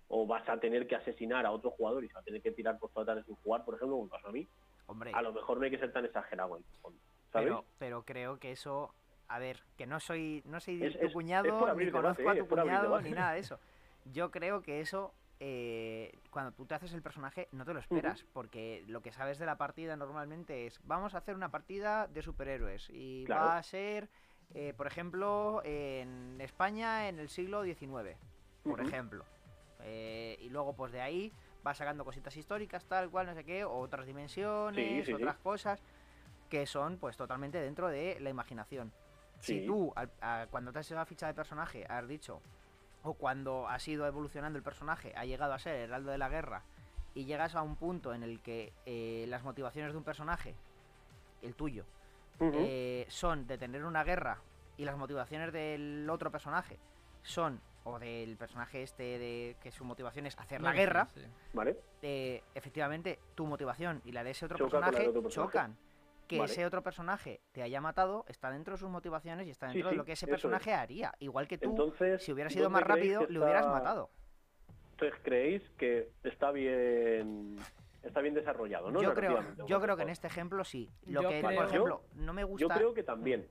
o 0.08 0.26
vas 0.26 0.46
a 0.46 0.60
tener 0.60 0.86
que 0.86 0.94
asesinar 0.94 1.46
a 1.46 1.50
otro 1.50 1.70
jugador 1.70 2.04
y 2.04 2.08
se 2.08 2.14
va 2.14 2.20
a 2.20 2.24
tener 2.24 2.42
que 2.42 2.52
tirar 2.52 2.78
por 2.78 2.90
todas 2.90 3.24
sin 3.24 3.34
jugar, 3.36 3.64
por 3.64 3.76
ejemplo, 3.76 3.96
como 3.96 4.10
pasó 4.10 4.28
a 4.28 4.32
mí, 4.32 4.46
Hombre, 4.86 5.12
a 5.14 5.22
lo 5.22 5.32
mejor 5.32 5.56
no 5.56 5.64
hay 5.64 5.70
que 5.70 5.78
ser 5.78 5.90
tan 5.90 6.04
exagerado 6.04 6.60
¿sabes? 7.32 7.48
pero, 7.48 7.64
pero 7.78 8.04
creo 8.04 8.38
que 8.38 8.52
eso 8.52 8.92
a 9.28 9.38
ver, 9.38 9.62
que 9.78 9.86
no 9.86 10.00
soy, 10.00 10.42
no 10.44 10.60
soy 10.60 10.82
Es- 10.84 10.98
tu 10.98 11.06
es- 11.06 11.12
cuñado, 11.12 11.74
ni 11.76 11.90
conozco 11.90 12.20
debate, 12.22 12.40
a 12.40 12.42
tu 12.42 12.48
cuñado, 12.48 12.82
debate. 12.82 13.08
ni 13.08 13.14
nada 13.14 13.32
de 13.32 13.38
eso. 13.54 13.58
Yo 14.12 14.30
creo 14.32 14.60
que 14.60 14.80
eso, 14.80 15.14
eh, 15.40 16.20
cuando 16.30 16.52
tú 16.52 16.66
te 16.66 16.74
haces 16.74 16.92
el 16.92 17.02
personaje, 17.02 17.48
no 17.52 17.64
te 17.64 17.72
lo 17.74 17.80
esperas, 17.80 18.24
porque 18.32 18.84
lo 18.86 19.00
que 19.00 19.10
sabes 19.10 19.38
de 19.38 19.46
la 19.46 19.56
partida 19.56 19.96
normalmente 19.96 20.66
es, 20.66 20.80
vamos 20.84 21.14
a 21.14 21.18
hacer 21.18 21.34
una 21.34 21.50
partida 21.50 22.06
de 22.06 22.22
superhéroes 22.22 22.88
y 22.90 23.24
Claro. 23.24 23.46
va 23.46 23.56
a 23.58 23.62
ser, 23.62 24.10
eh, 24.54 24.74
por 24.76 24.86
ejemplo, 24.86 25.62
en 25.64 26.38
España 26.42 27.08
en 27.08 27.18
el 27.18 27.30
siglo 27.30 27.62
XIX, 27.62 28.18
por 28.62 28.80
ejemplo. 28.80 29.24
Eh, 29.82 30.36
y 30.40 30.50
luego, 30.50 30.74
pues 30.76 30.92
de 30.92 31.00
ahí 31.00 31.32
va 31.66 31.74
sacando 31.74 32.04
cositas 32.04 32.36
históricas, 32.36 32.84
tal 32.84 33.10
cual, 33.10 33.26
no 33.26 33.34
sé 33.34 33.42
qué, 33.44 33.64
otras 33.64 34.06
dimensiones, 34.06 34.84
Sí, 34.84 35.04
sí, 35.04 35.04
sí. 35.06 35.12
otras 35.14 35.38
cosas 35.38 35.82
que 36.50 36.66
son 36.66 36.98
pues 36.98 37.16
totalmente 37.16 37.58
dentro 37.60 37.88
de 37.88 38.18
la 38.20 38.28
imaginación. 38.28 38.92
Si 39.40 39.64
tú, 39.64 39.90
a- 39.96 40.46
cuando 40.50 40.70
te 40.70 40.80
has 40.80 40.86
hecho 40.86 40.96
la 40.96 41.06
ficha 41.06 41.26
de 41.26 41.32
personaje, 41.32 41.86
has 41.88 42.06
dicho, 42.06 42.42
o 43.02 43.14
cuando 43.14 43.68
has 43.68 43.86
ido 43.88 44.06
evolucionando 44.06 44.56
el 44.58 44.62
personaje, 44.62 45.12
ha 45.16 45.24
llegado 45.24 45.52
a 45.52 45.58
ser 45.58 45.76
el 45.76 45.82
heraldo 45.82 46.10
de 46.10 46.18
la 46.18 46.28
guerra, 46.28 46.62
y 47.14 47.24
llegas 47.24 47.54
a 47.54 47.62
un 47.62 47.76
punto 47.76 48.14
en 48.14 48.22
el 48.22 48.40
que 48.40 48.72
eh, 48.86 49.24
las 49.28 49.42
motivaciones 49.42 49.92
de 49.92 49.98
un 49.98 50.04
personaje, 50.04 50.54
el 51.42 51.54
tuyo, 51.54 51.84
eh, 52.40 53.06
son 53.08 53.46
de 53.46 53.58
tener 53.58 53.84
una 53.84 54.04
guerra, 54.04 54.38
y 54.76 54.84
las 54.84 54.96
motivaciones 54.96 55.52
del 55.52 56.08
otro 56.08 56.30
personaje 56.30 56.78
son, 57.22 57.60
o 57.84 57.98
del 57.98 58.36
personaje 58.36 58.82
este, 58.82 59.18
de 59.18 59.56
que 59.62 59.72
su 59.72 59.84
motivación 59.84 60.26
es 60.26 60.38
hacer 60.38 60.60
la 60.60 60.72
guerra, 60.72 61.08
sí. 61.14 61.22
¿Vale? 61.52 61.76
eh, 62.02 62.42
efectivamente 62.54 63.18
tu 63.34 63.46
motivación 63.46 64.00
y 64.04 64.12
la 64.12 64.22
de 64.24 64.30
ese 64.30 64.46
Choca 64.46 64.56
personaje 64.56 65.08
otro 65.08 65.22
personaje. 65.22 65.52
chocan. 65.52 65.76
Que 66.30 66.38
Vale. 66.38 66.52
ese 66.52 66.64
otro 66.64 66.80
personaje 66.84 67.40
te 67.50 67.60
haya 67.60 67.80
matado 67.80 68.24
está 68.28 68.52
dentro 68.52 68.74
de 68.74 68.78
sus 68.78 68.88
motivaciones 68.88 69.48
y 69.48 69.50
está 69.50 69.66
Sí, 69.66 69.72
dentro 69.78 69.90
de 69.90 69.96
lo 69.96 70.04
que 70.04 70.12
ese 70.12 70.26
es. 70.26 70.30
personaje 70.30 70.72
haría. 70.72 71.12
Igual 71.18 71.48
que 71.48 71.58
tú, 71.58 71.70
Entonces, 71.70 72.22
si 72.22 72.30
hubiera 72.30 72.48
sido 72.48 72.66
¿dónde 72.66 72.78
más 72.78 72.86
rápido, 72.88 73.26
le 73.28 73.40
hubieras 73.40 73.66
matado. 73.66 74.10
Entonces, 74.92 75.18
¿creéis 75.24 75.68
que 75.76 76.08
está 76.22 76.52
bien 76.52 77.56
está 78.04 78.20
bien 78.20 78.34
desarrollado, 78.34 78.92
no? 78.92 79.02
yo 79.02 79.12
creo, 79.12 79.40
yo 79.66 79.80
creo 79.80 79.96
que 79.96 80.02
en 80.04 80.10
este 80.10 80.28
ejemplo 80.28 80.62
sí. 80.62 80.88
Lo 81.06 81.20
Yo 81.22 81.28
que, 81.30 81.40
creo- 81.40 81.56
por 81.56 81.66
ejemplo, 81.68 82.02
no 82.14 82.32
me 82.32 82.42
Yo 82.42 82.46
gusta. 82.46 82.74
creo 82.76 82.94
que 82.94 83.02
también, 83.02 83.48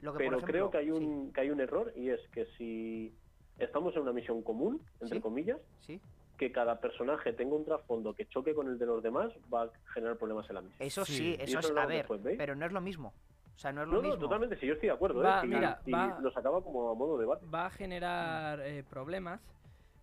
lo 0.00 0.10
que, 0.12 0.16
por 0.16 0.18
pero 0.18 0.36
ejemplo, 0.38 0.46
creo 0.52 0.70
que 0.72 0.78
hay 0.78 0.86
sí, 0.86 0.90
un 0.90 1.32
que 1.32 1.40
hay 1.40 1.50
un 1.50 1.60
error 1.60 1.92
y 1.94 2.10
es 2.10 2.20
que 2.30 2.46
si 2.58 3.14
estamos 3.58 3.94
en 3.94 4.02
una 4.02 4.12
misión 4.12 4.42
común, 4.42 4.82
entre 5.00 5.18
Sí. 5.18 5.22
comillas, 5.22 5.60
sí. 5.78 6.00
Que 6.38 6.52
cada 6.52 6.80
personaje 6.80 7.32
tenga 7.32 7.56
un 7.56 7.64
trasfondo 7.64 8.14
que 8.14 8.26
choque 8.28 8.54
con 8.54 8.68
el 8.68 8.78
de 8.78 8.86
los 8.86 9.02
demás, 9.02 9.30
va 9.52 9.64
a 9.64 9.70
generar 9.92 10.16
problemas 10.16 10.48
en 10.48 10.54
la 10.54 10.62
misión. 10.62 10.86
Eso 10.86 11.04
Sí. 11.04 11.34
eso 11.38 11.58
eso 11.58 11.72
es 11.72 11.76
a 11.76 11.84
ver, 11.86 12.06
pero 12.38 12.54
no 12.54 12.64
es 12.64 12.72
lo 12.72 12.80
mismo. 12.80 13.12
O 13.54 13.58
sea, 13.58 13.72
no 13.72 13.82
es 13.82 13.88
lo 13.88 13.94
No, 13.96 14.02
mismo. 14.02 14.14
no, 14.14 14.20
totalmente, 14.20 14.56
sí, 14.60 14.66
yo 14.66 14.74
estoy 14.74 14.88
de 14.88 14.94
acuerdo, 14.94 15.20
Va, 15.20 15.40
¿eh? 15.42 15.46
Y- 15.46 15.48
mira, 15.48 15.82
y 15.84 15.90
va- 15.90 16.18
lo 16.22 16.30
sacaba 16.30 16.62
como 16.62 16.90
a 16.90 16.94
modo 16.94 17.16
de 17.18 17.22
debate. 17.24 17.44
va 17.52 17.66
a 17.66 17.70
generar 17.70 18.60
eh, 18.60 18.84
problemas, 18.88 19.40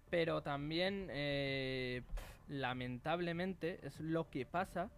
pero 0.09 0.41
también, 0.41 1.07
eh, 1.11 2.01
lamentablemente, 2.49 3.79
es 3.87 3.99
lo 4.01 4.29
que 4.29 4.45
pasa 4.45 4.89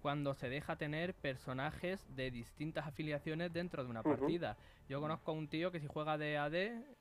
cuando 0.00 0.32
se 0.34 0.48
deja 0.48 0.76
tener 0.76 1.12
personajes 1.14 2.06
de 2.16 2.30
distintas 2.30 2.86
afiliaciones 2.86 3.52
dentro 3.52 3.84
de 3.84 3.90
una 3.90 4.02
partida. 4.02 4.56
Yo 4.88 5.00
conozco 5.00 5.32
a 5.32 5.34
un 5.34 5.48
tío 5.48 5.72
que 5.72 5.80
si 5.80 5.88
juega 5.88 6.16
de 6.16 6.38
AD, 6.38 6.52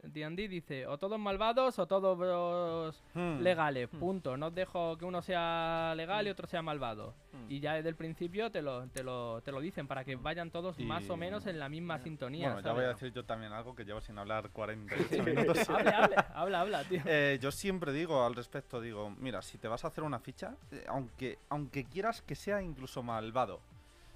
D&D, 0.03 0.47
dice 0.47 0.87
o 0.87 0.97
todos 0.97 1.19
malvados 1.19 1.77
o 1.77 1.85
todos 1.85 3.03
Hmm. 3.13 3.41
legales, 3.41 3.89
punto. 3.89 4.37
No 4.37 4.47
os 4.47 4.55
dejo 4.55 4.97
que 4.97 5.05
uno 5.05 5.21
sea 5.21 5.93
legal 5.95 6.25
y 6.25 6.31
otro 6.31 6.47
sea 6.47 6.61
malvado. 6.63 7.13
Mm. 7.31 7.51
Y 7.51 7.59
ya 7.59 7.73
desde 7.73 7.89
el 7.89 7.95
principio 7.95 8.49
te 8.51 8.61
lo, 8.61 8.87
te 8.87 9.03
lo, 9.03 9.41
te 9.41 9.51
lo 9.51 9.59
dicen 9.59 9.87
para 9.87 10.03
que 10.03 10.15
vayan 10.15 10.49
todos 10.49 10.79
más 10.79 11.07
o 11.09 11.17
menos 11.17 11.45
en 11.45 11.59
la 11.59 11.69
misma 11.69 11.99
sintonía. 11.99 12.53
Bueno, 12.53 12.67
ya 12.67 12.73
voy 12.73 12.85
a 12.85 12.87
decir 12.89 13.13
yo 13.13 13.23
también 13.23 13.51
algo 13.53 13.75
que 13.75 13.85
llevo 13.85 14.01
sin 14.01 14.17
hablar 14.17 14.49
48 14.49 15.23
minutos. 15.23 15.69
Habla, 15.69 15.91
habla, 16.03 16.31
habla, 16.33 16.61
habla, 16.61 16.83
tío. 16.85 17.01
Eh, 17.05 17.37
yo 17.41 17.51
siempre 17.51 17.93
digo 17.93 18.25
al 18.25 18.33
respecto, 18.35 18.81
digo, 18.81 19.09
mira, 19.19 19.41
si 19.41 19.57
te 19.57 19.67
vas 19.67 19.85
a 19.85 19.89
hacer 19.89 20.03
una 20.03 20.19
ficha, 20.19 20.55
eh, 20.71 20.83
aunque, 20.87 21.37
aunque 21.49 21.85
quieras 21.85 22.21
que 22.23 22.35
sea 22.35 22.61
incluso 22.61 23.03
malvado, 23.03 23.59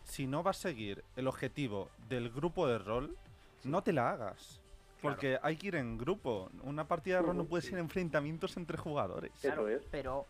si 0.04 0.26
no 0.28 0.42
vas 0.44 0.58
a 0.58 0.70
seguir 0.70 1.04
el 1.16 1.28
objetivo 1.28 1.90
del 2.10 2.30
grupo 2.32 2.68
de 2.68 2.80
rol, 2.80 3.16
no 3.64 3.82
te 3.84 3.94
la 3.94 4.10
hagas. 4.12 4.62
Porque 5.02 5.40
hay 5.42 5.56
que 5.56 5.68
ir 5.68 5.76
en 5.76 5.98
grupo. 5.98 6.50
Una 6.64 6.86
partida 6.88 7.18
de 7.18 7.22
rol 7.28 7.38
no 7.38 7.46
puede 7.46 7.62
sí. 7.62 7.70
ser 7.70 7.80
enfrentamientos 7.80 8.58
entre 8.58 8.78
jugadores. 8.78 9.32
Eso 9.44 9.68
es. 9.70 9.82
Pero 9.90 10.26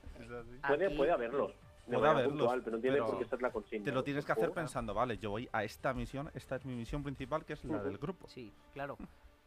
Puede, 0.68 0.86
aquí- 0.88 0.96
puede 0.96 1.12
haberlos. 1.12 1.54
de 1.88 1.98
Puede 1.98 2.08
haberlos, 2.12 2.34
puntual, 2.34 2.62
pero 2.62 2.76
no 2.76 2.82
tiene 2.82 2.98
pero 2.98 3.08
por 3.08 3.18
qué 3.18 3.26
ser 3.26 3.42
la 3.42 3.52
consigna. 3.52 3.84
Te 3.86 3.92
lo 3.92 4.04
tienes 4.04 4.24
que 4.26 4.32
hacer 4.32 4.52
pensando, 4.52 4.94
vale, 4.94 5.18
yo 5.18 5.32
voy 5.32 5.50
a 5.52 5.64
esta 5.64 5.92
misión, 5.96 6.30
esta 6.36 6.58
es 6.58 6.66
mi 6.66 6.76
misión 6.76 7.02
principal, 7.02 7.46
que 7.46 7.54
es 7.54 7.66
la 7.66 7.82
del 7.82 7.98
grupo. 7.98 8.28
Sí, 8.28 8.54
claro. 8.74 8.96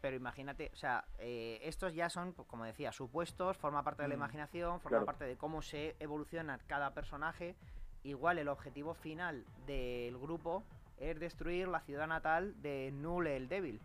Pero 0.01 0.17
imagínate, 0.17 0.73
o 0.73 0.77
sea, 0.77 1.05
eh, 1.21 1.61
estos 1.63 1.95
ya 1.95 2.11
son, 2.11 2.33
pues, 2.33 2.49
como 2.49 2.65
decía, 2.65 2.91
supuestos, 2.91 3.57
forma 3.57 3.85
parte 3.85 4.03
de 4.03 4.09
la 4.09 4.17
Mm, 4.17 4.19
imaginación, 4.19 4.81
forma 4.81 4.89
claro. 4.97 5.07
parte 5.07 5.25
de 5.27 5.37
cómo 5.37 5.63
se 5.63 5.95
evoluciona 6.01 6.59
cada 6.67 6.91
personaje. 6.95 7.55
Igual 8.03 8.39
el 8.41 8.49
objetivo 8.49 8.95
final 8.95 9.45
del 9.69 10.19
grupo 10.19 10.65
es 11.03 11.19
destruir 11.19 11.69
la 11.69 11.81
ciudad 11.81 12.07
natal 12.07 12.55
de 12.63 12.91
Null 12.93 13.27
el 13.27 13.49
Débil. 13.49 13.81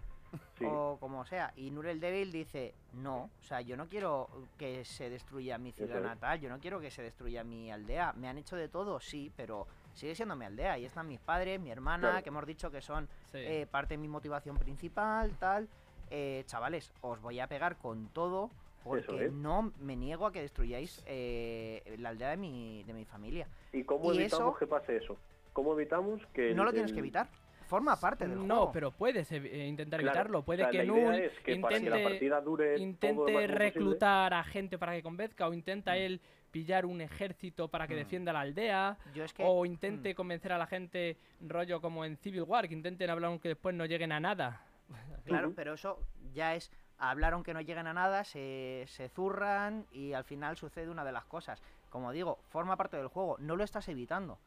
Sí. 0.59 0.65
O 0.67 0.97
como 0.99 1.25
sea. 1.25 1.51
Y 1.55 1.71
Null 1.71 1.87
el 1.87 1.99
Débil 1.99 2.31
dice, 2.31 2.73
no, 2.93 3.29
o 3.39 3.43
sea, 3.43 3.61
yo 3.61 3.75
no 3.77 3.87
quiero 3.87 4.29
que 4.57 4.85
se 4.85 5.09
destruya 5.09 5.57
mi 5.57 5.71
ciudad 5.71 5.97
Eso 5.97 5.99
es. 5.99 6.03
natal, 6.05 6.39
yo 6.39 6.49
no 6.49 6.59
quiero 6.59 6.79
que 6.79 6.91
se 6.91 7.01
destruya 7.01 7.43
mi 7.43 7.71
aldea. 7.71 8.13
Me 8.13 8.27
han 8.27 8.37
hecho 8.37 8.55
de 8.55 8.67
todo, 8.67 8.99
sí, 8.99 9.31
pero 9.35 9.65
sigue 9.93 10.13
siendo 10.15 10.35
mi 10.35 10.45
aldea. 10.45 10.77
Y 10.77 10.85
están 10.85 11.07
mis 11.07 11.19
padres, 11.19 11.59
mi 11.59 11.71
hermana, 11.71 12.09
Claro. 12.09 12.23
que 12.23 12.29
hemos 12.29 12.45
dicho 12.45 12.69
que 12.69 12.81
son 12.81 13.07
Sí. 13.31 13.37
eh, 13.39 13.67
parte 13.69 13.95
de 13.95 13.97
mi 13.97 14.07
motivación 14.09 14.57
principal, 14.57 15.31
tal. 15.39 15.67
Eh, 16.11 16.43
chavales, 16.45 16.93
os 17.01 17.19
voy 17.21 17.39
a 17.39 17.47
pegar 17.47 17.77
con 17.77 18.07
todo 18.09 18.51
porque 18.83 19.25
es. 19.25 19.31
no 19.33 19.73
me 19.79 19.95
niego 19.95 20.25
a 20.25 20.31
que 20.31 20.41
destruyáis 20.41 21.01
eh, 21.05 21.95
la 21.99 22.09
aldea 22.09 22.29
de 22.29 22.37
mi, 22.37 22.83
de 22.83 22.93
mi 22.93 23.05
familia. 23.05 23.47
¿Y 23.73 23.83
cómo 23.83 24.13
y 24.13 24.17
evitamos 24.17 24.49
eso- 24.49 24.59
que 24.59 24.67
pase 24.67 24.97
eso? 24.97 25.17
¿Cómo 25.57 25.73
evitamos 25.73 26.23
que... 26.35 26.53
no 26.53 26.61
el- 26.61 26.65
lo 26.67 26.71
tienes 26.71 26.93
que 26.93 26.99
evitar. 26.99 27.27
Forma 27.65 27.99
parte 27.99 28.27
del 28.27 28.47
No, 28.47 28.57
juego. 28.57 28.71
pero 28.71 28.91
puedes 28.91 29.31
eh, 29.31 29.65
intentar 29.65 29.99
Claro, 30.01 30.11
evitarlo. 30.19 30.43
Puede 30.43 30.61
o 30.61 30.65
sea, 30.65 30.71
que 30.71 30.77
la 30.77 30.83
idea 30.83 31.03
Null 31.09 31.15
es 31.15 31.39
que 31.39 31.55
para 31.55 31.79
que 31.79 31.89
la 31.89 31.97
intente, 31.97 32.09
partida 32.11 32.41
dure 32.41 32.77
intente 32.77 33.15
posible- 33.33 33.47
reclutar 33.47 34.33
a 34.35 34.43
gente 34.43 34.77
para 34.77 34.93
que 34.93 35.01
convenzca 35.01 35.47
o 35.47 35.53
intenta 35.55 35.97
él 35.97 36.21
pillar 36.51 36.85
un 36.85 37.01
ejército 37.01 37.69
para 37.69 37.87
que 37.87 37.95
Mm. 37.95 37.97
defienda 37.97 38.33
la 38.33 38.41
aldea 38.41 38.97
Yo 39.15 39.23
es 39.23 39.33
que. 39.33 39.43
o 39.43 39.65
intente 39.65 40.13
mm, 40.13 40.15
convencer 40.15 40.51
a 40.53 40.59
la 40.59 40.67
gente 40.67 41.17
rollo 41.41 41.81
como 41.81 42.05
en 42.05 42.17
Civil 42.17 42.43
War 42.43 42.67
que 42.67 42.75
intenten 42.75 43.09
hablar 43.09 43.31
aunque 43.31 43.47
después 43.49 43.73
no 43.73 43.85
lleguen 43.85 44.11
a 44.11 44.19
nada. 44.19 44.61
Claro, 45.25 45.51
pero 45.55 45.73
eso 45.73 45.99
ya 46.35 46.53
es 46.53 46.71
hablar 46.99 47.33
aunque 47.33 47.55
no 47.55 47.61
lleguen 47.61 47.87
a 47.87 47.93
nada, 47.93 48.23
se, 48.23 48.83
se 48.87 49.09
zurran 49.09 49.87
y 49.91 50.13
al 50.13 50.23
final 50.23 50.55
sucede 50.55 50.89
una 50.91 51.03
de 51.03 51.11
las 51.13 51.25
cosas. 51.25 51.59
Como 51.89 52.11
digo, 52.11 52.37
forma 52.49 52.77
parte 52.77 52.95
del 52.97 53.07
juego, 53.07 53.35
no 53.39 53.55
lo 53.55 53.63
estás 53.63 53.89
evitando. 53.89 54.37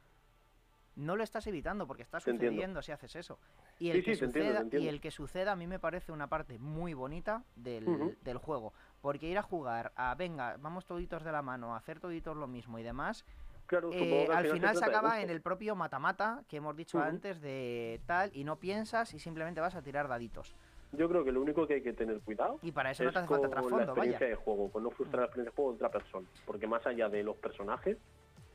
No 0.97 1.17
lo 1.17 1.23
estás 1.23 1.47
evitando 1.47 1.87
porque 1.87 2.03
está 2.03 2.21
sucediendo 2.21 2.83
si 2.83 2.93
haces 2.93 3.17
eso. 3.17 3.39
Y 3.79 3.91
el, 3.91 3.99
Sí, 3.99 4.03
que 4.03 4.15
sí, 4.15 4.21
te 4.21 4.25
entiendo, 4.27 4.53
te 4.53 4.65
suceda, 4.65 4.83
y 4.83 4.89
el 4.89 5.01
que 5.01 5.11
suceda 5.11 5.53
a 5.53 5.57
mí 5.57 5.67
me 5.67 5.79
parece 5.79 6.13
una 6.13 6.27
parte 6.27 6.59
muy 6.59 6.95
bonita 6.95 7.43
del, 7.57 8.17
del 8.23 8.39
juego. 8.39 8.73
Porque 9.01 9.29
ir 9.29 9.39
a 9.39 9.43
jugar 9.43 9.93
a, 9.97 10.15
venga, 10.15 10.57
vamos 10.59 10.87
toditos 10.87 11.25
de 11.25 11.33
la 11.33 11.43
mano, 11.43 11.75
a 11.75 11.79
hacer 11.79 12.01
toditos 12.01 12.37
lo 12.37 12.47
mismo 12.47 12.79
y 12.79 12.83
demás, 12.83 13.25
Claro, 13.71 13.91
eh, 13.93 14.27
al 14.35 14.49
final 14.49 14.77
se 14.77 14.85
acaba 14.85 15.23
en 15.23 15.31
el 15.31 15.41
propio 15.43 15.77
mata-mata 15.77 16.43
que 16.49 16.57
hemos 16.57 16.75
dicho 16.75 16.99
antes 16.99 17.41
de 17.41 18.01
tal 18.05 18.33
y 18.35 18.43
no 18.43 18.57
piensas 18.57 19.15
y 19.15 19.21
simplemente 19.21 19.61
vas 19.61 19.77
a 19.77 19.83
tirar 19.83 20.09
daditos. 20.09 20.57
Yo 20.91 21.09
creo 21.09 21.25
que 21.25 21.31
lo 21.31 21.41
único 21.41 21.69
que 21.69 21.75
hay 21.75 21.83
que 21.83 21.93
tener 21.93 22.19
cuidado 22.21 22.59
Y 22.63 22.73
para 22.73 22.91
eso 22.91 23.05
no 23.05 23.11
es 23.11 23.15
te 23.15 23.21
hace 23.21 23.29
con 23.29 23.41
falta 23.41 23.55
la 23.55 23.61
trasfondo, 23.61 23.77
vaya. 23.77 23.93
experiencia 23.93 24.27
de 24.27 24.35
juego, 24.35 24.73
con 24.73 24.83
no 24.83 24.91
frustrar 24.91 25.21
la 25.21 25.27
experiencia 25.27 25.53
de 25.53 25.55
juego 25.55 25.71
de 25.71 25.77
otra 25.77 25.89
persona. 25.89 26.27
Porque 26.45 26.67
más 26.67 26.85
allá 26.85 27.09
de 27.09 27.23
los 27.23 27.37
personajes, 27.37 27.97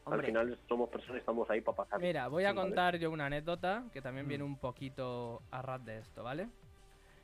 al 0.06 0.24
final 0.24 0.60
somos 0.68 0.89
personas 0.89 1.16
y 1.18 1.20
estamos 1.20 1.49
ahí 1.49 1.62
para 1.62 1.78
pasar. 1.78 1.99
Mira, 1.99 2.28
voy 2.28 2.45
a 2.45 2.53
contar 2.53 2.97
yo 2.97 3.10
una 3.12 3.26
anécdota 3.26 3.84
que 3.91 4.01
también 4.01 4.26
Mm. 4.26 4.30
viene 4.30 4.43
un 4.43 4.58
poquito 4.58 5.41
a 5.51 5.62
ras 5.62 5.84
de 5.86 5.97
esto, 5.99 6.24
¿vale? 6.24 6.47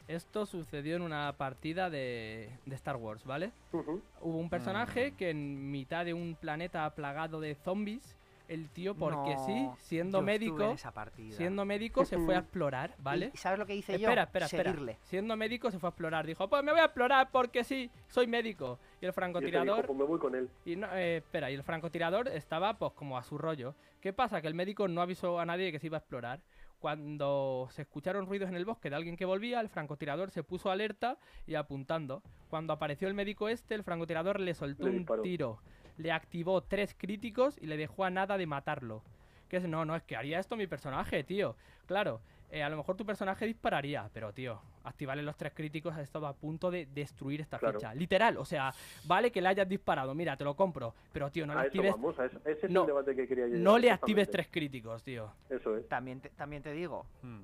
Esto 0.08 0.46
sucedió 0.46 0.96
en 0.96 1.04
una 1.04 1.34
partida 1.38 1.90
de, 1.90 2.50
de 2.66 2.76
Star 2.76 2.98
Wars, 2.98 3.24
¿vale? 3.26 3.52
Hubo 3.72 4.38
un 4.38 4.50
personaje 4.50 5.12
Mm. 5.12 5.16
que 5.16 5.30
en 5.30 5.72
mitad 5.72 6.06
de 6.06 6.14
un 6.14 6.36
planeta 6.36 6.90
plagado 6.96 7.40
de 7.40 7.56
zombies, 7.56 8.18
el 8.54 8.70
tío, 8.70 8.96
porque 8.96 9.36
sí, 9.46 9.70
siendo 9.80 10.20
yo 10.20 10.24
médico, 10.24 10.64
en 10.64 10.72
esa 10.72 10.92
partida. 10.92 11.36
siendo 11.36 11.64
médico 11.66 12.06
se 12.06 12.18
fue 12.18 12.36
a 12.36 12.40
explorar, 12.40 12.96
¿vale? 13.00 13.32
¿Y 13.34 13.38
sabes 13.38 13.58
lo 13.58 13.66
que 13.66 13.76
hice 13.76 13.94
yo? 13.94 14.08
Espera, 14.08 14.24
espera, 14.24 14.46
espera. 14.48 14.72
Seguirle. 14.72 14.98
Siendo 15.04 15.36
médico 15.38 15.72
se 15.72 15.80
fue 15.80 15.88
a 15.88 15.92
explorar. 15.92 16.26
Dijo, 16.28 16.48
pues 16.50 16.64
me 16.64 16.72
voy 16.72 16.82
a 16.82 16.86
explorar 16.86 17.30
porque 17.32 17.64
sí, 17.64 17.90
soy 18.08 18.28
médico. 18.28 18.78
Y 18.80 18.86
el 18.86 18.98
Y 18.98 19.00
dijo, 19.06 19.14
francotirador... 19.14 19.86
pues 19.86 19.98
me 19.98 20.04
voy 20.06 20.20
con 20.20 20.36
él. 20.36 20.50
Y 20.66 20.76
no, 20.76 20.88
eh, 20.94 21.18
espera, 21.18 21.50
y 21.50 21.56
el 21.56 21.64
francotirador 21.64 22.28
estaba 22.28 22.78
pues 22.78 22.92
como 22.94 23.18
a 23.18 23.24
su 23.24 23.38
rollo. 23.38 23.74
¿Qué 24.02 24.14
pasa? 24.14 24.42
Que 24.42 24.48
el 24.48 24.54
médico 24.56 24.88
no 24.88 25.02
avisó 25.02 25.40
a 25.40 25.46
nadie 25.46 25.72
que 25.72 25.80
se 25.80 25.88
iba 25.88 25.98
a 25.98 26.00
explorar. 26.00 26.42
Cuando 26.80 27.68
se 27.70 27.84
escucharon 27.84 28.26
ruidos 28.26 28.50
en 28.50 28.56
el 28.56 28.66
bosque 28.66 28.90
de 28.90 28.96
alguien 28.96 29.16
que 29.16 29.24
volvía, 29.24 29.62
el 29.62 29.70
francotirador 29.70 30.32
se 30.32 30.44
puso 30.44 30.72
alerta 30.72 31.18
y 31.46 31.54
apuntando. 31.54 32.24
Cuando 32.50 32.74
apareció 32.74 33.08
el 33.08 33.14
médico 33.14 33.48
este, 33.50 33.76
el 33.76 33.84
francotirador 33.84 34.40
le 34.40 34.56
soltó 34.56 34.86
Le 34.86 34.90
un 34.90 34.98
disparó. 34.98 35.22
tiro. 35.22 35.60
Le 36.02 36.12
activó 36.12 36.62
tres 36.62 36.96
críticos 36.98 37.58
y 37.62 37.68
le 37.68 37.78
dejó 37.78 38.04
a 38.06 38.10
nada 38.10 38.36
de 38.38 38.48
matarlo. 38.48 39.04
Que 39.48 39.58
es, 39.58 39.68
no, 39.68 39.86
no, 39.86 39.96
es 39.96 40.02
que 40.04 40.16
haría 40.16 40.40
esto 40.40 40.56
mi 40.58 40.66
personaje, 40.66 41.24
tío. 41.24 41.56
Claro, 41.86 42.22
eh, 42.50 42.64
a 42.64 42.70
lo 42.70 42.78
mejor 42.78 42.96
tu 42.98 43.06
personaje 43.06 43.46
dispararía, 43.46 44.10
pero 44.14 44.34
tío, 44.34 44.60
activarle 44.84 45.22
los 45.22 45.38
tres 45.38 45.54
críticos 45.54 45.96
ha 45.96 46.02
estado 46.02 46.26
a 46.26 46.34
punto 46.34 46.72
de 46.72 46.88
destruir 46.88 47.40
esta 47.42 47.60
Claro. 47.60 47.80
ficha. 47.80 47.94
Literal, 47.94 48.38
o 48.38 48.46
sea, 48.46 48.74
vale 49.06 49.32
que 49.32 49.42
le 49.42 49.50
hayas 49.50 49.70
disparado, 49.70 50.16
mira, 50.16 50.36
te 50.38 50.44
lo 50.44 50.56
compro, 50.56 50.96
pero 51.14 51.30
tío, 51.30 51.46
no 51.46 51.54
le 51.54 51.60
a 51.60 51.64
actives, 51.64 51.92
vamos, 51.92 52.18
a 52.18 52.26
eso- 52.26 52.40
ese 52.46 52.66
es 52.66 52.72
no, 52.72 52.82
el 52.82 52.88
debate 52.88 53.16
que 53.16 53.28
quería 53.28 53.46
llegar. 53.46 53.60
no 53.62 53.78
le 53.78 53.92
actives 53.92 54.30
tres 54.32 54.48
críticos, 54.50 55.04
tío. 55.04 55.32
Eso 55.50 55.78
es. 55.78 55.88
También 55.88 56.20
te, 56.22 56.30
también 56.30 56.64
te 56.64 56.72
digo, 56.72 57.06
Hmm. 57.22 57.42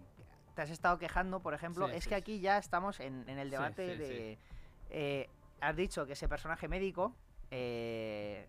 te 0.56 0.62
has 0.64 0.72
estado 0.72 0.98
quejando, 0.98 1.42
por 1.42 1.54
ejemplo, 1.54 1.88
Sí, 1.90 1.92
es 1.96 2.04
sí, 2.06 2.10
que 2.10 2.16
sí. 2.16 2.22
aquí 2.22 2.40
ya 2.40 2.58
estamos 2.58 3.00
en, 3.02 3.30
en 3.30 3.38
el 3.38 3.52
debate 3.52 3.92
sí, 3.94 3.98
de... 4.00 4.38
eh, 4.90 5.30
has 5.62 5.76
dicho 5.76 6.06
que 6.08 6.14
ese 6.14 6.28
personaje 6.28 6.68
médico 6.68 7.14
eh, 7.52 8.48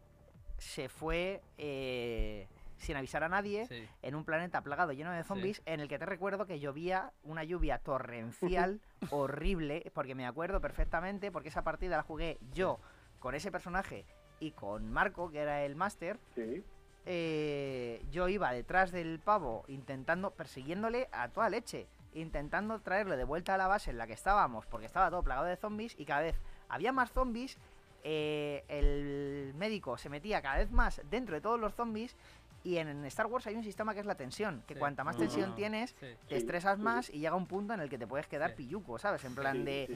se 0.59 0.89
fue 0.89 1.41
eh, 1.57 2.47
sin 2.79 2.97
avisar 2.97 3.23
a 3.25 3.29
nadie 3.29 3.67
Sí. 3.67 3.89
en 4.03 4.15
un 4.15 4.25
planeta 4.25 4.61
plagado 4.63 4.93
lleno 4.93 5.13
de 5.13 5.25
zombies 5.25 5.63
en 5.67 5.81
el 5.81 5.89
que 5.89 5.99
te 5.99 6.07
recuerdo 6.07 6.47
que 6.47 6.61
llovía 6.61 7.13
una 7.25 7.45
lluvia 7.45 7.79
torrencial 7.79 8.81
horrible, 9.11 9.91
porque 9.95 10.15
me 10.15 10.27
acuerdo 10.27 10.61
perfectamente, 10.61 11.31
porque 11.33 11.49
esa 11.49 11.63
partida 11.63 11.97
la 11.97 12.03
jugué 12.03 12.39
yo 12.53 12.79
con 13.21 13.35
ese 13.35 13.51
personaje 13.51 14.05
y 14.41 14.53
con 14.53 14.93
Marco, 14.93 15.31
que 15.31 15.39
era 15.41 15.65
el 15.65 15.75
máster, 15.75 16.19
Sí. 16.35 16.63
eh, 17.07 18.05
yo 18.11 18.29
iba 18.29 18.53
detrás 18.53 18.93
del 18.93 19.19
pavo 19.19 19.65
intentando, 19.69 20.31
persiguiéndole 20.33 21.09
a 21.13 21.29
toda 21.29 21.51
leche, 21.51 21.89
intentando 22.15 22.81
traerle 22.81 23.17
de 23.17 23.25
vuelta 23.25 23.55
a 23.55 23.59
la 23.59 23.67
base 23.67 23.91
en 23.91 23.99
la 23.99 24.07
que 24.07 24.13
estábamos, 24.13 24.67
porque 24.67 24.87
estaba 24.87 25.11
todo 25.11 25.23
plagado 25.23 25.47
de 25.47 25.57
zombies 25.57 25.95
y 25.99 26.05
cada 26.05 26.21
vez 26.23 26.41
había 26.69 26.93
más 26.93 27.11
zombies, 27.13 27.59
eh, 28.05 28.65
el 28.69 29.53
médico 29.55 29.97
se 29.99 30.09
metía 30.09 30.41
cada 30.43 30.59
vez 30.59 30.71
más 30.71 31.01
dentro 31.11 31.35
de 31.35 31.41
todos 31.41 31.59
los 31.59 31.75
zombies 31.75 32.17
y 32.65 32.77
en 32.79 33.05
Star 33.07 33.27
Wars 33.27 33.47
hay 33.47 33.55
un 33.55 33.63
sistema 33.65 33.95
que 33.95 34.01
es 34.01 34.07
la 34.07 34.17
tensión, 34.17 34.63
que 34.67 34.75
Sí. 34.75 34.81
cuanta 34.81 35.05
más 35.05 35.17
Ah. 35.17 35.21
tensión 35.21 35.55
tienes, 35.55 35.95
Sí. 36.01 36.07
te 36.29 36.37
estresas 36.37 36.79
más 36.79 37.09
y 37.09 37.19
llega 37.21 37.35
un 37.37 37.47
punto 37.47 37.73
en 37.73 37.81
el 37.81 37.89
que 37.89 37.99
te 37.99 38.07
puedes 38.07 38.27
quedar 38.27 38.51
Sí. 38.51 38.57
pilluco, 38.57 38.99
¿sabes? 38.99 39.25
En 39.25 39.35
plan 39.35 39.65
de 39.65 39.87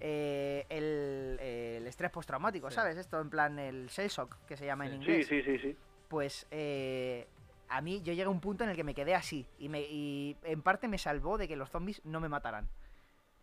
eh, 0.00 0.64
el, 0.68 1.38
el 1.40 1.86
estrés 1.86 2.10
postraumático, 2.10 2.70
Sí. 2.70 2.76
¿sabes? 2.76 2.96
Esto 2.96 3.20
en 3.20 3.30
plan 3.30 3.58
el 3.58 3.88
shell 3.88 4.08
shock, 4.08 4.36
que 4.46 4.56
se 4.56 4.64
llama 4.66 4.86
en 4.86 4.94
inglés 4.94 5.26
Sí, 5.26 5.42
sí, 5.42 5.42
sí, 5.42 5.58
sí. 5.58 5.76
pues 6.08 6.46
eh, 6.50 7.26
a 7.68 7.80
mí 7.82 7.98
yo 8.02 8.12
llegué 8.12 8.22
a 8.22 8.30
un 8.30 8.40
punto 8.40 8.64
en 8.64 8.70
el 8.70 8.76
que 8.76 8.84
me 8.84 8.94
quedé 8.94 9.14
así 9.14 9.46
y, 9.58 9.68
me, 9.68 9.80
y 9.82 10.36
en 10.44 10.62
parte 10.62 10.88
me 10.88 10.98
salvó 10.98 11.36
de 11.36 11.48
que 11.48 11.56
los 11.56 11.68
zombies 11.70 12.00
no 12.04 12.20
me 12.20 12.28
mataran. 12.28 12.68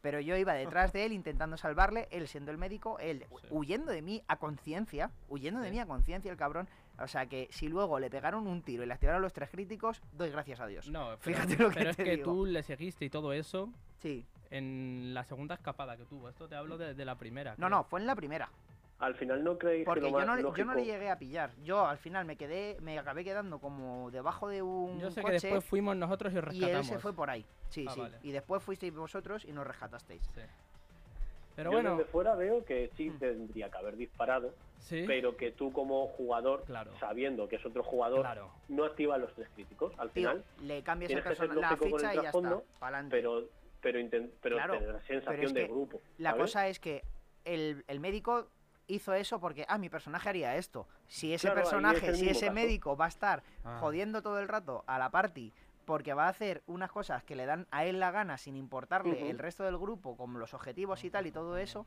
Pero 0.06 0.20
yo 0.20 0.38
iba 0.38 0.54
detrás 0.54 0.94
de 0.94 1.04
él 1.04 1.14
intentando 1.14 1.58
salvarle, 1.58 2.08
él 2.12 2.28
siendo 2.28 2.52
el 2.52 2.60
médico, 2.60 3.00
él 3.00 3.26
Sí. 3.42 3.48
huyendo 3.50 3.92
de 3.92 4.04
mí 4.04 4.22
a 4.28 4.38
conciencia, 4.38 5.10
huyendo 5.30 5.62
de 5.62 5.70
Sí. 5.70 5.74
mí 5.74 5.80
a 5.80 5.88
conciencia 5.88 6.30
el 6.32 6.38
cabrón. 6.38 6.70
O 7.00 7.08
sea 7.08 7.26
que 7.26 7.48
si 7.50 7.68
luego 7.70 7.98
le 7.98 8.12
pegaron 8.12 8.46
un 8.46 8.62
tiro 8.62 8.84
y 8.84 8.86
le 8.86 8.94
activaron 8.94 9.24
los 9.24 9.34
tres 9.34 9.50
críticos, 9.50 10.04
doy 10.14 10.30
gracias 10.30 10.60
a 10.60 10.68
Dios. 10.68 10.88
No, 10.92 11.18
pero, 11.24 11.38
Fíjate 11.38 11.58
lo 11.58 11.70
que 11.70 11.76
pero 11.80 11.90
es 11.90 11.98
que 11.98 12.04
digo. 12.18 12.24
tú 12.34 12.46
le 12.46 12.62
seguiste 12.62 13.04
y 13.06 13.10
todo 13.10 13.34
eso 13.34 13.74
Sí. 13.98 14.28
en 14.52 15.16
la 15.16 15.24
segunda 15.24 15.56
escapada 15.56 15.98
que 15.98 16.06
tuvo. 16.06 16.30
Esto 16.30 16.48
te 16.48 16.54
hablo 16.54 16.78
de, 16.78 16.94
de 16.94 17.04
la 17.06 17.16
primera. 17.16 17.56
No, 17.58 17.68
no, 17.68 17.84
fue 17.86 18.00
en 18.00 18.06
la 18.06 18.16
primera. 18.16 18.48
Al 19.00 19.14
final 19.16 19.44
no 19.44 19.58
creéis 19.58 19.84
Porque 19.86 20.00
que 20.00 20.06
lo 20.06 20.12
yo 20.12 20.18
más 20.18 20.26
no, 20.28 20.36
le- 20.52 20.58
yo 20.58 20.66
no 20.66 20.74
le 20.74 20.86
llegué 20.86 21.10
a 21.10 21.20
pillar. 21.20 21.52
Yo 21.64 21.86
al 21.86 21.98
final 21.98 22.26
me 22.26 22.38
quedé, 22.38 22.78
me 22.80 22.98
acabé 22.98 23.26
quedando 23.26 23.60
como 23.60 24.10
debajo 24.10 24.48
de 24.48 24.62
un 24.62 25.00
Yo 25.00 25.10
sé 25.12 25.16
que 25.16 25.22
coche 25.24 25.34
después 25.48 25.66
fuimos 25.66 25.98
nosotros 25.98 26.32
y 26.34 26.38
y 26.38 26.40
rescatamos. 26.42 26.78
él 26.78 26.84
se 26.86 27.00
fue 27.00 27.14
por 27.14 27.30
ahí. 27.30 27.46
Sí, 27.70 27.86
Ah, 27.88 27.92
sí. 27.94 28.00
vale. 28.00 28.18
Y 28.24 28.32
después 28.32 28.64
fuisteis 28.64 28.94
vosotros 28.96 29.44
y 29.44 29.52
nos 29.52 29.68
rescatasteis. 29.68 30.22
Sí. 30.34 30.42
Pero 31.58 31.72
Yo 31.72 31.76
bueno, 31.78 31.98
desde 31.98 32.10
fuera 32.12 32.36
veo 32.36 32.64
que 32.66 32.90
sí 32.98 33.10
Mm. 33.10 33.20
tendría 33.20 33.70
que 33.70 33.78
haber 33.78 33.96
disparado, 33.98 34.54
sí, 34.80 35.04
pero 35.08 35.36
que 35.38 35.52
tú 35.52 35.72
como 35.72 36.08
jugador, 36.08 36.64
Claro. 36.66 36.92
sabiendo 37.00 37.48
que 37.50 37.56
es 37.58 37.66
otro 37.66 37.82
jugador, 37.84 38.22
claro. 38.22 38.50
no 38.70 38.84
activas 38.86 39.20
los 39.20 39.34
tres 39.36 39.48
críticos. 39.56 39.94
Al 39.98 40.10
Tío, 40.12 40.30
final, 40.32 40.44
le 40.62 40.84
cambias 40.84 41.12
el 41.12 41.16
tienes 41.22 41.24
que 41.32 41.36
ser 41.38 41.48
persona- 41.50 41.70
la 41.70 41.78
ficha 41.78 42.12
el 42.14 42.20
y 42.20 42.22
ya 42.24 42.30
está. 42.30 42.42
pero 43.10 43.44
pero, 43.82 44.02
pero 44.42 44.56
Claro, 44.58 44.74
tener 44.74 44.90
la 44.90 45.00
pero 45.00 45.08
sensación 45.08 45.46
es 45.46 45.54
de 45.54 45.62
que 45.62 45.68
grupo. 45.68 46.02
La 46.18 46.36
cosa 46.36 46.68
es 46.68 46.80
que 46.80 47.04
el, 47.46 47.84
el 47.88 48.00
médico 48.00 48.48
hizo 48.88 49.14
eso 49.14 49.40
porque, 49.40 49.66
ah, 49.68 49.78
mi 49.78 49.90
personaje 49.90 50.30
haría 50.30 50.56
esto. 50.56 50.88
Si 51.08 51.34
ese 51.34 51.48
Claro, 51.48 51.58
ahí 51.60 51.64
es 51.64 51.70
personaje, 51.70 52.14
si 52.16 52.30
ese 52.30 52.46
caso. 52.48 52.54
médico 52.54 52.98
va 52.98 53.06
a 53.06 53.10
estar 53.10 53.44
Ah. 53.64 53.78
jodiendo 53.80 54.22
todo 54.22 54.40
el 54.40 54.48
rato 54.48 54.84
a 54.88 55.00
la 55.00 55.10
party 55.10 55.52
porque 55.86 56.14
va 56.14 56.26
a 56.26 56.30
hacer 56.30 56.64
unas 56.68 56.92
cosas 56.92 57.24
que 57.24 57.36
le 57.36 57.46
dan 57.46 57.68
a 57.72 57.86
él 57.86 58.00
la 58.00 58.12
gana 58.12 58.38
sin 58.38 58.56
importarle 58.56 59.30
el 59.30 59.38
resto 59.38 59.64
del 59.64 59.78
grupo, 59.78 60.18
como 60.18 60.40
los 60.40 60.54
objetivos 60.54 61.04
y 61.04 61.12
tal 61.12 61.28
y 61.28 61.32
todo 61.32 61.58
eso, 61.58 61.86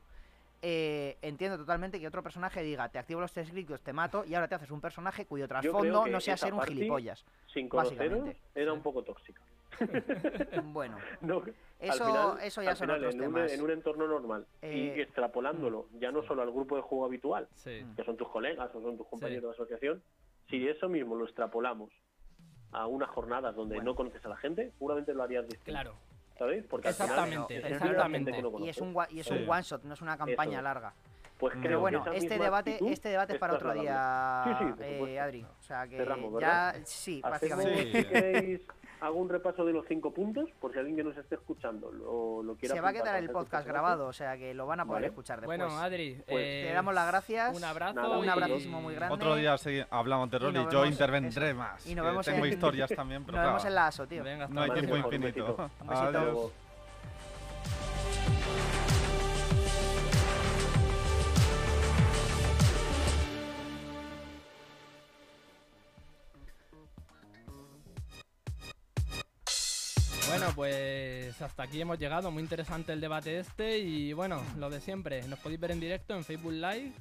eh, 0.61 1.17
entiendo 1.21 1.57
totalmente 1.57 1.99
que 1.99 2.07
otro 2.07 2.23
personaje 2.23 2.61
diga, 2.63 2.87
te 2.89 2.97
activo 2.99 3.19
los 3.21 3.31
tres 3.33 3.49
críticos, 3.49 3.81
te 3.81 3.91
mato 3.93 4.23
y 4.25 4.35
ahora 4.35 4.47
te 4.47 4.55
haces 4.55 4.71
un 4.71 4.79
personaje 4.81 5.25
cuyo 5.25 5.47
trasfondo 5.47 6.05
no 6.07 6.19
sea 6.21 6.37
ser 6.37 6.53
un 6.53 6.61
gilipollas. 6.61 7.25
Sin 7.53 7.67
conoceros, 7.69 8.35
era 8.55 8.71
Sí. 8.71 8.77
un 8.77 8.81
poco 8.83 9.03
tóxica. 9.03 9.41
Bueno, 10.73 10.97
No, 11.21 11.43
eso, 11.79 12.03
al 12.05 12.09
final, 12.09 12.37
eso 12.41 12.61
ya 12.61 12.75
son 12.75 12.87
final, 12.87 12.97
otros 12.99 13.15
en 13.15 13.21
un, 13.21 13.33
temas. 13.33 13.51
en 13.53 13.61
un 13.61 13.71
entorno 13.71 14.07
normal 14.07 14.45
Eh, 14.61 14.93
y 14.97 15.01
extrapolándolo 15.01 15.87
ya 15.99 16.11
no 16.11 16.23
solo 16.23 16.41
al 16.41 16.51
grupo 16.51 16.75
de 16.75 16.81
juego 16.81 17.05
habitual, 17.05 17.47
Sí. 17.55 17.81
Mm. 17.83 17.95
que 17.95 18.03
son 18.03 18.17
tus 18.17 18.27
colegas 18.29 18.69
o 18.75 18.81
son 18.81 18.97
tus 18.97 19.07
compañeros 19.07 19.43
de 19.43 19.49
asociación, 19.51 20.01
si 20.49 20.67
eso 20.67 20.89
mismo 20.89 21.15
lo 21.15 21.25
extrapolamos 21.25 21.91
a 22.71 22.85
unas 22.87 23.09
jornadas 23.09 23.55
donde 23.55 23.75
Bueno. 23.75 23.91
no 23.91 23.95
conoces 23.95 24.23
a 24.25 24.29
la 24.29 24.37
gente, 24.37 24.71
seguramente 24.77 25.13
lo 25.13 25.23
harías 25.23 25.43
distinto. 25.47 25.71
Claro. 25.71 25.93
¿Sabéis? 26.37 26.63
Porque 26.69 26.87
al 26.87 26.93
final 26.93 27.09
Exactamente, 27.09 27.57
exactamente. 27.57 28.41
no 28.41 28.59
Y 28.65 28.69
es 28.69 28.77
un, 28.79 28.95
y 29.09 29.19
es 29.19 29.25
Sí. 29.25 29.33
un 29.33 29.49
one 29.49 29.61
shot, 29.61 29.83
no 29.83 29.93
es 29.93 30.01
una 30.01 30.17
campaña 30.17 30.53
Eso. 30.59 30.61
larga. 30.61 30.93
Pues 31.39 31.55
Mm. 31.55 31.59
creo 31.61 31.69
Pero 31.69 31.79
bueno, 31.79 32.03
este 32.13 32.29
misma 32.31 32.43
debate, 32.43 32.79
este 32.91 33.09
debate 33.09 33.33
es 33.33 33.39
para 33.39 33.53
otro 33.53 33.73
día. 33.73 34.43
Sí, 34.45 34.65
sí, 34.77 34.83
eh. 34.83 35.19
Adri. 35.19 35.43
O 35.43 35.63
sea 35.63 35.87
que 35.87 35.95
Cerramos, 35.97 36.31
ya, 36.33 36.37
¿verdad? 36.37 36.75
sí, 36.83 37.21
básicamente. 37.21 37.83
Sí. 37.83 37.91
si 37.93 38.03
queréis, 38.05 38.61
hago 38.99 39.15
un 39.19 39.29
repaso 39.29 39.63
de 39.63 39.71
los 39.71 39.85
cinco 39.87 40.11
puntos, 40.13 40.49
por 40.59 40.73
si 40.73 40.79
alguien 40.79 40.97
que 40.97 41.03
nos 41.05 41.15
esté 41.15 41.35
escuchando 41.35 41.89
lo, 41.93 42.43
lo 42.43 42.55
quiera 42.55 42.75
Se 42.75 42.81
va 42.81 42.89
a 42.89 42.93
quedar 42.93 43.15
el 43.15 43.29
podcast 43.29 43.65
grabado, 43.65 44.07
o 44.07 44.11
sea 44.13 44.35
que 44.37 44.53
lo 44.53 44.67
van 44.67 44.81
a 44.81 44.85
poder 44.85 44.97
Vale. 45.03 45.07
escuchar 45.07 45.39
después. 45.39 45.57
Bueno, 45.57 45.79
Adri, 45.79 46.21
Pues, 46.27 46.43
eh, 46.45 46.65
te 46.67 46.73
damos 46.73 46.93
las 46.93 47.07
gracias. 47.07 47.55
Un 47.57 47.63
abrazo. 47.63 47.93
Nada, 47.93 48.17
un 48.17 48.25
y- 48.25 48.27
abracísimo 48.29 48.81
muy 48.81 48.95
grande. 48.95 49.15
Otro 49.15 49.35
día 49.37 49.55
hablamos 49.91 50.29
de 50.29 50.39
rol 50.39 50.57
y, 50.57 50.67
yo 50.69 50.85
intervendré 50.85 51.49
eso. 51.51 51.57
más. 51.57 51.87
Y 51.87 51.95
nos 51.95 52.05
vemos 52.05 52.25
tengo 52.25 52.45
en- 52.45 52.51
historias 52.51 52.89
también, 52.93 53.23
pero 53.25 53.37
Nos 53.37 53.45
vemos 53.47 53.63
en 53.65 53.75
la 53.75 53.87
ASO, 53.87 54.05
tío. 54.05 54.25
Venga, 54.25 54.49
no 54.49 54.61
hay 54.61 54.71
tiempo 54.71 54.97
infinito. 54.97 55.25
besito. 55.55 55.69
Un 55.79 55.87
besito. 55.87 56.17
Adiós. 56.19 56.51
Bueno, 70.29 70.45
pues 70.53 71.41
hasta 71.41 71.63
aquí 71.63 71.81
hemos 71.81 71.97
llegado. 71.97 72.29
Muy 72.29 72.43
interesante 72.43 72.93
el 72.93 73.01
debate 73.01 73.39
este. 73.39 73.79
Y 73.79 74.13
bueno, 74.13 74.39
lo 74.59 74.69
de 74.69 74.79
siempre. 74.79 75.23
Nos 75.23 75.39
podéis 75.39 75.59
ver 75.59 75.71
en 75.71 75.79
directo 75.79 76.15
en 76.15 76.23
Facebook 76.23 76.51
Live, 76.51 76.91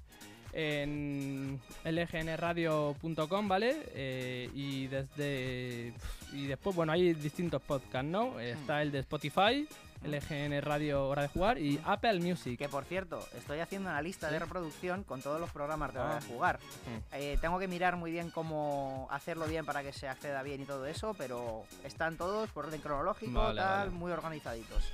en 0.54 1.60
lgnradio.com, 1.84 3.46
¿vale? 3.46 3.82
Eh, 3.94 4.50
y 4.54 4.86
desde. 4.86 5.92
Y 6.32 6.46
después, 6.46 6.74
bueno, 6.74 6.92
hay 6.92 7.12
distintos 7.12 7.60
podcasts, 7.60 8.08
¿no? 8.08 8.40
Está 8.40 8.80
el 8.80 8.90
de 8.90 9.00
Spotify, 9.00 9.68
LGN 10.04 10.60
Radio 10.62 11.08
Hora 11.08 11.22
de 11.22 11.28
Jugar 11.28 11.58
y 11.58 11.80
Apple 11.84 12.20
Music. 12.20 12.58
Que 12.58 12.68
por 12.68 12.84
cierto, 12.84 13.18
estoy 13.36 13.60
haciendo 13.60 13.90
una 13.90 14.00
lista 14.02 14.28
Sí. 14.28 14.32
de 14.34 14.38
reproducción 14.38 15.04
con 15.04 15.20
todos 15.22 15.40
los 15.40 15.50
programas 15.50 15.92
de 15.92 16.00
hora 16.00 16.16
Ah. 16.16 16.20
de 16.20 16.26
jugar. 16.26 16.58
Mm. 16.58 17.14
Eh, 17.14 17.38
tengo 17.40 17.58
que 17.58 17.68
mirar 17.68 17.96
muy 17.96 18.10
bien 18.10 18.30
cómo 18.30 19.08
hacerlo 19.10 19.46
bien 19.46 19.64
para 19.66 19.82
que 19.82 19.92
se 19.92 20.08
acceda 20.08 20.42
bien 20.42 20.62
y 20.62 20.64
todo 20.64 20.86
eso, 20.86 21.14
pero 21.18 21.64
están 21.84 22.16
todos 22.16 22.50
por 22.50 22.66
orden 22.66 22.80
cronológico, 22.80 23.32
Vale, 23.40 23.60
tal, 23.60 23.78
vale. 23.88 23.90
muy 23.90 24.12
organizaditos. 24.12 24.84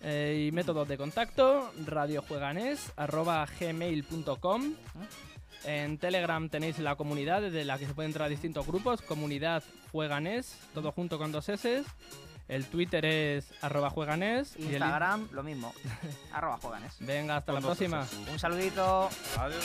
Eh, 0.00 0.46
y 0.48 0.52
métodos 0.52 0.86
de 0.86 0.96
contacto, 0.96 1.72
radiojueganes, 1.84 2.92
arroba 2.96 3.44
gmail.com. 3.58 4.74
En 5.64 5.98
Telegram 5.98 6.48
tenéis 6.48 6.78
la 6.78 6.94
comunidad 6.94 7.42
desde 7.42 7.64
la 7.64 7.78
que 7.78 7.86
se 7.86 7.92
pueden 7.94 8.10
entrar 8.10 8.26
a 8.26 8.28
distintos 8.28 8.64
grupos, 8.64 9.02
comunidad 9.02 9.64
jueganés, 9.90 10.56
todo 10.72 10.92
junto 10.92 11.18
con 11.18 11.32
dos 11.32 11.48
S. 11.48 11.82
El 12.48 12.64
Twitter 12.66 13.04
es 13.04 13.52
arroba 13.60 13.90
jueganés. 13.90 14.54
y 14.56 14.66
el- 14.66 14.72
Instagram, 14.74 15.28
lo 15.32 15.42
mismo. 15.42 15.72
arroba 16.32 16.58
jueganes. 16.60 16.94
Venga, 17.00 17.36
hasta 17.36 17.52
la 17.52 17.60
Con 17.60 17.66
próxima. 17.68 18.06
Un 18.32 18.38
saludito. 18.38 19.10
Adiós. 19.38 19.64